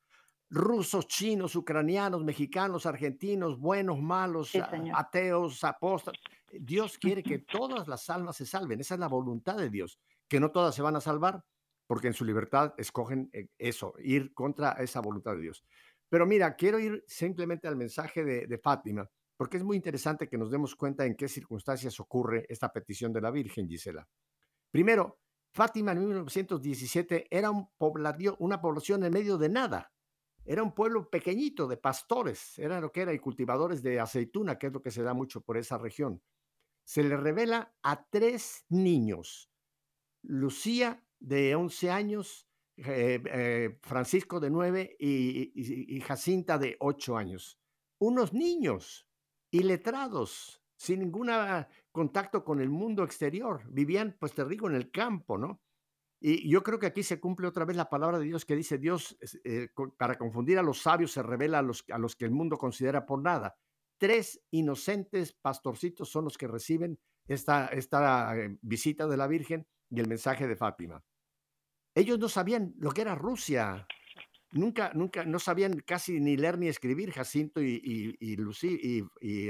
Rusos, 0.48 1.06
chinos, 1.06 1.54
ucranianos, 1.54 2.24
mexicanos, 2.24 2.84
argentinos, 2.84 3.60
buenos, 3.60 4.00
malos, 4.00 4.50
Sí, 4.50 4.60
ateos, 4.92 5.62
apóstoles. 5.62 6.20
Dios 6.50 6.98
quiere 6.98 7.22
que 7.22 7.38
todas 7.78 7.86
las 7.86 8.10
almas 8.10 8.36
se 8.36 8.46
salven. 8.46 8.80
Esa 8.80 8.94
es 8.94 9.00
la 9.00 9.06
voluntad 9.06 9.56
de 9.56 9.70
Dios. 9.70 10.00
Que 10.28 10.40
no 10.40 10.50
todas 10.50 10.74
se 10.74 10.82
van 10.82 10.96
a 10.96 11.00
salvar. 11.00 11.44
porque 11.86 12.06
en 12.06 12.14
su 12.14 12.24
libertad 12.24 12.72
escogen 12.76 13.30
eh, 13.32 13.48
eso, 13.58 13.94
ir 13.98 14.32
contra 14.32 14.72
esa 14.74 15.00
voluntad 15.00 15.34
de 15.34 15.42
Dios. 15.42 15.64
Pero 16.08 16.24
mira, 16.24 16.54
quiero 16.54 16.78
ir 16.78 17.04
simplemente 17.06 17.66
al 17.66 17.76
mensaje 17.76 18.24
de, 18.24 18.46
de 18.46 18.58
Fátima, 18.58 19.08
porque 19.40 19.56
es 19.56 19.64
muy 19.64 19.74
interesante 19.74 20.28
que 20.28 20.36
nos 20.36 20.50
demos 20.50 20.76
cuenta 20.76 21.06
en 21.06 21.14
qué 21.16 21.26
circunstancias 21.26 21.98
ocurre 21.98 22.44
esta 22.50 22.70
petición 22.70 23.10
de 23.10 23.22
la 23.22 23.30
Virgen, 23.30 23.66
Gisela. 23.66 24.06
Primero, 24.70 25.18
Fátima 25.54 25.92
en 25.92 26.00
1917 26.00 27.26
era 27.30 27.50
un 27.50 27.70
pobladio- 27.78 28.36
una 28.38 28.60
población 28.60 29.02
en 29.02 29.10
medio 29.14 29.38
de 29.38 29.48
nada. 29.48 29.94
Era 30.44 30.62
un 30.62 30.74
pueblo 30.74 31.08
pequeñito 31.08 31.66
de 31.68 31.78
pastores, 31.78 32.58
era 32.58 32.82
lo 32.82 32.92
que 32.92 33.00
era, 33.00 33.14
y 33.14 33.18
cultivadores 33.18 33.82
de 33.82 33.98
aceituna, 33.98 34.58
que 34.58 34.66
es 34.66 34.74
lo 34.74 34.82
que 34.82 34.90
se 34.90 35.02
da 35.02 35.14
mucho 35.14 35.40
por 35.40 35.56
esa 35.56 35.78
región. 35.78 36.20
Se 36.84 37.02
le 37.02 37.16
revela 37.16 37.74
a 37.82 38.04
tres 38.10 38.66
niños, 38.68 39.50
Lucía 40.20 41.02
de 41.18 41.54
11 41.54 41.90
años, 41.90 42.46
eh, 42.76 43.22
eh, 43.24 43.78
Francisco 43.80 44.38
de 44.38 44.50
9 44.50 44.96
y, 44.98 45.50
y- 45.54 45.96
y 45.96 46.00
Jacinta 46.02 46.58
de 46.58 46.76
8 46.80 47.16
años. 47.16 47.58
Unos 47.98 48.34
niños 48.34 49.06
iletrados, 49.50 50.62
sin 50.76 51.00
ningún 51.00 51.30
contacto 51.92 52.44
con 52.44 52.60
el 52.60 52.70
mundo 52.70 53.02
exterior. 53.04 53.62
Vivían, 53.70 54.16
pues 54.18 54.32
te 54.32 54.44
digo, 54.44 54.68
en 54.68 54.76
el 54.76 54.90
campo, 54.90 55.38
¿no? 55.38 55.60
Y 56.22 56.50
yo 56.50 56.62
creo 56.62 56.78
que 56.78 56.86
aquí 56.86 57.02
se 57.02 57.18
cumple 57.18 57.46
otra 57.46 57.64
vez 57.64 57.76
la 57.76 57.88
palabra 57.88 58.18
de 58.18 58.26
Dios 58.26 58.44
que 58.44 58.54
dice 58.54 58.76
Dios, 58.76 59.16
eh, 59.44 59.68
para 59.96 60.18
confundir 60.18 60.58
a 60.58 60.62
los 60.62 60.82
sabios 60.82 61.12
se 61.12 61.22
revela 61.22 61.60
a 61.60 61.62
los, 61.62 61.84
a 61.90 61.98
los 61.98 62.14
que 62.14 62.26
el 62.26 62.30
mundo 62.30 62.58
considera 62.58 63.06
por 63.06 63.22
nada. 63.22 63.56
Tres 63.98 64.42
inocentes 64.50 65.32
pastorcitos 65.32 66.10
son 66.10 66.24
los 66.24 66.36
que 66.36 66.46
reciben 66.46 66.98
esta, 67.26 67.68
esta 67.68 68.36
eh, 68.36 68.58
visita 68.60 69.06
de 69.06 69.16
la 69.16 69.26
Virgen 69.26 69.66
y 69.88 70.00
el 70.00 70.08
mensaje 70.08 70.46
de 70.46 70.56
Fátima. 70.56 71.02
Ellos 71.94 72.18
no 72.18 72.28
sabían 72.28 72.74
lo 72.78 72.90
que 72.90 73.00
era 73.00 73.14
Rusia. 73.14 73.86
Nunca, 74.52 74.92
nunca, 74.94 75.24
no 75.24 75.38
sabían 75.38 75.78
casi 75.80 76.20
ni 76.20 76.36
leer 76.36 76.58
ni 76.58 76.68
escribir 76.68 77.12
Jacinto 77.12 77.62
y, 77.62 77.80
y, 77.82 78.16
y 78.32 78.36
Lucí- 78.36 78.78
y, 78.82 79.04
y, 79.20 79.48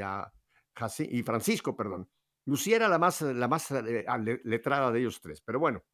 Jaci- 0.74 1.08
y 1.10 1.22
Francisco, 1.22 1.74
perdón. 1.74 2.10
Lucía 2.44 2.76
era 2.76 2.88
la 2.88 2.98
más, 2.98 3.22
la 3.22 3.48
más 3.48 3.70
eh, 3.70 4.04
le- 4.22 4.40
letrada 4.44 4.90
de 4.92 5.00
ellos 5.00 5.20
tres, 5.20 5.40
pero 5.40 5.58
bueno. 5.58 5.84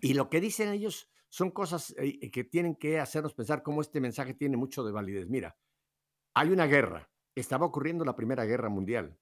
Y 0.00 0.14
lo 0.14 0.28
que 0.28 0.40
dicen 0.40 0.70
ellos 0.70 1.08
son 1.28 1.50
cosas 1.50 1.94
eh, 1.98 2.30
que 2.30 2.44
tienen 2.44 2.76
que 2.76 3.00
hacernos 3.00 3.34
pensar 3.34 3.62
cómo 3.62 3.80
este 3.80 4.00
mensaje 4.00 4.34
tiene 4.34 4.56
mucho 4.56 4.84
de 4.84 4.92
validez. 4.92 5.28
Mira, 5.28 5.56
hay 6.34 6.50
una 6.50 6.66
guerra. 6.66 7.10
Estaba 7.34 7.66
ocurriendo 7.66 8.04
la 8.04 8.14
Primera 8.16 8.44
Guerra 8.44 8.68
Mundial. 8.68 9.18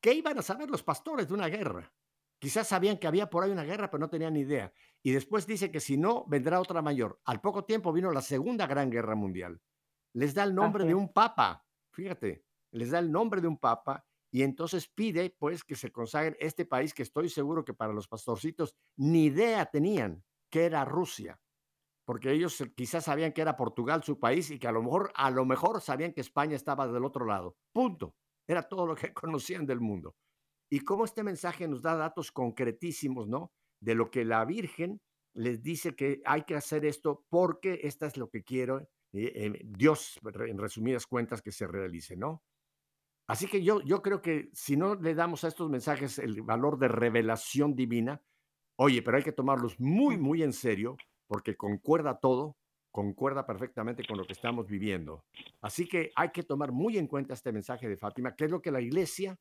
¿Qué 0.00 0.14
iban 0.14 0.38
a 0.38 0.42
saber 0.42 0.70
los 0.70 0.82
pastores 0.82 1.28
de 1.28 1.34
una 1.34 1.48
guerra? 1.48 1.92
Quizás 2.38 2.68
sabían 2.68 2.98
que 2.98 3.06
había 3.06 3.30
por 3.30 3.44
ahí 3.44 3.50
una 3.50 3.64
guerra, 3.64 3.90
pero 3.90 4.00
no 4.00 4.10
tenían 4.10 4.34
ni 4.34 4.40
idea. 4.40 4.72
Y 5.02 5.12
después 5.12 5.46
dice 5.46 5.70
que 5.70 5.80
si 5.80 5.96
no, 5.96 6.24
vendrá 6.26 6.60
otra 6.60 6.82
mayor. 6.82 7.20
Al 7.24 7.40
poco 7.40 7.64
tiempo 7.64 7.92
vino 7.92 8.10
la 8.10 8.22
Segunda 8.22 8.66
Gran 8.66 8.90
Guerra 8.90 9.14
Mundial. 9.14 9.60
Les 10.14 10.34
da 10.34 10.44
el 10.44 10.54
nombre 10.54 10.82
Así 10.84 10.88
de 10.88 10.94
un 10.94 11.12
papa, 11.12 11.64
fíjate, 11.92 12.44
les 12.72 12.90
da 12.90 12.98
el 12.98 13.12
nombre 13.12 13.40
de 13.40 13.48
un 13.48 13.58
papa 13.58 14.04
y 14.30 14.42
entonces 14.42 14.88
pide 14.88 15.34
pues 15.38 15.64
que 15.64 15.76
se 15.76 15.92
consagre 15.92 16.36
este 16.40 16.64
país 16.66 16.92
que 16.92 17.02
estoy 17.02 17.28
seguro 17.28 17.64
que 17.64 17.74
para 17.74 17.92
los 17.92 18.08
pastorcitos 18.08 18.74
ni 18.96 19.26
idea 19.26 19.66
tenían 19.66 20.24
que 20.50 20.64
era 20.64 20.84
Rusia, 20.84 21.40
porque 22.04 22.32
ellos 22.32 22.62
quizás 22.76 23.04
sabían 23.04 23.32
que 23.32 23.42
era 23.42 23.56
Portugal 23.56 24.02
su 24.04 24.18
país 24.18 24.50
y 24.50 24.58
que 24.58 24.68
a 24.68 24.72
lo 24.72 24.82
mejor 24.82 25.12
a 25.14 25.30
lo 25.30 25.44
mejor 25.44 25.80
sabían 25.80 26.12
que 26.12 26.20
España 26.20 26.56
estaba 26.56 26.86
del 26.86 27.04
otro 27.04 27.26
lado. 27.26 27.56
Punto. 27.72 28.14
Era 28.46 28.62
todo 28.62 28.86
lo 28.86 28.94
que 28.94 29.12
conocían 29.14 29.66
del 29.66 29.80
mundo. 29.80 30.16
Y 30.70 30.80
cómo 30.80 31.04
este 31.04 31.22
mensaje 31.22 31.68
nos 31.68 31.82
da 31.82 31.96
datos 31.96 32.32
concretísimos, 32.32 33.28
¿no? 33.28 33.52
De 33.80 33.94
lo 33.94 34.10
que 34.10 34.24
la 34.24 34.44
Virgen 34.44 35.00
les 35.34 35.62
dice 35.62 35.94
que 35.94 36.22
hay 36.24 36.42
que 36.44 36.54
hacer 36.54 36.84
esto 36.84 37.24
porque 37.28 37.80
esta 37.82 38.06
es 38.06 38.16
lo 38.16 38.28
que 38.30 38.42
quiero 38.42 38.80
eh, 38.80 38.88
eh, 39.12 39.62
Dios, 39.64 40.18
en 40.24 40.58
resumidas 40.58 41.06
cuentas, 41.06 41.42
que 41.42 41.52
se 41.52 41.66
realice, 41.66 42.16
¿no? 42.16 42.42
Así 43.28 43.46
que 43.46 43.62
yo, 43.62 43.80
yo 43.82 44.02
creo 44.02 44.22
que 44.22 44.50
si 44.52 44.76
no 44.76 44.94
le 44.94 45.14
damos 45.14 45.44
a 45.44 45.48
estos 45.48 45.68
mensajes 45.68 46.18
el 46.18 46.42
valor 46.42 46.78
de 46.78 46.88
revelación 46.88 47.74
divina, 47.74 48.22
oye, 48.78 49.02
pero 49.02 49.16
hay 49.16 49.24
que 49.24 49.32
tomarlos 49.32 49.80
muy, 49.80 50.16
muy 50.16 50.42
en 50.42 50.52
serio 50.52 50.96
porque 51.26 51.56
concuerda 51.56 52.18
todo, 52.20 52.56
concuerda 52.92 53.44
perfectamente 53.44 54.06
con 54.06 54.16
lo 54.16 54.24
que 54.24 54.32
estamos 54.32 54.68
viviendo. 54.68 55.24
Así 55.60 55.88
que 55.88 56.12
hay 56.14 56.30
que 56.30 56.44
tomar 56.44 56.72
muy 56.72 56.98
en 56.98 57.08
cuenta 57.08 57.34
este 57.34 57.52
mensaje 57.52 57.88
de 57.88 57.96
Fátima, 57.96 58.34
que 58.36 58.44
es 58.44 58.50
lo 58.50 58.62
que 58.62 58.70
la 58.70 58.80
iglesia 58.80 59.36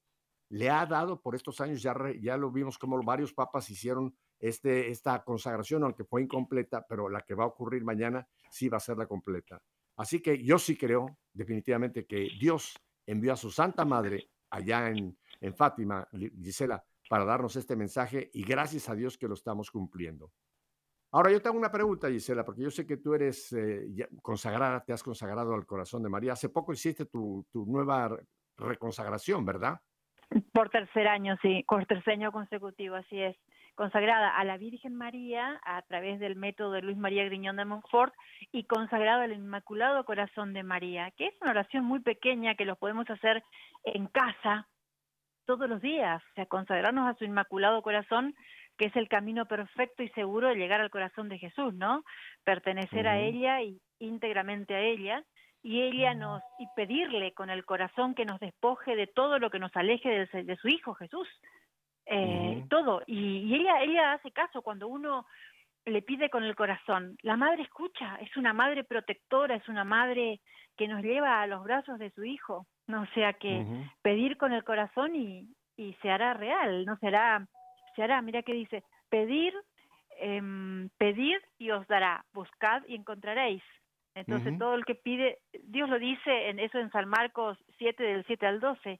le 0.50 0.70
ha 0.70 0.86
dado 0.86 1.22
por 1.22 1.36
estos 1.36 1.62
años, 1.62 1.82
ya, 1.82 1.94
re- 1.94 2.20
ya 2.20 2.38
lo 2.38 2.52
vimos 2.52 2.78
como 2.78 3.02
varios 3.04 3.34
papas 3.34 3.70
hicieron 3.70 4.16
este, 4.40 4.90
esta 4.90 5.24
consagración, 5.24 5.84
aunque 5.84 6.04
fue 6.04 6.22
incompleta, 6.22 6.86
pero 6.88 7.10
la 7.10 7.22
que 7.22 7.36
va 7.36 7.46
a 7.46 7.48
ocurrir 7.48 7.84
mañana 7.84 8.28
sí 8.50 8.70
va 8.70 8.78
a 8.78 8.82
ser 8.82 8.98
la 8.98 9.08
completa. 9.08 9.62
Así 9.98 10.22
que 10.22 10.44
yo 10.44 10.58
sí 10.58 10.78
creo 10.78 11.18
definitivamente 11.34 12.06
que 12.06 12.30
Dios 12.40 12.76
envió 13.06 13.34
a 13.34 13.38
su 13.38 13.50
Santa 13.50 13.86
Madre 13.86 14.30
allá 14.50 14.90
en, 14.90 15.18
en 15.42 15.54
Fátima, 15.56 16.08
Gisela, 16.12 16.84
para 17.10 17.24
darnos 17.24 17.56
este 17.56 17.76
mensaje 17.76 18.30
y 18.34 18.44
gracias 18.44 18.90
a 18.90 18.96
Dios 18.96 19.18
que 19.18 19.28
lo 19.28 19.36
estamos 19.36 19.70
cumpliendo. 19.72 20.32
Ahora 21.12 21.32
yo 21.32 21.42
tengo 21.42 21.58
una 21.58 21.72
pregunta, 21.72 22.10
Gisela, 22.10 22.44
porque 22.44 22.64
yo 22.64 22.72
sé 22.72 22.86
que 22.86 22.98
tú 22.98 23.14
eres 23.14 23.54
eh, 23.54 23.88
consagrada, 24.22 24.84
te 24.84 24.92
has 24.92 25.02
consagrado 25.02 25.54
al 25.54 25.66
corazón 25.66 26.04
de 26.04 26.10
María. 26.10 26.34
Hace 26.34 26.50
poco 26.50 26.74
hiciste 26.74 27.06
tu, 27.06 27.46
tu 27.52 27.66
nueva 27.66 28.10
re- 28.10 28.26
reconsagración, 28.58 29.46
¿verdad? 29.46 29.80
Por 30.52 30.70
tercer 30.70 31.08
año, 31.08 31.38
sí, 31.42 31.64
por 31.68 31.86
tercer 31.86 32.14
año 32.14 32.32
consecutivo, 32.32 32.96
así 32.96 33.22
es. 33.22 33.38
Consagrada 33.76 34.38
a 34.38 34.44
la 34.46 34.58
Virgen 34.58 34.96
María 34.96 35.60
a 35.66 35.82
través 35.82 36.20
del 36.22 36.38
método 36.38 36.72
de 36.72 36.82
Luis 36.82 36.98
María 36.98 37.26
Griñón 37.26 37.58
de 37.58 37.66
Montfort 37.66 38.14
y 38.54 38.64
consagrada 38.64 39.24
al 39.24 39.34
Inmaculado 39.34 40.06
Corazón 40.06 40.54
de 40.54 40.64
María, 40.64 41.12
que 41.12 41.28
es 41.28 41.34
una 41.42 41.52
oración 41.52 41.84
muy 41.84 42.00
pequeña 42.00 42.56
que 42.56 42.64
lo 42.64 42.78
podemos 42.78 43.10
hacer 43.10 43.44
en 43.84 44.08
casa 44.08 44.70
todos 45.46 45.70
los 45.70 45.82
días, 45.82 46.24
o 46.32 46.34
sea, 46.36 46.46
consagrarnos 46.46 47.08
a 47.08 47.18
su 47.18 47.26
Inmaculado 47.26 47.82
Corazón, 47.82 48.34
que 48.78 48.86
es 48.86 48.96
el 48.96 49.10
camino 49.10 49.46
perfecto 49.46 50.04
y 50.04 50.10
seguro 50.10 50.48
de 50.48 50.56
llegar 50.56 50.80
al 50.80 50.90
corazón 50.90 51.28
de 51.28 51.38
Jesús, 51.38 51.74
¿no? 51.74 52.04
Pertenecer 52.46 53.08
a 53.08 53.20
ella 53.20 53.62
y 53.62 53.80
íntegramente 54.00 54.74
a 54.74 54.82
ella. 54.82 55.24
Y 55.62 55.82
ella 55.82 56.14
nos 56.14 56.44
y 56.60 56.68
pedirle 56.76 57.34
con 57.34 57.50
el 57.50 57.66
corazón 57.66 58.14
que 58.14 58.26
nos 58.26 58.40
despoje 58.40 58.96
de 58.96 59.08
todo 59.08 59.40
lo 59.40 59.50
que 59.50 59.60
nos 59.60 59.76
aleje 59.76 60.28
de, 60.32 60.44
de 60.44 60.56
su 60.58 60.68
hijo 60.68 60.94
Jesús 60.94 61.28
eh, 62.06 62.64
todo. 62.70 63.02
Y, 63.08 63.40
y 63.40 63.56
ella 63.56 63.82
ella 63.82 64.14
hace 64.14 64.32
caso 64.32 64.62
cuando 64.62 64.88
uno 64.88 65.26
le 65.86 66.02
pide 66.02 66.30
con 66.30 66.44
el 66.44 66.56
corazón. 66.56 67.18
La 67.22 67.38
madre 67.38 67.64
escucha 67.64 68.18
es 68.22 68.36
una 68.38 68.54
madre 68.54 68.84
protectora 68.84 69.56
es 69.56 69.68
una 69.70 69.84
madre 69.84 70.42
que 70.78 70.88
nos 70.88 71.02
lleva 71.04 71.42
a 71.42 71.48
los 71.48 71.64
brazos 71.64 72.00
de 72.00 72.12
su 72.12 72.24
hijo. 72.24 72.66
No 72.88 73.04
o 73.04 73.08
sea 73.14 73.34
que 73.34 73.66
pedir 74.02 74.38
con 74.38 74.52
el 74.52 74.64
corazón 74.64 75.16
y, 75.16 75.48
y 75.78 75.94
se 76.02 76.10
hará 76.10 76.34
real 76.34 76.86
no 76.86 76.98
se 76.98 77.08
hará 77.08 77.48
se 77.96 78.04
hará. 78.04 78.22
Mira 78.22 78.44
que 78.44 78.54
dice 78.54 78.84
pedir 79.10 79.54
em, 80.20 80.90
pedid 80.98 81.38
y 81.58 81.72
os 81.72 81.88
dará 81.88 82.26
buscad 82.34 82.84
y 82.88 82.96
encontraréis. 82.96 83.64
Entonces 84.16 84.58
todo 84.58 84.76
el 84.76 84.86
que 84.86 84.96
pide 84.96 85.40
Dios 85.64 85.90
lo 85.90 86.00
dice 86.00 86.50
en 86.50 86.60
eso 86.60 86.80
en 86.80 86.90
San 86.92 87.10
Marcos 87.10 87.58
7 87.78 88.02
del 88.02 88.26
7 88.26 88.48
al 88.48 88.60
12 88.60 89.00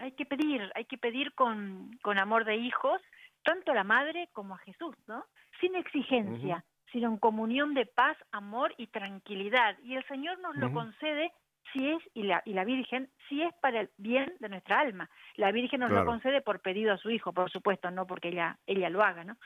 hay 0.00 0.12
que 0.12 0.26
pedir, 0.26 0.70
hay 0.74 0.84
que 0.84 0.98
pedir 0.98 1.34
con, 1.34 1.90
con 2.02 2.18
amor 2.18 2.44
de 2.44 2.56
hijos, 2.56 3.00
tanto 3.44 3.72
a 3.72 3.74
la 3.74 3.84
madre 3.84 4.28
como 4.32 4.54
a 4.54 4.58
Jesús, 4.58 4.94
¿no? 5.06 5.24
Sin 5.60 5.74
exigencia, 5.76 6.64
sino 6.92 7.08
en 7.08 7.16
comunión 7.18 7.74
de 7.74 7.86
paz, 7.86 8.16
amor 8.32 8.74
y 8.76 8.88
tranquilidad. 8.88 9.76
Y 9.82 9.94
el 9.94 10.04
Señor 10.06 10.38
nos 10.40 10.56
lo 10.56 10.72
concede 10.72 11.32
si 11.72 11.88
es, 11.90 12.02
y 12.14 12.22
la, 12.22 12.42
y 12.44 12.52
la 12.52 12.64
Virgen, 12.64 13.10
si 13.28 13.42
es 13.42 13.52
para 13.60 13.80
el 13.80 13.90
bien 13.96 14.32
de 14.40 14.48
nuestra 14.48 14.80
alma. 14.80 15.10
La 15.36 15.50
Virgen 15.52 15.80
nos 15.80 15.90
Claro. 15.90 16.04
lo 16.04 16.10
concede 16.10 16.40
por 16.40 16.60
pedido 16.60 16.92
a 16.92 16.98
su 16.98 17.10
hijo, 17.10 17.32
por 17.32 17.50
supuesto, 17.50 17.90
no 17.90 18.06
porque 18.06 18.28
ella, 18.28 18.58
ella 18.66 18.88
lo 18.88 19.02
haga, 19.02 19.24
¿no? 19.24 19.36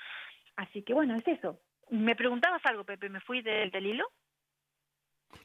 Así 0.56 0.82
que 0.82 0.92
bueno, 0.94 1.14
es 1.14 1.26
eso. 1.26 1.60
Me 1.90 2.14
preguntabas 2.16 2.64
algo, 2.66 2.84
Pepe, 2.84 3.08
me 3.08 3.20
fui 3.20 3.40
del, 3.42 3.70
del 3.70 3.86
hilo. 3.86 4.06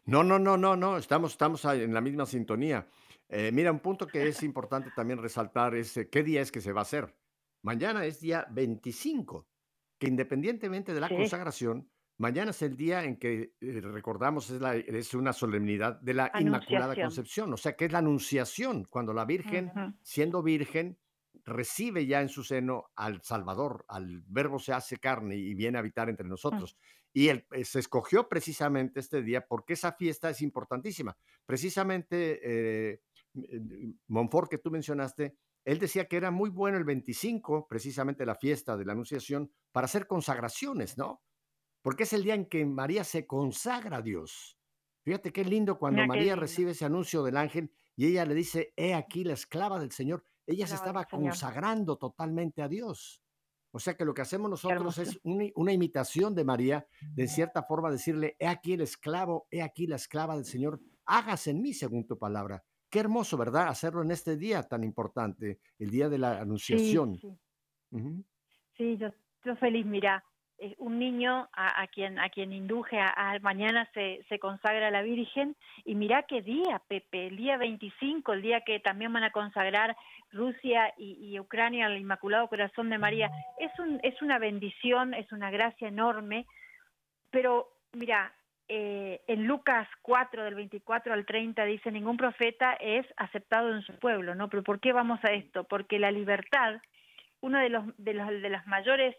No, 0.06 0.24
no, 0.24 0.38
no, 0.39 0.58
no, 0.58 0.76
no, 0.76 0.97
estamos, 0.97 1.32
estamos 1.32 1.66
ahí 1.66 1.82
en 1.84 1.93
la 1.93 2.01
misma 2.01 2.26
sintonía. 2.26 2.86
Eh, 3.30 3.51
mira, 3.53 3.71
un 3.71 3.80
punto 3.80 4.07
que 4.07 4.28
es 4.28 4.43
importante 4.43 4.91
también 4.95 5.19
resaltar 5.21 5.76
es 5.76 5.97
eh, 5.97 6.09
qué 6.09 6.23
día 6.23 6.41
es 6.41 6.51
que 6.51 6.61
se 6.61 6.71
va 6.73 6.82
a 6.82 6.84
hacer. 6.84 7.15
Mañana 7.63 8.05
es 8.05 8.19
día 8.19 8.45
25, 8.51 9.47
que 9.99 10.07
independientemente 10.07 10.93
de 10.93 10.99
la 10.99 11.07
Sí. 11.09 11.15
consagración, 11.15 11.89
mañana 12.17 12.51
es 12.51 12.61
el 12.61 12.78
día 12.78 13.03
en 13.03 13.17
que 13.17 13.55
eh, 13.59 13.82
recordamos, 13.82 14.49
es, 14.51 14.61
la- 14.61 14.76
es 14.76 15.13
una 15.15 15.34
solemnidad 15.34 15.99
de 16.01 16.13
la 16.13 16.32
Inmaculada. 16.39 16.95
Concepción, 16.95 17.51
o 17.53 17.57
sea, 17.57 17.76
que 17.76 17.86
es 17.86 17.91
la 17.91 17.99
anunciación, 17.99 18.86
cuando 18.86 19.13
la 19.13 19.26
Virgen, 19.26 19.71
siendo 20.03 20.43
virgen, 20.43 20.99
recibe 21.43 22.05
ya 22.05 22.21
en 22.21 22.30
su 22.30 22.43
seno 22.43 22.91
al 22.95 23.21
Salvador, 23.23 23.86
al 23.88 24.21
Verbo 24.28 24.57
se 24.59 24.71
hace 24.73 24.97
carne 24.97 25.36
y 25.36 25.53
viene 25.53 25.78
a 25.78 25.82
habitar 25.82 26.09
entre 26.09 26.28
nosotros. 26.28 26.78
Y 27.11 27.30
él, 27.30 27.45
se 27.63 27.80
escogió 27.80 28.28
precisamente 28.30 28.99
este 28.99 29.21
día 29.21 29.45
porque 29.47 29.73
esa 29.73 29.93
fiesta 29.93 30.30
es 30.30 30.41
importantísima. 30.41 31.17
Precisamente 31.45 32.39
eh, 32.43 33.01
Monfort, 34.07 34.49
que 34.49 34.57
tú 34.57 34.71
mencionaste, 34.71 35.38
él 35.63 35.79
decía 35.79 36.07
que 36.07 36.17
era 36.17 36.31
muy 36.31 36.49
bueno 36.49 36.77
el 36.77 36.83
25, 36.83 37.67
precisamente 37.67 38.25
la 38.25 38.36
fiesta 38.36 38.77
de 38.77 38.86
la 38.86 38.93
Anunciación, 38.93 39.51
para 39.71 39.86
hacer 39.86 40.07
consagraciones, 40.07 40.97
¿no? 40.97 41.21
porque 41.81 42.03
es 42.03 42.13
el 42.13 42.23
día 42.23 42.33
en 42.33 42.45
que 42.47 42.65
María 42.65 43.03
se 43.03 43.27
consagra 43.27 43.97
a 43.97 44.01
Dios. 44.01 44.57
Fíjate 45.03 45.31
qué 45.31 45.45
lindo 45.45 45.77
cuando 45.77 45.97
Mira 45.97 46.07
María 46.07 46.23
lindo. 46.33 46.41
recibe 46.41 46.71
ese 46.71 46.83
anuncio 46.86 47.21
del 47.21 47.38
ángel 47.38 47.71
y 47.95 48.07
ella 48.07 48.25
le 48.25 48.33
dice, 48.33 48.73
he 48.75 48.95
aquí 48.95 49.23
la 49.23 49.33
esclava 49.33 49.79
del 49.79 49.91
Señor. 49.91 50.25
Ella 50.47 50.65
se 50.65 50.73
estaba 50.75 51.01
consagrando 51.05 51.97
totalmente 51.97 52.63
a 52.63 52.67
Dios. 52.67 53.21
O 53.71 53.77
sea 53.79 53.95
que 53.95 54.03
lo 54.03 54.15
que 54.15 54.23
hacemos 54.23 54.49
nosotros 54.49 54.97
es 54.97 55.19
un- 55.23 55.51
una 55.55 55.73
imitación 55.73 56.33
de 56.33 56.43
María, 56.43 56.88
de 57.13 57.23
en 57.23 57.29
cierta 57.29 57.61
forma 57.61 57.91
decirle, 57.91 58.36
he 58.39 58.47
aquí 58.47 58.73
el 58.73 58.81
esclavo, 58.81 59.47
he 59.51 59.61
aquí 59.61 59.86
la 59.86 59.97
esclava 59.97 60.36
del 60.36 60.45
Señor, 60.45 60.81
hágase 61.05 61.51
en 61.51 61.61
mí 61.61 61.71
según 61.73 62.07
tu 62.07 62.17
palabra. 62.17 62.63
Qué 62.95 63.01
hermoso, 63.01 63.35
¿verdad? 63.35 63.67
Hacerlo 63.67 64.03
en 64.03 64.11
este 64.11 64.37
día 64.37 64.63
tan 64.63 64.81
importante, 64.81 65.59
el 65.79 65.89
día 65.89 66.07
de 66.07 66.17
la 66.17 66.35
Sí, 66.35 66.43
anunciación. 66.43 67.17
sí. 68.77 68.97
Yo, 68.97 69.09
yo 69.43 69.55
feliz, 69.57 69.85
mira, 69.85 70.23
eh, 70.57 70.75
un 70.77 70.97
niño 70.97 71.49
a, 71.51 71.81
a 71.81 71.87
quien 71.87 72.17
a 72.19 72.29
quien 72.29 72.53
induje 72.53 72.97
a, 72.97 73.09
a- 73.09 73.39
mañana 73.39 73.85
se, 73.93 74.23
se 74.29 74.39
consagra 74.39 74.87
a 74.87 74.91
la 74.91 75.01
Virgen 75.01 75.57
y 75.83 75.93
mira 75.95 76.23
qué 76.23 76.41
día, 76.41 76.81
Pepe, 76.87 77.27
el 77.27 77.35
día 77.35 77.57
25, 77.57 78.31
el 78.31 78.41
día 78.41 78.61
que 78.61 78.79
también 78.79 79.11
van 79.11 79.25
a 79.25 79.31
consagrar 79.31 79.97
Rusia 80.31 80.93
y, 80.97 81.33
y 81.33 81.37
Ucrania 81.37 81.87
al 81.87 81.97
Inmaculado 81.97 82.47
Corazón 82.47 82.89
de 82.89 82.97
María. 82.97 83.29
Es 83.59 83.77
un 83.77 83.99
es 84.03 84.21
una 84.21 84.39
bendición, 84.39 85.13
es 85.13 85.29
una 85.33 85.51
gracia 85.51 85.89
enorme, 85.89 86.45
pero 87.29 87.67
mira, 87.91 88.33
eh, 88.68 89.22
en 89.28 89.45
Lucas 89.45 89.88
4 90.01 90.43
del 90.43 90.55
24 90.55 91.13
al 91.13 91.26
30 91.26 91.66
dice 91.66 91.91
ningún 91.91 92.18
profeta 92.18 92.74
es 92.74 93.05
aceptado 93.18 93.74
en 93.74 93.82
su 93.84 93.97
pueblo, 93.99 94.34
¿no? 94.34 94.49
Pero 94.49 94.63
¿por 94.63 94.80
qué 94.80 94.91
vamos 94.91 95.20
a 95.24 95.34
esto? 95.34 95.66
Porque 95.66 95.99
la 95.99 96.11
libertad 96.11 96.82
uno 97.41 97.59
de 97.59 97.70
los 97.70 97.86
de 97.97 98.13
los 98.13 98.28
de 98.28 98.49
los 98.49 98.66
mayores 98.66 99.16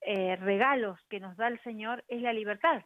eh, 0.00 0.36
regalos 0.36 0.98
que 1.08 1.20
nos 1.20 1.36
da 1.36 1.48
el 1.48 1.60
Señor 1.62 2.04
es 2.08 2.22
la 2.22 2.32
libertad, 2.32 2.82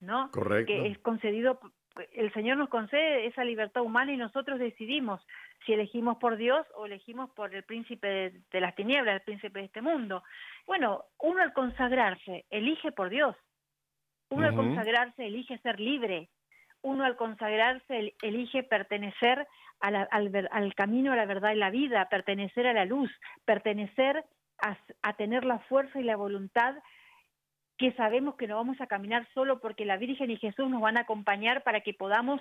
¿no? 0.00 0.30
Correcto. 0.30 0.72
Que 0.72 0.88
es 0.88 0.98
concedido, 0.98 1.60
el 2.12 2.32
Señor 2.32 2.56
nos 2.56 2.68
concede 2.68 3.26
esa 3.26 3.44
libertad 3.44 3.82
humana 3.82 4.12
y 4.12 4.16
nosotros 4.16 4.58
decidimos 4.58 5.20
si 5.66 5.72
elegimos 5.72 6.18
por 6.18 6.36
Dios 6.36 6.66
o 6.76 6.86
elegimos 6.86 7.30
por 7.30 7.54
el 7.54 7.64
príncipe 7.64 8.06
de, 8.06 8.40
de 8.50 8.60
las 8.60 8.74
tinieblas, 8.74 9.16
el 9.16 9.22
príncipe 9.22 9.58
de 9.58 9.66
este 9.66 9.82
mundo. 9.82 10.22
Bueno, 10.66 11.04
uno 11.18 11.42
al 11.42 11.52
consagrarse 11.52 12.46
elige 12.50 12.92
por 12.92 13.10
Dios, 13.10 13.36
uno 14.30 14.46
al 14.46 14.54
consagrarse 14.54 15.26
elige 15.26 15.58
ser 15.58 15.80
libre, 15.80 16.28
uno 16.82 17.04
al 17.04 17.16
consagrarse 17.16 17.98
el- 17.98 18.14
elige 18.22 18.62
pertenecer 18.62 19.46
a 19.80 19.90
la- 19.90 20.08
al, 20.10 20.74
camino, 20.74 21.12
a 21.12 21.16
la 21.16 21.26
verdad 21.26 21.52
y 21.52 21.56
la 21.56 21.70
vida, 21.70 22.08
pertenecer 22.08 22.66
a 22.66 22.72
la 22.72 22.84
luz, 22.84 23.10
pertenecer 23.44 24.24
a 25.02 25.12
tener 25.14 25.44
la 25.44 25.60
fuerza 25.60 26.00
y 26.00 26.02
la 26.02 26.16
voluntad 26.16 26.74
que 27.76 27.92
sabemos 27.92 28.34
que 28.34 28.48
no 28.48 28.56
vamos 28.56 28.80
a 28.80 28.88
caminar 28.88 29.24
solo 29.34 29.60
porque 29.60 29.84
la 29.84 29.96
Virgen 29.96 30.32
y 30.32 30.36
Jesús 30.36 30.68
nos 30.68 30.80
van 30.80 30.96
a 30.96 31.02
acompañar 31.02 31.62
para 31.62 31.80
que 31.82 31.94
podamos 31.94 32.40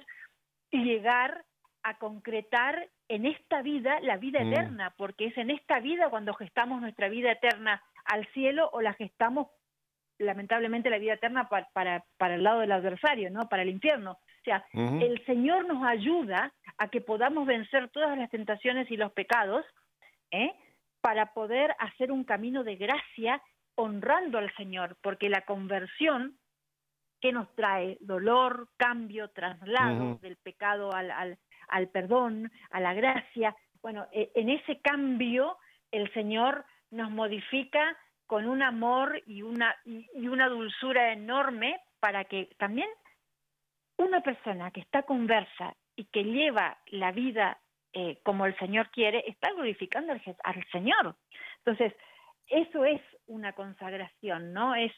llegar 0.72 1.46
a 1.84 2.00
concretar 2.00 2.90
en 3.08 3.28
esta 3.28 3.62
vida 3.62 4.00
la 4.02 4.18
vida 4.18 4.44
Mm. 4.44 4.52
eterna, 4.52 4.94
porque 4.98 5.28
es 5.28 5.38
en 5.38 5.52
esta 5.52 5.80
vida 5.80 6.10
cuando 6.10 6.34
gestamos 6.34 6.82
nuestra 6.82 7.08
vida 7.08 7.32
eterna 7.32 7.84
al 8.06 8.26
cielo 8.34 8.68
o 8.74 8.82
la 8.82 8.94
gestamos 8.94 9.48
lamentablemente 10.20 10.90
la 10.90 10.98
vida 10.98 11.14
eterna 11.14 11.48
pa- 11.50 11.68
para, 11.74 12.04
para 12.18 12.36
el 12.36 12.44
lado 12.44 12.60
del 12.62 12.72
adversario, 12.72 13.30
¿no? 13.30 13.48
Para 13.50 13.64
el 13.64 13.70
infierno. 13.70 14.12
O 14.14 14.44
sea, 14.44 14.66
el 15.02 15.24
Señor 15.26 15.68
nos 15.68 15.86
ayuda 15.86 16.54
a 16.78 16.88
que 16.90 17.02
podamos 17.02 17.46
vencer 17.46 17.90
todas 17.90 18.18
las 18.18 18.30
tentaciones 18.30 18.90
y 18.90 18.98
los 18.98 19.12
pecados, 19.12 19.66
¿eh? 20.32 20.54
para 21.02 21.34
poder 21.34 21.76
hacer 21.80 22.12
un 22.12 22.24
camino 22.24 22.64
de 22.64 22.76
gracia 22.76 23.42
honrando 23.76 24.38
al 24.40 24.54
Señor, 24.56 24.98
porque 25.02 25.30
la 25.30 25.42
conversión 25.42 26.38
que 27.22 27.32
nos 27.32 27.54
trae 27.56 27.98
dolor, 28.02 28.70
cambio, 28.78 29.30
traslado 29.30 30.16
del 30.22 30.38
pecado 30.38 30.94
al, 30.94 31.12
al, 31.12 31.38
al 31.68 31.88
perdón, 31.90 32.52
a 32.72 32.80
la 32.80 32.94
gracia, 32.94 33.56
bueno, 33.82 34.08
e- 34.12 34.32
en 34.36 34.50
ese 34.50 34.80
cambio 34.82 35.58
el 35.92 36.12
Señor 36.14 36.66
nos 36.92 37.10
modifica 37.12 37.98
con 38.28 38.48
un 38.48 38.62
amor 38.62 39.22
y 39.26 39.42
una, 39.42 39.76
y, 39.86 40.28
una 40.28 40.50
dulzura 40.50 41.14
enorme 41.14 41.80
para 42.00 42.26
que 42.26 42.50
también 42.58 42.90
una 43.98 44.22
persona 44.22 44.70
que 44.72 44.82
está 44.82 45.04
conversa 45.04 45.76
y 45.96 46.06
que 46.06 46.24
lleva 46.24 46.78
la 46.88 47.12
vida 47.12 47.60
eh, 47.94 48.20
como 48.24 48.46
el 48.46 48.56
Señor 48.60 48.92
quiere, 48.92 49.24
está 49.28 49.52
glorificando 49.52 50.12
al, 50.12 50.22
al 50.44 50.68
Señor. 50.72 51.16
Entonces, 51.60 51.94
eso 52.48 52.86
es 52.86 53.02
una 53.26 53.54
consagración, 53.54 54.54
¿no? 54.54 54.76
Es 54.76 54.92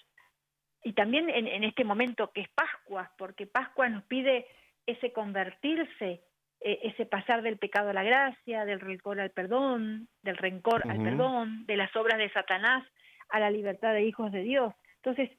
y 0.84 0.94
también 0.94 1.30
en, 1.30 1.48
en 1.48 1.64
este 1.66 1.84
momento 1.84 2.32
que 2.32 2.42
es 2.42 2.50
Pascua, 2.50 3.12
porque 3.18 3.46
Pascua 3.46 3.90
nos 3.90 4.04
pide 4.06 4.48
ese 4.86 5.12
convertirse, 5.12 6.22
eh, 6.62 6.80
ese 6.84 7.06
pasar 7.06 7.42
del 7.42 7.58
pecado 7.58 7.90
a 7.90 7.94
la 7.94 8.04
gracia, 8.04 8.66
del 8.66 8.80
rencor 8.80 9.20
al 9.20 9.32
perdón, 9.32 10.08
del 10.24 10.38
rencor 10.38 10.90
al 10.90 11.04
perdón, 11.04 11.66
de 11.66 11.78
las 11.78 11.94
obras 11.96 12.18
de 12.18 12.32
Satanás 12.32 12.86
a 13.30 13.40
la 13.40 13.52
libertad 13.52 13.94
de 13.94 14.04
hijos 14.04 14.32
de 14.32 14.42
Dios. 14.42 14.74
Entonces, 14.98 15.30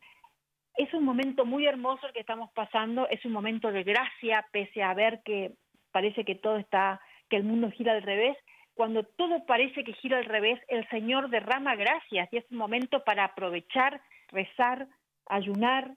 es 0.76 0.92
un 0.94 1.04
momento 1.04 1.44
muy 1.44 1.66
hermoso 1.66 2.06
el 2.06 2.12
que 2.12 2.20
estamos 2.20 2.50
pasando, 2.52 3.08
es 3.08 3.24
un 3.24 3.32
momento 3.32 3.70
de 3.70 3.82
gracia, 3.82 4.46
pese 4.52 4.82
a 4.82 4.94
ver 4.94 5.20
que 5.24 5.52
parece 5.92 6.24
que 6.24 6.36
todo 6.36 6.56
está, 6.56 7.00
que 7.28 7.36
el 7.36 7.44
mundo 7.44 7.70
gira 7.70 7.92
al 7.92 8.02
revés. 8.02 8.36
Cuando 8.74 9.02
todo 9.04 9.44
parece 9.44 9.84
que 9.84 9.92
gira 9.94 10.18
al 10.18 10.24
revés, 10.24 10.58
el 10.68 10.88
Señor 10.88 11.28
derrama 11.28 11.74
gracias 11.74 12.32
y 12.32 12.38
es 12.38 12.44
un 12.50 12.56
momento 12.56 13.04
para 13.04 13.24
aprovechar, 13.24 14.00
rezar, 14.28 14.86
ayunar, 15.26 15.92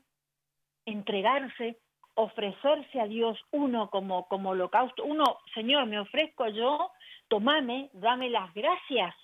entregarse, 0.85 1.77
ofrecerse 2.15 2.99
a 2.99 3.07
Dios 3.07 3.39
uno 3.51 3.89
como, 3.89 4.27
como 4.27 4.49
holocausto. 4.49 5.05
Uno, 5.05 5.39
Señor, 5.53 5.85
me 5.85 5.99
ofrezco 5.99 6.47
yo, 6.49 6.91
tomame, 7.29 7.89
dame 7.93 8.29
las 8.29 8.53
gracias 8.53 9.15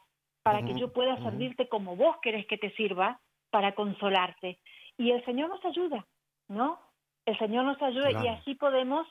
para 0.50 0.66
que 0.66 0.72
Ujú, 0.72 0.80
yo 0.80 0.92
pueda 0.92 1.16
servirte 1.22 1.70
como 1.70 1.96
vos 1.96 2.18
querés 2.24 2.48
que 2.48 2.58
te 2.58 2.72
sirva, 2.72 3.20
para 3.52 3.76
consolarte. 3.76 4.58
Y 4.98 5.12
el 5.12 5.24
Señor 5.24 5.48
nos 5.50 5.64
ayuda, 5.64 6.08
¿no? 6.48 6.80
El 7.24 7.38
Señor 7.38 7.66
nos 7.66 7.80
ayuda 7.84 8.10
y 8.10 8.14
Claro. 8.16 8.30
así 8.40 8.56
podemos 8.56 9.06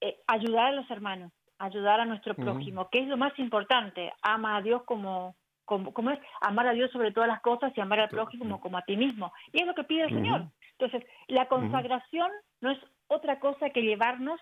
eh, 0.00 0.20
ayudar 0.28 0.66
a 0.66 0.72
los 0.72 0.88
hermanos, 0.88 1.32
ayudar 1.58 1.98
a 1.98 2.04
nuestro 2.04 2.34
prójimo, 2.34 2.88
que 2.90 3.00
es 3.00 3.08
lo 3.08 3.16
más 3.16 3.36
importante. 3.40 4.12
Ama 4.22 4.56
a 4.56 4.62
Dios 4.62 4.84
como, 4.84 5.34
como, 5.64 5.92
como 5.92 6.12
es, 6.12 6.20
amar 6.40 6.68
a 6.68 6.74
Dios 6.74 6.92
sobre 6.92 7.10
todas 7.10 7.28
las 7.28 7.40
cosas 7.40 7.72
y 7.76 7.80
amar 7.80 7.98
al 7.98 8.08
prójimo 8.08 8.60
como 8.60 8.78
a 8.78 8.82
ti 8.82 8.96
mismo. 8.96 9.32
Y 9.52 9.62
es 9.62 9.66
lo 9.66 9.74
que 9.74 9.82
pide 9.82 10.04
el 10.04 10.10
Señor. 10.10 10.46
Entonces, 10.78 11.02
la 11.26 11.48
consagración 11.48 12.30
no 12.60 12.70
es 12.70 12.78
otra 13.08 13.40
cosa 13.40 13.70
que 13.70 13.82
llevarnos 13.82 14.40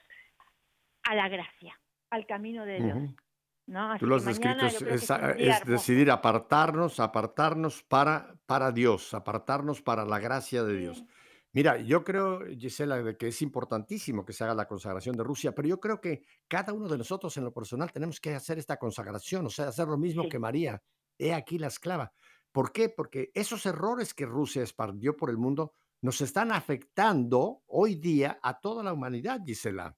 a 1.08 1.14
la 1.14 1.30
gracia, 1.30 1.78
al 2.10 2.26
camino 2.26 2.66
de 2.66 2.82
Dios. 2.82 2.98
¿No? 3.66 3.92
Así 3.92 4.00
Tú 4.00 4.06
lo 4.06 4.16
has 4.16 4.24
descrito, 4.24 4.66
es, 4.66 4.80
es- 4.82 5.10
es 5.38 5.64
decidir 5.64 6.10
apartarnos, 6.10 6.98
apartarnos 7.00 7.82
para, 7.84 8.36
para 8.46 8.72
Dios, 8.72 9.14
apartarnos 9.14 9.80
para 9.82 10.04
la 10.04 10.18
gracia 10.18 10.64
de 10.64 10.76
Dios. 10.76 10.98
Sí. 10.98 11.06
Mira, 11.52 11.78
yo 11.78 12.04
creo, 12.04 12.40
Gisela, 12.56 13.02
de 13.02 13.16
que 13.16 13.28
es 13.28 13.42
importantísimo 13.42 14.24
que 14.24 14.32
se 14.32 14.44
haga 14.44 14.54
la 14.54 14.68
consagración 14.68 15.16
de 15.16 15.24
Rusia, 15.24 15.52
pero 15.52 15.66
yo 15.66 15.80
creo 15.80 16.00
que 16.00 16.22
cada 16.46 16.72
uno 16.72 16.88
de 16.88 16.96
nosotros 16.98 17.36
en 17.36 17.44
lo 17.44 17.52
personal 17.52 17.90
tenemos 17.92 18.20
que 18.20 18.34
hacer 18.34 18.58
esta 18.58 18.76
consagración, 18.76 19.46
o 19.46 19.50
sea, 19.50 19.68
hacer 19.68 19.88
lo 19.88 19.98
mismo 19.98 20.22
Sí. 20.24 20.28
que 20.28 20.38
María. 20.38 20.80
He 21.18 21.34
aquí 21.34 21.58
la 21.58 21.66
esclava. 21.66 22.12
¿Por 22.52 22.72
qué? 22.72 22.88
Porque 22.88 23.30
esos 23.34 23.66
errores 23.66 24.14
que 24.14 24.26
Rusia 24.26 24.62
expandió 24.62 25.16
por 25.16 25.28
el 25.30 25.38
mundo 25.38 25.74
nos 26.02 26.20
están 26.20 26.50
afectando 26.52 27.62
hoy 27.66 27.96
día 27.96 28.38
a 28.42 28.58
toda 28.60 28.82
la 28.82 28.92
humanidad, 28.92 29.40
Gisela. 29.44 29.96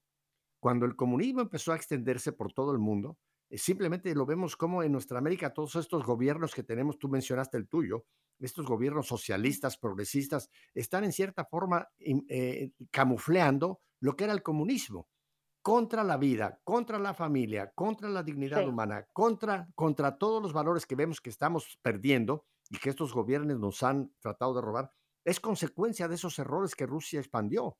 Cuando 0.59 0.85
el 0.85 0.95
comunismo 0.95 1.41
empezó 1.41 1.71
a 1.71 1.75
extenderse 1.75 2.31
por 2.33 2.51
todo 2.51 2.71
el 2.71 2.79
mundo, 2.79 3.17
simplemente 3.57 4.13
lo 4.15 4.25
vemos 4.25 4.55
como 4.57 4.83
en 4.83 4.91
nuestra 4.91 5.17
América 5.19 5.53
todos 5.53 5.75
estos 5.75 6.03
gobiernos 6.05 6.53
que 6.55 6.63
tenemos, 6.63 6.99
tú 6.99 7.09
mencionaste 7.09 7.57
el 7.57 7.67
tuyo, 7.67 8.05
estos 8.39 8.65
gobiernos 8.65 9.07
socialistas, 9.07 9.77
progresistas, 9.77 10.49
están 10.73 11.03
en 11.03 11.11
cierta 11.13 11.45
forma 11.45 11.89
eh, 11.99 12.71
camufleando 12.91 13.81
lo 13.99 14.15
que 14.15 14.25
era 14.25 14.33
el 14.33 14.43
comunismo 14.43 15.07
contra 15.61 16.03
la 16.03 16.17
vida, 16.17 16.59
contra 16.63 16.99
la 16.99 17.13
familia, 17.13 17.71
contra 17.73 18.09
la 18.09 18.23
dignidad 18.23 18.63
Sí. 18.63 18.67
humana, 18.67 19.07
contra, 19.13 19.69
contra 19.75 20.17
todos 20.17 20.41
los 20.41 20.53
valores 20.53 20.85
que 20.85 20.95
vemos 20.95 21.21
que 21.21 21.29
estamos 21.29 21.79
perdiendo 21.81 22.45
y 22.69 22.77
que 22.79 22.89
estos 22.89 23.13
gobiernos 23.13 23.59
nos 23.59 23.81
han 23.83 24.13
tratado 24.19 24.53
de 24.55 24.61
robar, 24.61 24.91
es 25.25 25.39
consecuencia 25.39 26.07
de 26.07 26.15
esos 26.15 26.37
errores 26.39 26.75
que 26.75 26.85
Rusia 26.85 27.19
expandió. 27.19 27.77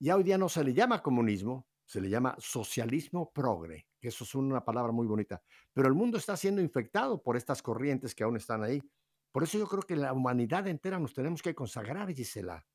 Ya 0.00 0.16
hoy 0.16 0.24
día 0.24 0.38
no 0.38 0.48
se 0.48 0.64
le 0.64 0.74
llama 0.74 1.02
comunismo, 1.02 1.66
se 1.92 2.00
le 2.00 2.08
llama 2.08 2.34
socialismo 2.38 3.30
progre, 3.34 3.86
que 4.00 4.08
eso 4.08 4.24
es 4.24 4.34
una 4.34 4.64
palabra 4.64 4.92
muy 4.92 5.06
bonita. 5.06 5.42
Pero 5.74 5.88
el 5.88 5.94
mundo 5.94 6.16
está 6.16 6.38
siendo 6.38 6.62
infectado 6.62 7.22
por 7.22 7.36
estas 7.36 7.60
corrientes 7.60 8.14
que 8.14 8.24
aún 8.24 8.38
están 8.38 8.64
ahí. 8.64 8.82
Por 9.30 9.42
eso 9.42 9.58
yo 9.58 9.66
creo 9.66 9.82
que 9.82 9.94
la 9.94 10.14
humanidad 10.14 10.66
entera 10.68 10.98
nos 10.98 11.12
tenemos 11.12 11.42
que 11.42 11.54
consagrar, 11.54 12.10
Gisela, 12.14 12.66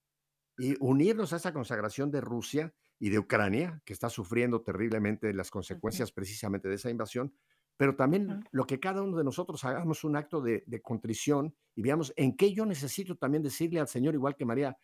y 0.55 0.75
unirnos 0.79 1.33
a 1.33 1.37
esa 1.37 1.51
consagración 1.51 2.11
de 2.11 2.21
Rusia 2.21 2.75
y 2.99 3.09
de 3.09 3.17
Ucrania, 3.17 3.81
que 3.85 3.93
está 3.93 4.07
sufriendo 4.07 4.61
terriblemente 4.61 5.33
las 5.33 5.49
consecuencias 5.49 6.11
precisamente 6.11 6.69
de 6.69 6.75
esa 6.75 6.91
invasión, 6.91 7.33
pero 7.75 7.95
también 7.95 8.47
lo 8.51 8.67
que 8.67 8.79
cada 8.79 9.01
uno 9.01 9.17
de 9.17 9.23
nosotros 9.23 9.63
hagamos 9.63 10.03
un 10.03 10.15
acto 10.15 10.41
de, 10.41 10.63
de 10.67 10.79
contrición 10.83 11.55
y 11.73 11.81
veamos 11.81 12.13
en 12.17 12.37
qué 12.37 12.53
yo 12.53 12.67
necesito 12.67 13.15
también 13.15 13.41
decirle 13.41 13.79
al 13.79 13.87
Señor, 13.87 14.13
igual 14.13 14.35
que 14.35 14.45
María, 14.45 14.77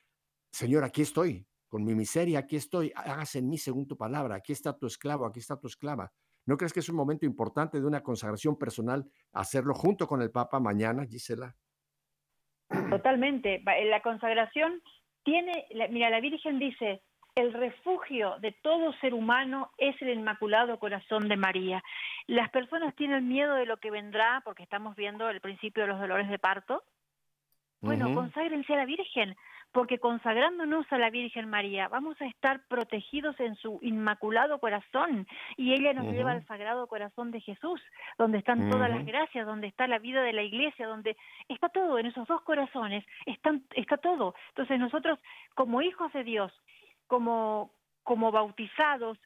Señor, 0.51 0.83
aquí 0.83 1.03
estoy, 1.03 1.45
con 1.73 1.83
mi 1.83 1.95
miseria, 1.95 2.37
aquí 2.37 2.55
estoy, 2.55 2.93
hágase 2.95 3.39
en 3.39 3.49
mí 3.49 3.57
según 3.57 3.87
tu 3.87 3.97
palabra, 3.97 4.35
aquí 4.35 4.51
está 4.51 4.77
tu 4.77 4.85
esclavo, 4.85 5.25
aquí 5.25 5.39
está 5.39 5.59
tu 5.59 5.65
esclava. 5.65 6.11
¿No 6.45 6.55
crees 6.55 6.71
que 6.71 6.81
es 6.81 6.89
un 6.89 6.95
momento 6.95 7.25
importante 7.25 7.81
de 7.81 7.87
una 7.87 8.03
consagración 8.03 8.59
personal 8.59 9.03
hacerlo 9.31 9.73
junto 9.73 10.05
con 10.05 10.21
el 10.21 10.29
Papa 10.29 10.59
mañana, 10.59 11.03
Gisela? 11.07 11.55
Totalmente. 12.91 13.55
Eh, 13.55 13.85
La 13.89 14.03
consagración 14.03 14.83
tiene, 15.23 15.65
mira, 15.89 16.11
la 16.11 16.19
Virgen 16.19 16.59
dice, 16.59 17.01
el 17.33 17.51
refugio 17.53 18.37
de 18.39 18.51
todo 18.51 18.93
ser 19.01 19.15
humano 19.15 19.71
es 19.79 19.99
el 20.03 20.09
Inmaculado 20.09 20.77
Corazón 20.77 21.27
de 21.27 21.37
María. 21.37 21.83
Las 22.27 22.51
personas 22.51 22.93
tienen 22.95 23.27
miedo 23.27 23.55
de 23.55 23.65
lo 23.65 23.77
que 23.77 23.89
vendrá 23.89 24.43
porque 24.45 24.61
estamos 24.61 24.95
viendo 24.95 25.27
el 25.27 25.41
principio 25.41 25.81
de 25.81 25.89
los 25.89 25.99
dolores 25.99 26.29
de 26.29 26.37
parto. 26.37 26.83
Bueno, 27.81 28.05
Ujú. 28.05 28.13
conságrense 28.13 28.73
a 28.73 28.77
la 28.77 28.85
Virgen, 28.85 29.35
porque 29.73 29.97
consagrándonos 29.97 30.85
a 30.91 30.99
la 30.99 31.09
Virgen 31.09 31.49
María 31.49 31.87
vamos 31.87 32.15
a 32.21 32.25
estar 32.27 32.61
protegidos 32.67 33.37
en 33.39 33.55
su 33.55 33.79
inmaculado 33.81 34.59
corazón. 34.59 35.27
Y 35.57 35.73
ella 35.73 35.93
nos 35.93 36.13
lleva 36.13 36.31
al 36.31 36.45
sagrado 36.45 36.85
corazón 36.87 37.31
de 37.31 37.41
Jesús, 37.41 37.81
donde 38.19 38.37
están 38.37 38.69
todas 38.69 38.89
las 38.89 39.03
gracias, 39.03 39.47
donde 39.47 39.67
está 39.67 39.87
la 39.87 39.97
vida 39.97 40.21
de 40.21 40.31
la 40.31 40.43
iglesia, 40.43 40.87
donde 40.87 41.17
está 41.49 41.69
todo, 41.69 41.97
en 41.97 42.05
esos 42.05 42.27
dos 42.27 42.41
corazones 42.43 43.03
están, 43.25 43.63
está 43.75 43.97
todo. 43.97 44.35
Entonces 44.49 44.79
nosotros 44.79 45.19
como 45.55 45.81
hijos 45.81 46.13
de 46.13 46.23
Dios, 46.23 46.53
como, 47.07 47.71
como 48.03 48.31
bautizados, 48.31 49.17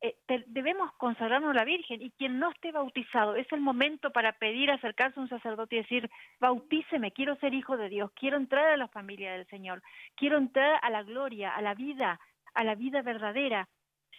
eh, 0.00 0.16
debemos 0.46 0.92
consagrarnos 0.98 1.50
a 1.50 1.54
la 1.54 1.64
Virgen 1.64 2.02
y 2.02 2.10
quien 2.12 2.38
no 2.38 2.50
esté 2.50 2.72
bautizado 2.72 3.36
es 3.36 3.50
el 3.52 3.60
momento 3.60 4.10
para 4.10 4.32
pedir 4.32 4.70
acercarse 4.70 5.18
a 5.18 5.22
un 5.22 5.28
sacerdote 5.28 5.76
y 5.76 5.78
decir 5.78 6.10
bautíceme, 6.40 7.12
quiero 7.12 7.36
ser 7.36 7.54
hijo 7.54 7.76
de 7.76 7.88
Dios, 7.88 8.10
quiero 8.14 8.36
entrar 8.36 8.68
a 8.70 8.76
la 8.76 8.88
familia 8.88 9.32
del 9.32 9.46
Señor, 9.46 9.82
quiero 10.14 10.38
entrar 10.38 10.78
a 10.82 10.90
la 10.90 11.02
gloria, 11.02 11.54
a 11.54 11.62
la 11.62 11.74
vida, 11.74 12.20
a 12.54 12.64
la 12.64 12.74
vida 12.74 13.02
verdadera, 13.02 13.68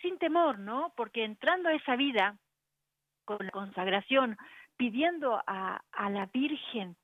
sin 0.02 0.18
temor, 0.18 0.60
¿no? 0.60 0.94
Porque 0.96 1.24
entrando 1.24 1.70
a 1.70 1.74
esa 1.74 1.96
vida 1.96 2.38
con 3.26 3.38
la 3.40 3.52
consagración, 3.52 4.38
pidiendo 4.78 5.42
a, 5.48 5.82
la 6.10 6.26
Virgen 6.28 6.96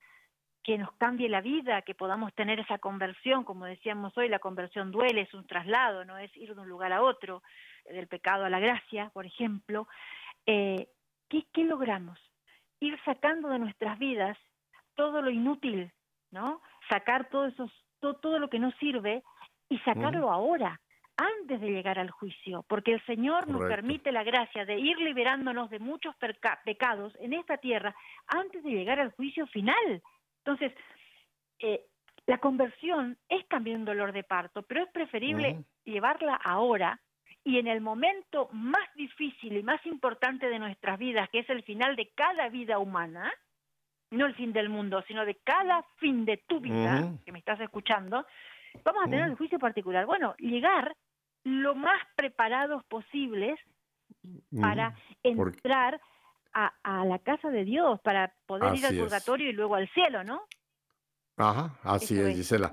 que 0.64 0.78
nos 0.78 0.92
cambie 0.94 1.28
la 1.28 1.42
vida, 1.42 1.82
que 1.82 1.96
podamos 1.96 2.34
tener 2.36 2.60
esa 2.60 2.78
conversión, 2.78 3.44
como 3.44 3.66
decíamos 3.66 4.16
hoy, 4.18 4.30
la 4.30 4.40
conversión 4.40 4.92
duele, 4.92 5.22
es 5.22 5.34
un 5.34 5.48
traslado, 5.48 6.06
no 6.06 6.18
es 6.18 6.36
ir 6.38 6.54
de 6.54 6.62
un 6.62 6.70
lugar 6.70 6.94
a 6.94 7.02
otro, 7.02 7.42
del 7.86 8.08
pecado 8.08 8.46
a 8.46 8.50
la 8.50 8.60
gracia, 8.60 9.10
por 9.14 9.26
ejemplo. 9.26 9.88
Eh, 10.46 10.88
¿qué, 11.30 11.46
¿Qué 11.54 11.64
logramos? 11.64 12.20
Ir 12.80 13.00
sacando 13.06 13.50
de 13.50 13.60
nuestras 13.60 14.00
vidas 14.00 14.38
todo 14.96 15.22
lo 15.22 15.30
inútil, 15.30 15.92
¿no? 16.32 16.62
Sacar 16.90 17.30
todo, 17.30 17.48
esos, 17.48 17.72
todo, 18.00 18.16
todo 18.16 18.40
lo 18.40 18.50
que 18.50 18.60
no 18.60 18.72
sirve 18.80 19.24
y 19.70 19.78
sacarlo 19.80 20.32
ahora, 20.32 20.80
antes 21.18 21.62
de 21.62 21.70
llegar 21.70 22.00
al 22.00 22.10
juicio, 22.10 22.66
porque 22.68 22.94
el 22.94 23.06
Señor 23.06 23.48
nos 23.48 23.62
permite 23.68 24.12
la 24.12 24.24
gracia 24.24 24.66
de 24.66 24.80
ir 24.80 24.98
liberándonos 24.98 25.70
de 25.70 25.80
muchos 25.80 26.16
pecados 26.66 27.14
en 27.20 27.34
esta 27.34 27.58
tierra 27.58 27.96
antes 28.28 28.64
de 28.64 28.72
llegar 28.72 29.00
al 29.00 29.12
juicio 29.12 29.46
final. 29.48 30.02
Entonces, 30.40 30.74
eh, 31.60 31.86
la 32.26 32.40
conversión 32.40 33.18
es 33.30 33.48
también 33.48 33.78
un 33.78 33.86
dolor 33.86 34.14
de 34.14 34.24
parto, 34.24 34.64
pero 34.64 34.84
es 34.84 34.90
preferible 34.92 35.64
llevarla 35.86 36.36
ahora 36.36 37.00
y 37.44 37.58
en 37.58 37.68
el 37.68 37.82
momento 37.82 38.50
más 38.52 38.88
difícil 38.96 39.58
y 39.58 39.64
más 39.64 39.84
importante 39.86 40.48
de 40.48 40.60
nuestras 40.60 41.00
vidas, 41.00 41.30
que 41.30 41.40
es 41.40 41.50
el 41.50 41.64
final 41.64 41.96
de 41.96 42.12
cada 42.16 42.50
vida 42.50 42.78
humana, 42.80 43.32
no 44.12 44.26
el 44.26 44.36
fin 44.36 44.54
del 44.54 44.70
mundo, 44.70 45.04
sino 45.08 45.26
de 45.26 45.36
cada 45.36 45.84
fin 45.98 46.26
de 46.26 46.38
tu 46.38 46.60
vida, 46.60 47.14
que 47.26 47.32
me 47.32 47.40
estás 47.40 47.60
escuchando, 47.62 48.26
vamos 48.84 49.04
a 49.06 49.10
tener 49.10 49.26
el 49.28 49.36
juicio 49.36 49.58
particular. 49.58 50.06
Bueno, 50.06 50.36
llegar 50.38 50.96
lo 51.44 51.76
más 51.76 52.00
preparados 52.16 52.84
posibles 52.86 53.60
para 54.60 54.94
entrar 55.24 56.00
a, 56.54 56.74
a 56.84 57.06
la 57.06 57.20
casa 57.20 57.50
de 57.50 57.64
Dios, 57.64 58.00
para 58.02 58.34
poder 58.46 58.76
ir 58.76 58.86
al 58.86 58.94
es. 58.94 59.00
purgatorio 59.00 59.50
y 59.50 59.54
luego 59.54 59.76
al 59.76 59.90
cielo, 59.94 60.24
¿no? 60.24 60.44
Ajá, 61.38 61.80
así 61.84 62.16
Eso 62.16 62.28
es, 62.28 62.52
es. 62.52 62.72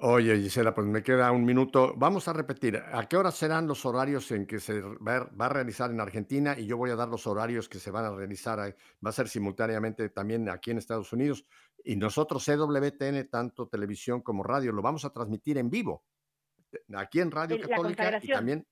Oye, 0.00 0.36
Gisela, 0.38 0.74
pues 0.74 0.88
me 0.88 1.04
queda 1.04 1.30
un 1.30 1.44
minuto. 1.44 1.94
Vamos 1.96 2.26
a 2.26 2.32
repetir. 2.32 2.76
¿A 2.76 3.06
qué 3.08 3.16
hora 3.16 3.30
serán 3.30 3.68
los 3.68 3.86
horarios 3.86 4.28
en 4.32 4.44
que 4.44 4.58
se 4.58 4.80
va 4.80 5.28
a, 5.38 5.48
realizar 5.48 5.90
en 5.92 6.00
Argentina? 6.00 6.58
Y 6.58 6.66
yo 6.66 6.76
voy 6.76 6.90
a 6.90 6.96
dar 6.96 7.08
los 7.08 7.28
horarios 7.28 7.68
que 7.68 7.78
se 7.78 7.92
van 7.92 8.04
a 8.04 8.10
realizar. 8.10 8.58
ahí. 8.58 8.72
Va 9.04 9.10
a 9.10 9.12
ser 9.12 9.28
simultáneamente 9.28 10.08
también 10.08 10.48
aquí 10.48 10.72
en 10.72 10.78
Estados 10.78 11.12
Unidos. 11.12 11.46
Y 11.84 11.94
nosotros, 11.94 12.44
CWTN, 12.44 13.28
tanto 13.30 13.68
televisión 13.68 14.20
como 14.22 14.42
radio, 14.42 14.72
lo 14.72 14.82
vamos 14.82 15.04
a 15.04 15.10
transmitir 15.12 15.58
en 15.58 15.70
vivo. 15.70 16.04
Aquí 16.96 17.20
en 17.20 17.30
Radio 17.30 17.56
la 17.58 17.68
Católica 17.68 18.18
y 18.20 18.28
también 18.28 18.66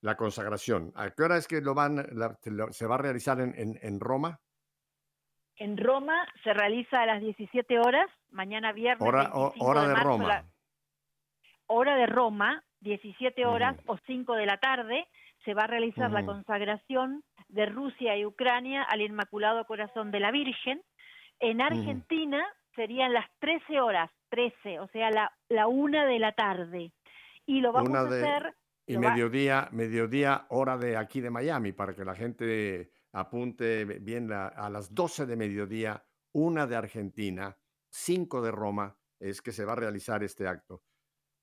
la 0.00 0.16
consagración. 0.16 0.92
¿A 0.94 1.10
qué 1.10 1.24
hora 1.24 1.38
es 1.38 1.48
que 1.48 1.60
lo 1.60 1.74
van, 1.74 2.06
la- 2.12 2.38
se 2.70 2.86
va 2.86 2.94
a 2.94 2.98
realizar 2.98 3.40
en, 3.40 3.52
en- 3.58 3.80
en 3.82 3.98
Roma? 3.98 4.40
En 5.56 5.76
Roma 5.76 6.24
se 6.44 6.52
realiza 6.54 7.02
a 7.02 7.06
las 7.06 7.20
17 7.20 7.78
horas, 7.80 8.06
mañana 8.30 8.72
viernes. 8.72 9.06
Hora, 9.06 9.30
o- 9.34 9.50
25 9.50 9.66
hora 9.66 9.82
de 9.88 9.92
marzo, 9.94 10.08
Roma. 10.08 10.28
la- 10.28 10.51
hora 11.72 11.96
de 11.96 12.06
Roma, 12.06 12.62
17 12.80 13.46
horas 13.46 13.76
o 13.86 13.96
5 14.06 14.34
de 14.34 14.46
la 14.46 14.58
tarde, 14.58 15.06
se 15.44 15.54
va 15.54 15.64
a 15.64 15.66
realizar 15.66 16.10
la 16.10 16.24
consagración 16.24 17.22
de 17.48 17.66
Rusia 17.66 18.16
y 18.16 18.24
Ucrania 18.24 18.82
al 18.82 19.00
Inmaculado 19.00 19.64
Corazón 19.66 20.10
de 20.10 20.20
la 20.20 20.30
Virgen. 20.30 20.82
En 21.40 21.60
Argentina 21.60 22.44
serían 22.76 23.12
las 23.12 23.26
13 23.40 23.80
horas, 23.80 24.10
13, 24.30 24.80
o 24.80 24.88
sea, 24.88 25.10
la, 25.10 25.32
la 25.48 25.66
una 25.66 26.06
de 26.06 26.18
la 26.18 26.32
tarde. 26.32 26.92
Y 27.46 27.60
lo 27.60 27.72
vamos 27.72 27.90
Una 27.90 28.00
a 28.00 28.04
de- 28.04 28.20
hacer... 28.28 28.54
Y 28.86 28.98
mediodía, 28.98 29.68
mediodía, 29.72 30.46
hora 30.50 30.76
de 30.76 30.96
aquí 30.96 31.20
de 31.20 31.30
Miami, 31.30 31.72
para 31.72 31.94
que 31.94 32.04
la 32.04 32.14
gente 32.16 32.90
apunte 33.12 33.84
bien 33.84 34.28
la- 34.28 34.48
a 34.48 34.68
las 34.70 34.92
12 34.94 35.26
de 35.26 35.36
mediodía, 35.36 36.04
una 36.32 36.66
de 36.66 36.76
Argentina, 36.76 37.56
5 37.90 38.42
de 38.42 38.50
Roma, 38.50 38.96
es 39.20 39.40
que 39.40 39.52
se 39.52 39.64
va 39.64 39.72
a 39.74 39.76
realizar 39.76 40.22
este 40.24 40.48
acto. 40.48 40.82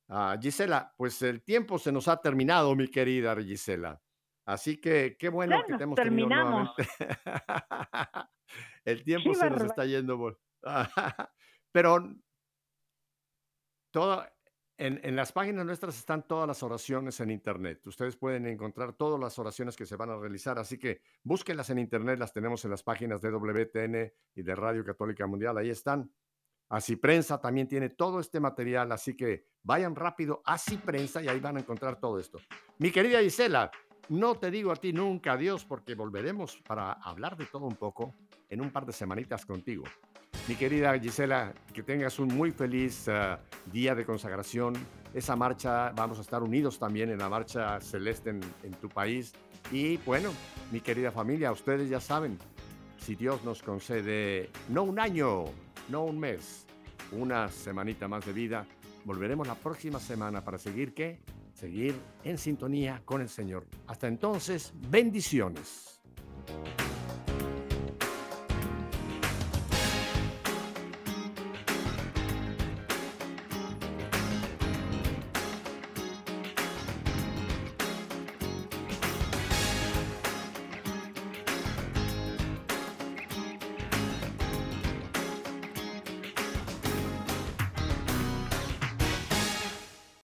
Ah, 0.10 0.38
Gisela, 0.42 0.92
pues 0.98 1.22
el 1.22 1.44
tiempo 1.44 1.78
se 1.78 1.92
nos 1.92 2.08
ha 2.08 2.18
terminado, 2.20 2.76
mi 2.76 2.88
querida 2.88 3.36
Gisela. 3.36 4.02
Así 4.46 4.82
que 4.82 5.16
qué 5.18 5.30
bueno 5.30 5.60
Ya 5.60 5.66
que 5.68 5.78
te 5.78 5.84
hemos 5.84 5.96
tenido 5.96 6.28
terminamos. 6.28 6.72
nuevamente. 6.76 6.88
el 8.86 9.04
tiempo 9.04 9.36
se 9.36 9.50
nos 9.52 9.62
está 9.62 9.86
yendo. 9.86 10.40
Pero 11.72 12.16
todo, 13.92 14.26
en, 14.80 15.00
en 15.04 15.16
las 15.16 15.32
páginas 15.32 15.64
nuestras 15.66 16.00
están 16.00 16.28
todas 16.28 16.48
las 16.48 16.64
oraciones 16.64 17.20
en 17.20 17.30
internet. 17.30 17.86
Ustedes 17.86 18.16
pueden 18.16 18.48
encontrar 18.48 18.94
todas 18.94 19.20
las 19.20 19.38
oraciones 19.38 19.76
que 19.76 19.86
se 19.86 19.96
van 19.96 20.10
a 20.10 20.18
realizar, 20.18 20.58
así 20.58 20.80
que 20.80 21.02
búsquenlas 21.22 21.70
en 21.70 21.78
internet, 21.78 22.18
las 22.18 22.34
tenemos 22.34 22.66
en 22.66 22.72
las 22.72 22.82
páginas 22.82 23.22
de 23.22 23.30
WTN 23.30 24.12
y 24.34 24.42
de 24.42 24.56
Radio 24.56 24.84
Católica 24.84 25.28
Mundial, 25.28 25.58
ahí 25.60 25.70
están. 25.70 26.12
Así 26.70 26.96
Prensa 26.96 27.42
también 27.42 27.68
tiene 27.68 27.90
todo 27.90 28.20
este 28.20 28.40
material, 28.40 28.92
así 28.92 29.16
que 29.16 29.44
vayan 29.64 29.96
rápido 29.96 30.42
a 30.46 30.54
Así 30.54 30.78
Prensa 30.78 31.22
y 31.22 31.28
ahí 31.28 31.40
van 31.40 31.58
a 31.58 31.62
encontrar 31.62 32.00
todo 32.00 32.20
esto. 32.20 32.38
Mi 32.78 32.92
querida 32.92 33.22
Gisela, 33.22 33.72
no 34.10 34.36
te 34.36 34.52
digo 34.52 34.72
a 34.72 34.76
ti 34.76 34.94
nunca 34.94 35.34
adiós 35.34 35.66
porque 35.66 35.96
volveremos 35.96 36.58
para 36.68 36.94
hablar 36.94 37.36
de 37.38 37.48
todo 37.48 37.66
un 37.66 37.76
poco 37.76 38.14
en 38.50 38.62
un 38.62 38.70
par 38.70 38.86
de 38.86 38.94
semanitas 38.94 39.46
contigo. 39.46 39.84
Mi 40.48 40.56
querida 40.56 40.98
Gisela, 41.00 41.54
que 41.74 41.82
tengas 41.82 42.20
un 42.20 42.28
muy 42.28 42.52
feliz 42.52 43.08
ah, 43.08 43.40
día 43.72 43.96
de 43.96 44.06
consagración. 44.06 44.74
Esa 45.14 45.36
marcha, 45.36 45.92
vamos 45.92 46.20
a 46.20 46.22
estar 46.22 46.44
unidos 46.44 46.78
también 46.78 47.10
en 47.10 47.18
la 47.18 47.30
marcha 47.30 47.82
celeste 47.82 48.30
en, 48.30 48.42
en 48.64 48.74
tu 48.74 48.90
país. 48.90 49.34
Y 49.72 49.98
bueno, 49.98 50.32
mi 50.72 50.82
querida 50.82 51.12
familia, 51.12 51.52
ustedes 51.52 51.90
ya 51.90 52.00
saben, 52.00 52.38
si 52.98 53.16
Dios 53.16 53.44
nos 53.44 53.62
concede 53.62 54.50
no 54.70 54.84
un 54.84 55.00
año, 55.00 55.46
no 55.90 56.04
un 56.04 56.20
mes, 56.20 56.66
una 57.12 57.50
semanita 57.50 58.08
más 58.08 58.26
de 58.26 58.34
vida, 58.34 58.66
volveremos 59.06 59.48
la 59.48 59.56
próxima 59.56 60.00
semana 60.00 60.44
para 60.44 60.58
seguir 60.58 60.94
qué? 60.94 61.20
Seguir 61.54 61.96
en 62.24 62.38
sintonía 62.38 63.02
con 63.06 63.22
el 63.22 63.30
Señor. 63.30 63.66
Hasta 63.88 64.08
entonces, 64.08 64.74
bendiciones. 64.90 66.00